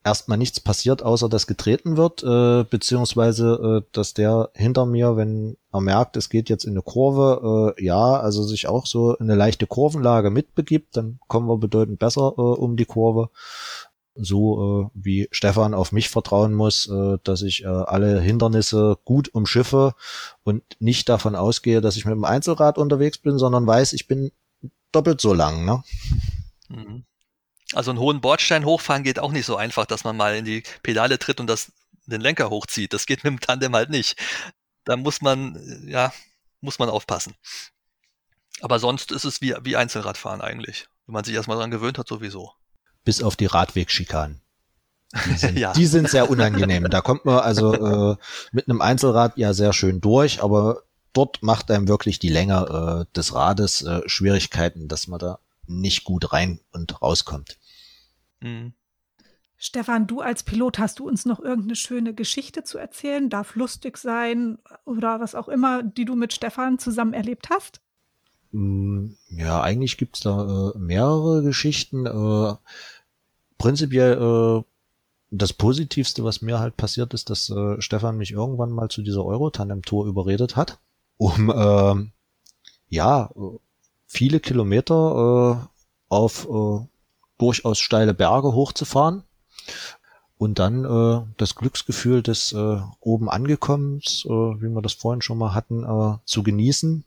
erstmal 0.08 0.38
nichts 0.38 0.60
passiert, 0.60 1.04
außer 1.04 1.30
dass 1.30 1.48
getreten 1.48 1.98
wird, 1.98 2.24
äh, 2.24 2.64
beziehungsweise 2.64 3.82
äh, 3.84 3.90
dass 3.92 4.14
der 4.14 4.50
hinter 4.54 4.86
mir, 4.86 5.18
wenn 5.18 5.58
er 5.72 5.82
merkt, 5.82 6.18
es 6.18 6.30
geht 6.30 6.50
jetzt 6.50 6.64
in 6.64 6.72
eine 6.72 6.82
Kurve, 6.82 7.76
äh, 7.78 7.84
ja, 7.84 8.20
also 8.20 8.44
sich 8.44 8.68
auch 8.68 8.86
so 8.86 9.16
in 9.16 9.30
eine 9.30 9.36
leichte 9.36 9.68
Kurvenlage 9.68 10.30
mitbegibt, 10.32 10.96
dann 10.98 11.20
kommen 11.28 11.48
wir 11.48 11.58
bedeutend 11.58 12.00
besser 12.00 12.34
äh, 12.38 12.42
um 12.42 12.78
die 12.78 12.86
Kurve. 12.86 13.30
So 14.20 14.86
äh, 14.86 14.90
wie 14.96 15.28
Stefan 15.32 15.76
auf 15.76 15.92
mich 15.92 16.10
vertrauen 16.10 16.54
muss, 16.54 16.90
äh, 16.90 17.18
dass 17.24 17.44
ich 17.44 17.64
äh, 17.64 17.68
alle 17.68 18.20
Hindernisse 18.20 18.98
gut 19.06 19.34
umschiffe 19.34 19.94
und 20.44 20.64
nicht 20.80 21.08
davon 21.08 21.36
ausgehe, 21.36 21.82
dass 21.82 21.98
ich 21.98 22.06
mit 22.06 22.14
dem 22.14 22.26
Einzelrad 22.26 22.78
unterwegs 22.80 23.20
bin, 23.20 23.38
sondern 23.38 23.68
weiß, 23.68 23.94
ich 23.94 24.08
bin 24.08 24.32
doppelt 24.92 25.22
so 25.22 25.34
lang, 25.34 25.66
ne? 25.66 25.84
Mhm. 26.70 27.06
Also 27.74 27.92
einen 27.92 28.00
hohen 28.00 28.22
Bordstein 28.22 28.66
hochfahren 28.66 29.04
geht 29.04 29.20
auch 29.20 29.32
nicht 29.32 29.46
so 29.46 29.58
einfach, 29.58 29.86
dass 29.86 30.04
man 30.04 30.16
mal 30.16 30.36
in 30.36 30.46
die 30.46 30.64
Pedale 30.84 31.20
tritt 31.20 31.40
und 31.40 31.48
das, 31.48 31.72
den 32.06 32.22
Lenker 32.22 32.50
hochzieht. 32.50 32.94
Das 32.94 33.06
geht 33.06 33.24
mit 33.24 33.32
dem 33.32 33.40
Tandem 33.40 33.76
halt 33.76 33.90
nicht. 33.90 34.18
Da 34.86 34.96
muss 34.96 35.22
man, 35.22 35.84
ja, 35.86 36.14
muss 36.62 36.80
man 36.80 36.90
aufpassen. 36.90 37.36
Aber 38.62 38.80
sonst 38.80 39.12
ist 39.12 39.26
es 39.26 39.42
wie, 39.42 39.54
wie 39.64 39.76
Einzelradfahren 39.76 40.42
eigentlich. 40.42 40.88
Wenn 41.06 41.14
man 41.14 41.24
sich 41.24 41.36
erstmal 41.36 41.58
daran 41.58 41.72
gewöhnt 41.72 41.98
hat, 41.98 42.08
sowieso. 42.08 42.54
Bis 43.04 43.22
auf 43.22 43.36
die 43.36 43.46
Radwegschikanen. 43.46 44.42
Die 45.26 45.34
sind, 45.38 45.58
ja. 45.58 45.74
die 45.74 45.86
sind 45.86 46.10
sehr 46.10 46.30
unangenehm. 46.30 46.90
Da 46.90 47.02
kommt 47.02 47.26
man 47.26 47.40
also 47.40 47.74
äh, 47.74 48.18
mit 48.52 48.68
einem 48.68 48.82
Einzelrad 48.82 49.38
ja 49.38 49.54
sehr 49.54 49.74
schön 49.74 50.02
durch, 50.02 50.42
aber 50.42 50.84
dort 51.14 51.44
macht 51.44 51.72
einem 51.72 51.88
wirklich 51.88 52.20
die 52.20 52.30
Länge 52.30 53.06
äh, 53.08 53.16
des 53.16 53.34
Rades 53.34 53.82
äh, 53.84 54.02
Schwierigkeiten, 54.06 54.88
dass 54.88 55.08
man 55.08 55.20
da 55.20 55.40
nicht 55.66 56.04
gut 56.04 56.34
rein 56.34 56.60
und 56.72 57.02
rauskommt. 57.02 57.58
Mhm. 58.42 58.74
Stefan, 59.60 60.06
du 60.06 60.22
als 60.22 60.44
Pilot, 60.44 60.78
hast 60.78 61.00
du 61.00 61.08
uns 61.08 61.26
noch 61.26 61.40
irgendeine 61.40 61.76
schöne 61.76 62.14
Geschichte 62.14 62.64
zu 62.64 62.78
erzählen? 62.78 63.30
Darf 63.30 63.56
lustig 63.56 63.98
sein 63.98 64.60
oder 64.86 65.20
was 65.20 65.34
auch 65.34 65.48
immer, 65.48 65.82
die 65.82 66.06
du 66.06 66.16
mit 66.16 66.32
Stefan 66.32 66.78
zusammen 66.78 67.14
erlebt 67.14 67.50
hast? 67.50 67.82
Mm, 68.52 69.14
ja, 69.30 69.62
eigentlich 69.62 69.98
gibt's 69.98 70.20
da 70.20 70.74
äh, 70.76 70.78
mehrere 70.78 71.42
Geschichten. 71.42 72.06
Äh, 72.06 72.56
prinzipiell 73.58 74.14
äh, 74.14 74.64
das 75.32 75.54
Positivste, 75.54 76.24
was 76.24 76.44
mir 76.44 76.60
halt 76.60 76.78
passiert 76.78 77.16
ist, 77.16 77.32
dass 77.32 77.50
äh, 77.50 77.82
Stefan 77.82 78.18
mich 78.18 78.32
irgendwann 78.32 78.70
mal 78.72 78.90
zu 78.90 79.02
dieser 79.02 79.26
Euro-Tandem-Tour 79.26 80.06
überredet 80.06 80.56
hat 80.56 80.78
um 81.18 81.50
äh, 81.50 82.10
ja 82.90 83.30
viele 84.06 84.40
Kilometer 84.40 85.68
äh, 85.70 85.84
auf 86.10 86.48
äh, 86.50 86.86
durchaus 87.38 87.80
steile 87.80 88.14
Berge 88.14 88.54
hochzufahren 88.54 89.24
und 90.38 90.60
dann 90.60 90.86
äh, 90.86 91.26
das 91.38 91.56
Glücksgefühl 91.56 92.22
des 92.22 92.54
äh, 92.54 92.80
oben 93.00 93.30
Angekommens, 93.30 94.24
äh, 94.26 94.30
wie 94.30 94.70
wir 94.70 94.82
das 94.82 94.94
vorhin 94.94 95.22
schon 95.22 95.38
mal 95.38 95.54
hatten, 95.54 95.84
äh, 95.84 96.18
zu 96.26 96.44
genießen. 96.44 97.04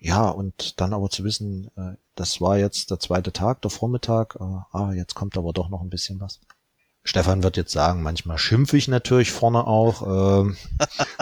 Ja, 0.00 0.28
und 0.28 0.80
dann 0.80 0.92
aber 0.92 1.10
zu 1.10 1.24
wissen, 1.24 1.70
äh, 1.76 1.96
das 2.14 2.40
war 2.40 2.56
jetzt 2.56 2.90
der 2.90 3.00
zweite 3.00 3.32
Tag, 3.32 3.62
der 3.62 3.70
Vormittag, 3.70 4.36
äh, 4.40 4.76
ah, 4.76 4.92
jetzt 4.92 5.14
kommt 5.14 5.36
aber 5.36 5.52
doch 5.52 5.68
noch 5.68 5.82
ein 5.82 5.90
bisschen 5.90 6.20
was. 6.20 6.40
Stefan 7.08 7.42
wird 7.42 7.56
jetzt 7.56 7.72
sagen, 7.72 8.02
manchmal 8.02 8.36
schimpfe 8.36 8.76
ich 8.76 8.86
natürlich 8.86 9.32
vorne 9.32 9.66
auch. 9.66 10.02
Ähm. 10.42 10.58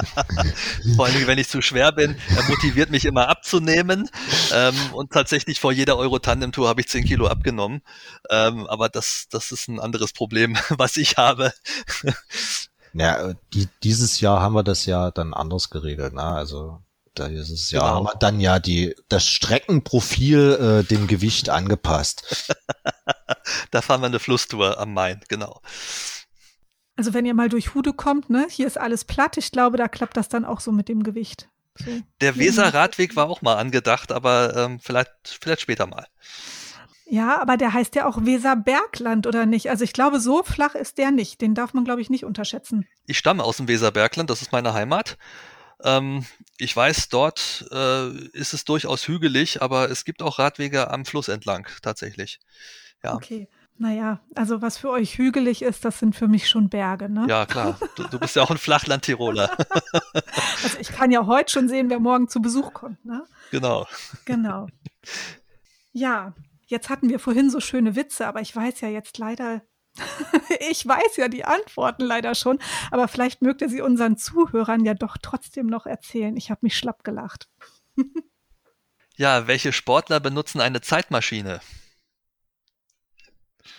vor 0.97 1.07
allem, 1.07 1.29
wenn 1.29 1.39
ich 1.39 1.49
zu 1.49 1.63
schwer 1.63 1.93
bin, 1.93 2.17
er 2.35 2.43
motiviert 2.49 2.91
mich 2.91 3.05
immer 3.05 3.29
abzunehmen. 3.29 4.11
Ähm, 4.51 4.75
und 4.95 5.13
tatsächlich 5.13 5.61
vor 5.61 5.71
jeder 5.71 5.97
Euro-Tandem-Tour 5.97 6.69
habe 6.69 6.81
ich 6.81 6.89
10 6.89 7.05
Kilo 7.05 7.29
abgenommen. 7.29 7.83
Ähm, 8.31 8.67
aber 8.67 8.89
das, 8.89 9.29
das 9.31 9.53
ist 9.53 9.69
ein 9.69 9.79
anderes 9.79 10.13
Problem, 10.13 10.57
was 10.71 10.97
ich 10.97 11.19
habe. 11.19 11.53
ja, 12.93 13.35
die, 13.55 13.69
dieses 13.85 14.21
Jahr 14.21 14.41
haben 14.41 14.55
wir 14.55 14.65
das 14.65 14.87
ja 14.87 15.13
dann 15.13 15.35
anders 15.35 15.71
geregelt. 15.71 16.15
Ne? 16.15 16.25
Also 16.25 16.83
dieses 17.19 17.71
Jahr 17.71 17.83
genau. 17.83 17.95
haben 17.95 18.05
wir 18.05 18.19
dann 18.19 18.41
ja 18.41 18.59
die, 18.59 18.95
das 19.09 19.27
Streckenprofil 19.27 20.83
äh, 20.85 20.85
dem 20.85 21.07
Gewicht 21.07 21.49
angepasst. 21.49 22.55
da 23.71 23.83
fahren 23.83 24.01
wir 24.01 24.07
eine 24.07 24.19
Flusstour 24.19 24.79
am 24.79 24.95
Main, 24.95 25.21
genau. 25.29 25.61
Also 26.97 27.13
wenn 27.13 27.27
ihr 27.27 27.35
mal 27.35 27.49
durch 27.49 27.75
Hude 27.75 27.93
kommt, 27.93 28.31
ne, 28.31 28.47
hier 28.49 28.67
ist 28.67 28.79
alles 28.79 29.05
platt. 29.05 29.37
Ich 29.37 29.53
glaube, 29.53 29.77
da 29.77 29.89
klappt 29.89 30.17
das 30.17 30.29
dann 30.29 30.45
auch 30.45 30.61
so 30.61 30.73
mit 30.73 30.89
dem 30.89 31.03
Gewicht. 31.03 31.49
So. 31.79 31.91
Der 32.23 32.37
Weser-Radweg 32.37 33.17
war 33.17 33.29
auch 33.29 33.43
mal 33.43 33.57
angedacht, 33.57 34.13
aber 34.13 34.57
ähm, 34.57 34.81
vielleicht, 34.81 35.11
vielleicht 35.25 35.61
später 35.61 35.87
mal. 35.87 36.07
Ja, 37.09 37.41
aber 37.41 37.57
der 37.57 37.73
heißt 37.73 37.95
ja 37.95 38.07
auch 38.07 38.25
Weserbergland, 38.25 39.27
oder 39.27 39.47
nicht? 39.47 39.71
Also 39.71 39.85
ich 39.85 39.93
glaube, 39.93 40.19
so 40.19 40.43
flach 40.43 40.75
ist 40.75 40.99
der 40.99 41.13
nicht. 41.13 41.41
Den 41.41 41.55
darf 41.55 41.73
man, 41.73 41.85
glaube 41.85 42.01
ich, 42.01 42.11
nicht 42.11 42.25
unterschätzen. 42.25 42.87
Ich 43.07 43.19
stamme 43.19 43.45
aus 43.45 43.59
dem 43.59 43.69
Weserbergland, 43.69 44.29
das 44.29 44.43
ist 44.43 44.51
meine 44.51 44.75
Heimat. 44.75 45.17
Ähm, 45.83 46.25
ich 46.59 46.75
weiß, 46.75 47.09
dort 47.09 47.67
äh, 47.71 48.09
ist 48.29 48.55
es 48.55 48.65
durchaus 48.65 49.07
hügelig, 49.09 49.63
aber 49.63 49.91
es 49.91 50.05
gibt 50.05 50.23
auch 50.23 50.39
Radwege 50.39 50.91
am 50.91 51.05
Fluss 51.05 51.29
entlang, 51.29 51.69
tatsächlich. 51.83 52.41
Ja. 53.03 53.15
Okay. 53.15 53.49
Naja, 53.79 54.21
also 54.35 54.63
was 54.63 54.79
für 54.79 54.89
euch 54.89 55.19
hügelig 55.19 55.61
ist, 55.61 55.85
das 55.85 55.99
sind 55.99 56.17
für 56.17 56.29
mich 56.29 56.49
schon 56.49 56.71
Berge, 56.71 57.11
ne? 57.11 57.27
Ja, 57.29 57.45
klar. 57.45 57.79
Du, 57.97 58.05
du 58.05 58.19
bist 58.19 58.35
ja 58.35 58.43
auch 58.43 58.51
ein 58.51 58.57
Flachland-Tiroler. 58.57 59.55
also 60.63 60.79
ich 60.81 60.89
kann 60.89 61.11
ja 61.11 61.27
heute 61.27 61.53
schon 61.53 61.69
sehen, 61.69 61.91
wer 61.91 62.01
morgen 62.01 62.29
zu 62.29 62.41
Besuch 62.41 62.73
kommt, 62.73 63.05
ne? 63.05 63.25
Genau. 63.51 63.87
Genau. 64.25 64.69
Ja, 65.93 66.35
jetzt 66.67 66.89
hatten 66.89 67.11
wir 67.11 67.19
vorhin 67.19 67.51
so 67.51 67.61
schöne 67.61 67.97
Witze, 67.97 68.27
aber 68.27 68.41
ich 68.41 68.57
weiß 68.57 68.81
ja 68.81 68.89
jetzt 68.89 69.19
leider 69.19 69.61
ich 70.71 70.87
weiß 70.87 71.17
ja 71.17 71.29
die 71.29 71.45
Antworten 71.45 72.05
leider 72.05 72.35
schon, 72.35 72.59
aber 72.91 73.09
vielleicht 73.09 73.43
mögt 73.43 73.63
ihr 73.63 73.69
sie 73.69 73.81
unseren 73.81 74.17
Zuhörern 74.17 74.85
ja 74.85 74.95
doch 74.95 75.17
trotzdem 75.21 75.67
noch 75.67 75.87
erzählen. 75.87 76.37
Ich 76.37 76.51
habe 76.51 76.61
mich 76.63 76.77
schlapp 76.77 77.05
gelacht. 77.05 77.49
ja, 79.17 79.47
welche 79.47 79.73
Sportler 79.73 80.21
benutzen 80.21 80.61
eine 80.61 80.81
Zeitmaschine? 80.81 81.61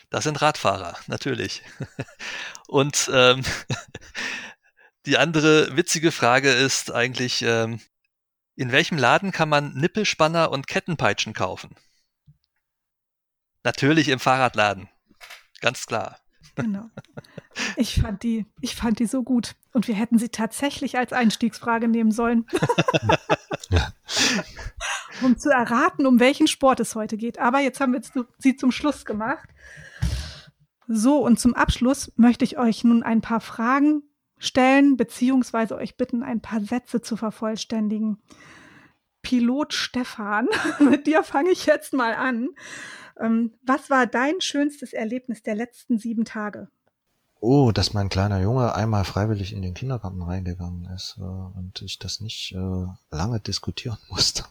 Das 0.09 0.24
sind 0.24 0.41
Radfahrer, 0.41 0.97
natürlich. 1.07 1.63
Und 2.68 3.09
ähm, 3.13 3.43
die 5.05 5.18
andere 5.18 5.76
witzige 5.76 6.11
Frage 6.11 6.51
ist 6.51 6.91
eigentlich, 6.91 7.41
ähm, 7.41 7.82
in 8.55 8.72
welchem 8.72 8.97
Laden 8.97 9.32
kann 9.32 9.49
man 9.49 9.74
Nippelspanner 9.74 10.51
und 10.51 10.68
Kettenpeitschen 10.68 11.34
kaufen? 11.34 11.76
Natürlich 13.63 14.07
im 14.07 14.20
Fahrradladen. 14.20 14.89
Ganz 15.61 15.85
klar. 15.85 16.17
Genau. 16.55 16.89
Ich 17.75 18.01
fand 18.01 18.23
die, 18.23 18.45
ich 18.61 18.75
fand 18.75 18.99
die 18.99 19.05
so 19.05 19.23
gut. 19.23 19.55
Und 19.73 19.87
wir 19.87 19.95
hätten 19.95 20.17
sie 20.17 20.29
tatsächlich 20.29 20.97
als 20.97 21.13
Einstiegsfrage 21.13 21.87
nehmen 21.87 22.11
sollen. 22.11 22.45
um 25.21 25.37
zu 25.37 25.49
erraten, 25.49 26.05
um 26.05 26.19
welchen 26.19 26.47
Sport 26.47 26.79
es 26.79 26.95
heute 26.95 27.17
geht. 27.17 27.39
Aber 27.39 27.59
jetzt 27.59 27.79
haben 27.79 27.93
wir 27.93 28.01
sie 28.37 28.55
zum 28.55 28.71
Schluss 28.71 29.05
gemacht. 29.05 29.49
So, 30.87 31.19
und 31.19 31.39
zum 31.39 31.53
Abschluss 31.53 32.11
möchte 32.15 32.45
ich 32.45 32.57
euch 32.57 32.83
nun 32.83 33.03
ein 33.03 33.21
paar 33.21 33.41
Fragen 33.41 34.03
stellen, 34.37 34.97
beziehungsweise 34.97 35.75
euch 35.75 35.97
bitten, 35.97 36.23
ein 36.23 36.41
paar 36.41 36.61
Sätze 36.61 37.01
zu 37.01 37.17
vervollständigen. 37.17 38.21
Pilot 39.21 39.73
Stefan, 39.73 40.47
mit 40.79 41.07
dir 41.07 41.23
fange 41.23 41.51
ich 41.51 41.65
jetzt 41.65 41.93
mal 41.93 42.13
an. 42.13 42.49
Ähm, 43.20 43.53
was 43.63 43.89
war 43.89 44.07
dein 44.07 44.41
schönstes 44.41 44.93
Erlebnis 44.93 45.43
der 45.43 45.55
letzten 45.55 45.97
sieben 45.97 46.26
Tage? 46.26 46.70
Oh, 47.39 47.72
dass 47.72 47.93
mein 47.93 48.09
kleiner 48.09 48.41
Junge 48.41 48.74
einmal 48.74 49.05
freiwillig 49.05 49.53
in 49.53 49.61
den 49.61 49.74
Kindergarten 49.74 50.22
reingegangen 50.22 50.86
ist 50.95 51.18
äh, 51.20 51.22
und 51.22 51.82
ich 51.84 51.99
das 51.99 52.20
nicht 52.20 52.53
äh, 52.53 52.88
lange 53.11 53.39
diskutieren 53.39 53.97
musste. 54.09 54.45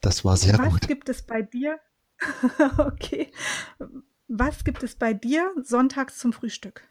das 0.00 0.24
war 0.24 0.36
sehr 0.36 0.58
Was 0.58 0.68
gut. 0.68 0.82
Was 0.82 0.88
gibt 0.88 1.08
es 1.08 1.22
bei 1.22 1.42
dir? 1.42 1.78
okay. 2.78 3.32
Was 4.28 4.64
gibt 4.64 4.82
es 4.82 4.94
bei 4.94 5.14
dir 5.14 5.50
sonntags 5.62 6.18
zum 6.18 6.32
Frühstück? 6.32 6.82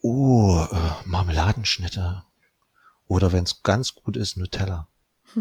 Oh, 0.00 0.66
äh, 0.70 1.08
Marmeladenschnitte. 1.08 2.24
Oder 3.06 3.32
wenn 3.32 3.44
es 3.44 3.62
ganz 3.62 3.94
gut 3.94 4.16
ist, 4.16 4.36
Nutella. 4.36 4.86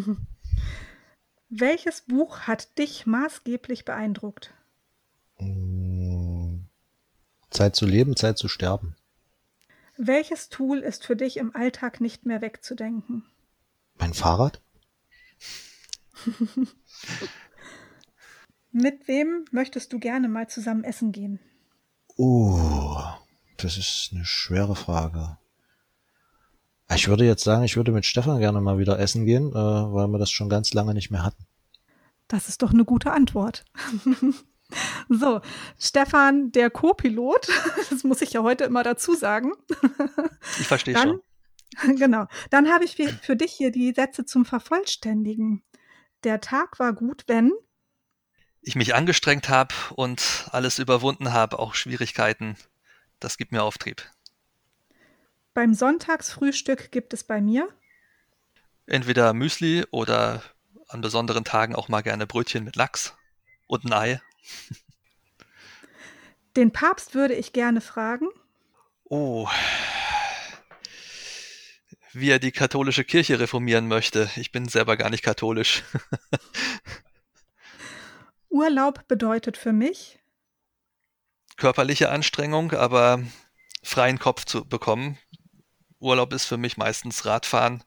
Welches 1.50 2.02
Buch 2.02 2.42
hat 2.42 2.78
dich 2.78 3.06
maßgeblich 3.06 3.86
beeindruckt? 3.86 4.54
Mm, 5.40 6.66
Zeit 7.50 7.76
zu 7.76 7.86
leben, 7.86 8.18
Zeit 8.18 8.38
zu 8.38 8.50
sterben. 8.50 8.96
Welches 9.98 10.50
Tool 10.50 10.80
ist 10.80 11.06
für 11.06 11.16
dich 11.16 11.38
im 11.38 11.56
Alltag 11.56 12.02
nicht 12.02 12.26
mehr 12.26 12.42
wegzudenken? 12.42 13.26
Mein 13.98 14.14
Fahrrad? 14.14 14.62
Mit 18.72 19.08
wem 19.08 19.46
möchtest 19.52 19.94
du 19.94 20.00
gerne 20.00 20.28
mal 20.28 20.50
zusammen 20.50 20.84
essen 20.84 21.12
gehen? 21.14 21.40
Oh, 22.18 23.02
das 23.58 23.78
ist 23.78 24.10
eine 24.12 24.26
schwere 24.26 24.76
Frage. 24.76 25.38
Ich 26.94 27.08
würde 27.08 27.26
jetzt 27.26 27.44
sagen, 27.44 27.64
ich 27.64 27.76
würde 27.76 27.92
mit 27.92 28.06
Stefan 28.06 28.40
gerne 28.40 28.62
mal 28.62 28.80
wieder 28.80 28.98
essen 29.00 29.26
gehen, 29.26 29.52
äh, 29.52 29.56
weil 29.56 30.08
wir 30.08 30.20
das 30.20 30.32
schon 30.32 30.50
ganz 30.50 30.74
lange 30.74 30.94
nicht 30.94 31.12
mehr 31.12 31.24
hatten. 31.24 31.46
Das 32.28 32.50
ist 32.50 32.62
doch 32.62 32.72
eine 32.72 32.86
gute 32.86 33.12
Antwort. 33.12 33.66
so, 35.10 35.42
Stefan, 35.78 36.52
der 36.52 36.70
Co-Pilot, 36.70 37.48
das 37.90 38.04
muss 38.04 38.22
ich 38.22 38.34
ja 38.34 38.44
heute 38.44 38.64
immer 38.64 38.84
dazu 38.84 39.16
sagen. 39.16 39.52
Ich 40.60 40.68
verstehe 40.68 40.98
schon. 40.98 41.22
Genau. 41.98 42.26
Dann 42.50 42.72
habe 42.72 42.86
ich 42.86 42.96
für 42.96 43.36
dich 43.36 43.52
hier 43.52 43.72
die 43.72 43.92
Sätze 43.92 44.26
zum 44.26 44.46
Vervollständigen. 44.46 45.64
Der 46.24 46.42
Tag 46.42 46.80
war 46.80 46.94
gut, 46.94 47.26
wenn 47.28 47.52
ich 48.62 48.76
mich 48.76 48.96
angestrengt 48.96 49.50
habe 49.50 49.76
und 49.96 50.48
alles 50.52 50.80
überwunden 50.80 51.34
habe, 51.34 51.60
auch 51.60 51.76
Schwierigkeiten. 51.76 52.56
Das 53.20 53.38
gibt 53.38 53.52
mir 53.52 53.64
Auftrieb. 53.64 54.04
Beim 55.58 55.74
Sonntagsfrühstück 55.74 56.92
gibt 56.92 57.14
es 57.14 57.24
bei 57.24 57.42
mir 57.42 57.68
entweder 58.86 59.34
Müsli 59.34 59.86
oder 59.90 60.44
an 60.88 61.02
besonderen 61.02 61.46
Tagen 61.46 61.74
auch 61.74 61.90
mal 61.90 62.02
gerne 62.02 62.28
Brötchen 62.28 62.64
mit 62.64 62.76
Lachs 62.76 63.18
und 63.66 63.84
ein 63.84 63.92
Ei. 63.92 64.22
Den 66.56 66.72
Papst 66.72 67.16
würde 67.16 67.34
ich 67.34 67.54
gerne 67.54 67.82
fragen. 67.82 68.28
Oh. 69.06 69.50
Wie 72.14 72.30
er 72.30 72.38
die 72.38 72.52
katholische 72.52 73.04
Kirche 73.04 73.40
reformieren 73.40 73.88
möchte. 73.88 74.30
Ich 74.36 74.52
bin 74.52 74.68
selber 74.68 74.96
gar 74.96 75.10
nicht 75.10 75.24
katholisch. 75.24 75.82
Urlaub 78.50 79.08
bedeutet 79.08 79.58
für 79.58 79.74
mich 79.74 80.20
körperliche 81.56 82.12
Anstrengung, 82.12 82.74
aber 82.74 83.24
freien 83.82 84.20
Kopf 84.20 84.46
zu 84.46 84.64
bekommen. 84.64 85.18
Urlaub 86.00 86.34
ist 86.34 86.46
für 86.46 86.58
mich 86.58 86.78
meistens 86.78 87.26
Radfahren 87.26 87.84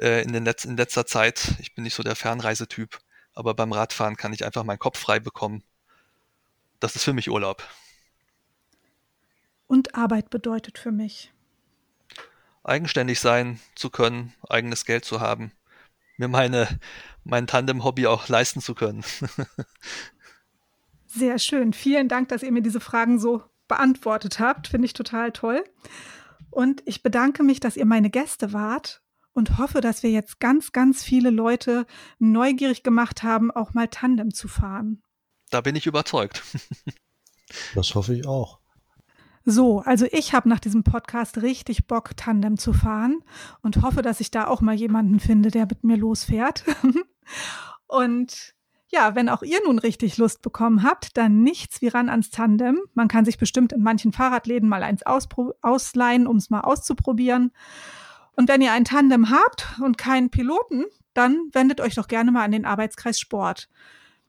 äh, 0.00 0.22
in, 0.22 0.32
den 0.32 0.44
Letz 0.44 0.64
in 0.64 0.76
letzter 0.76 1.06
Zeit. 1.06 1.54
Ich 1.58 1.74
bin 1.74 1.84
nicht 1.84 1.94
so 1.94 2.02
der 2.02 2.16
Fernreisetyp, 2.16 2.98
aber 3.34 3.54
beim 3.54 3.72
Radfahren 3.72 4.16
kann 4.16 4.32
ich 4.32 4.44
einfach 4.44 4.64
meinen 4.64 4.78
Kopf 4.78 4.98
frei 4.98 5.18
bekommen. 5.18 5.62
Das 6.80 6.94
ist 6.94 7.04
für 7.04 7.12
mich 7.12 7.30
Urlaub. 7.30 7.62
Und 9.66 9.94
Arbeit 9.94 10.30
bedeutet 10.30 10.78
für 10.78 10.92
mich. 10.92 11.32
Eigenständig 12.62 13.20
sein 13.20 13.60
zu 13.74 13.90
können, 13.90 14.34
eigenes 14.48 14.84
Geld 14.84 15.04
zu 15.04 15.20
haben, 15.20 15.52
mir 16.16 16.28
meine, 16.28 16.80
mein 17.24 17.46
Tandem-Hobby 17.46 18.06
auch 18.06 18.28
leisten 18.28 18.60
zu 18.60 18.74
können. 18.74 19.04
Sehr 21.06 21.38
schön. 21.38 21.72
Vielen 21.72 22.08
Dank, 22.08 22.28
dass 22.28 22.42
ihr 22.42 22.52
mir 22.52 22.62
diese 22.62 22.80
Fragen 22.80 23.18
so 23.18 23.42
beantwortet 23.66 24.38
habt. 24.40 24.68
Finde 24.68 24.86
ich 24.86 24.92
total 24.92 25.32
toll. 25.32 25.64
Und 26.50 26.82
ich 26.86 27.02
bedanke 27.02 27.42
mich, 27.42 27.60
dass 27.60 27.76
ihr 27.76 27.86
meine 27.86 28.10
Gäste 28.10 28.52
wart 28.52 29.02
und 29.32 29.58
hoffe, 29.58 29.80
dass 29.80 30.02
wir 30.02 30.10
jetzt 30.10 30.40
ganz, 30.40 30.72
ganz 30.72 31.02
viele 31.02 31.30
Leute 31.30 31.86
neugierig 32.18 32.82
gemacht 32.82 33.22
haben, 33.22 33.50
auch 33.50 33.74
mal 33.74 33.88
Tandem 33.88 34.34
zu 34.34 34.48
fahren. 34.48 35.02
Da 35.50 35.60
bin 35.60 35.76
ich 35.76 35.86
überzeugt. 35.86 36.42
das 37.74 37.94
hoffe 37.94 38.14
ich 38.14 38.26
auch. 38.26 38.60
So, 39.44 39.80
also 39.80 40.06
ich 40.10 40.34
habe 40.34 40.48
nach 40.48 40.60
diesem 40.60 40.84
Podcast 40.84 41.40
richtig 41.40 41.86
Bock, 41.86 42.16
Tandem 42.16 42.58
zu 42.58 42.74
fahren 42.74 43.24
und 43.62 43.80
hoffe, 43.80 44.02
dass 44.02 44.20
ich 44.20 44.30
da 44.30 44.46
auch 44.46 44.60
mal 44.60 44.74
jemanden 44.74 45.20
finde, 45.20 45.50
der 45.50 45.66
mit 45.66 45.84
mir 45.84 45.96
losfährt. 45.96 46.64
und 47.86 48.54
ja, 48.90 49.14
wenn 49.14 49.28
auch 49.28 49.42
ihr 49.42 49.60
nun 49.64 49.78
richtig 49.78 50.16
Lust 50.16 50.42
bekommen 50.42 50.82
habt, 50.82 51.16
dann 51.16 51.42
nichts 51.42 51.80
wie 51.82 51.88
ran 51.88 52.08
ans 52.08 52.30
Tandem. 52.30 52.80
Man 52.94 53.08
kann 53.08 53.26
sich 53.26 53.36
bestimmt 53.36 53.72
in 53.72 53.82
manchen 53.82 54.12
Fahrradläden 54.12 54.68
mal 54.68 54.82
eins 54.82 55.02
ausleihen, 55.04 56.26
um 56.26 56.38
es 56.38 56.50
mal 56.50 56.62
auszuprobieren. 56.62 57.52
Und 58.34 58.48
wenn 58.48 58.62
ihr 58.62 58.72
ein 58.72 58.84
Tandem 58.84 59.30
habt 59.30 59.66
und 59.82 59.98
keinen 59.98 60.30
Piloten, 60.30 60.84
dann 61.12 61.50
wendet 61.52 61.80
euch 61.80 61.96
doch 61.96 62.08
gerne 62.08 62.30
mal 62.30 62.44
an 62.44 62.52
den 62.52 62.64
Arbeitskreis 62.64 63.20
Sport. 63.20 63.68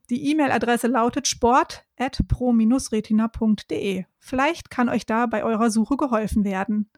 Die 0.09 0.31
E-Mail-Adresse 0.31 0.87
lautet 0.87 1.27
sport.pro-retina.de. 1.27 4.05
Vielleicht 4.17 4.71
kann 4.71 4.89
euch 4.89 5.05
da 5.05 5.27
bei 5.27 5.43
eurer 5.43 5.69
Suche 5.69 5.97
geholfen 5.97 6.43
werden. 6.43 6.89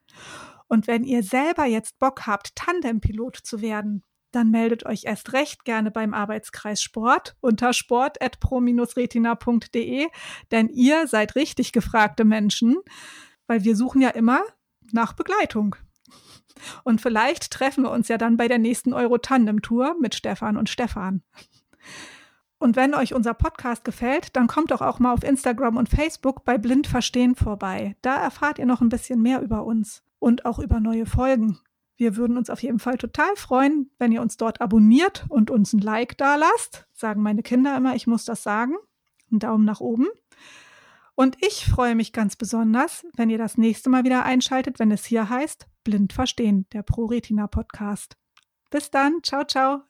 Und 0.68 0.88
wenn 0.88 1.03
ihr 1.03 1.22
selber 1.22 1.66
jetzt 1.66 1.99
Bock 1.99 2.26
habt, 2.26 2.55
Tandempilot 2.55 3.36
zu 3.36 3.62
werden, 3.62 4.03
dann 4.32 4.52
meldet 4.52 4.86
euch 4.86 5.06
erst 5.06 5.34
recht 5.34 5.66
gerne 5.66 5.90
beim 5.92 6.14
Arbeitskreis 6.14 6.82
Sport 6.82 7.36
unter 7.42 7.74
sport.pro-retina.de, 7.74 10.08
denn 10.52 10.70
ihr 10.70 11.08
seid 11.08 11.36
richtig 11.36 11.72
gefragte 11.72 12.26
Menschen, 12.26 12.78
weil 13.48 13.64
wir 13.64 13.76
suchen 13.76 14.02
ja 14.02 14.10
immer 14.10 14.42
nach 14.92 15.14
Begleitung. 15.14 15.76
Und 16.84 17.02
vielleicht 17.02 17.52
treffen 17.52 17.84
wir 17.84 17.92
uns 17.92 18.08
ja 18.08 18.18
dann 18.18 18.38
bei 18.38 18.48
der 18.48 18.60
nächsten 18.60 18.94
Euro-Tandem-Tour 18.94 19.96
mit 20.00 20.16
Stefan 20.16 20.58
und 20.58 20.70
Stefan. 20.70 21.24
Und 22.60 22.76
wenn 22.76 22.94
euch 22.94 23.16
unser 23.16 23.34
Podcast 23.34 23.84
gefällt, 23.84 24.36
dann 24.36 24.46
kommt 24.46 24.70
doch 24.70 24.82
auch 24.82 25.00
mal 25.00 25.14
auf 25.14 25.24
Instagram 25.24 25.78
und 25.78 25.90
Facebook 25.90 26.46
bei 26.46 26.60
Blind 26.60 26.86
Verstehen 26.86 27.36
vorbei. 27.36 27.96
Da 28.04 28.18
erfahrt 28.18 28.60
ihr 28.60 28.68
noch 28.68 28.82
ein 28.82 28.90
bisschen 28.90 29.22
mehr 29.22 29.42
über 29.42 29.66
uns 29.66 30.04
und 30.20 30.46
auch 30.46 30.60
über 30.60 30.80
neue 30.80 31.08
Folgen. 31.08 31.60
Wir 31.98 32.16
würden 32.16 32.38
uns 32.38 32.50
auf 32.50 32.64
jeden 32.64 32.80
Fall 32.80 32.98
total 32.98 33.36
freuen, 33.36 33.92
wenn 34.00 34.12
ihr 34.12 34.22
uns 34.22 34.38
dort 34.38 34.62
abonniert 34.62 35.26
und 35.30 35.52
uns 35.52 35.74
ein 35.74 35.80
Like 35.80 36.18
da 36.18 36.36
lasst. 36.36 36.88
Sagen 36.94 37.22
meine 37.22 37.44
Kinder 37.44 37.76
immer, 37.78 37.96
ich 37.96 38.08
muss 38.08 38.26
das 38.26 38.44
sagen. 38.44 38.76
Einen 39.30 39.39
Daumen 39.39 39.66
nach 39.66 39.80
oben. 39.80 40.08
Und 41.16 41.38
ich 41.46 41.66
freue 41.66 41.96
mich 41.96 42.14
ganz 42.14 42.36
besonders, 42.36 43.06
wenn 43.16 43.30
ihr 43.30 43.38
das 43.38 43.58
nächste 43.58 43.89
Mal 43.89 44.04
wieder 44.04 44.26
einschaltet, 44.26 44.80
wenn 44.80 44.92
es 44.92 45.06
hier 45.06 45.30
heißt 45.30 45.68
Blind 45.84 46.14
Verstehen, 46.14 46.66
der 46.74 46.84
ProRetina 46.84 47.48
Podcast. 47.48 48.18
Bis 48.70 48.89
dann, 48.89 49.22
ciao, 49.24 49.44
ciao. 49.46 49.82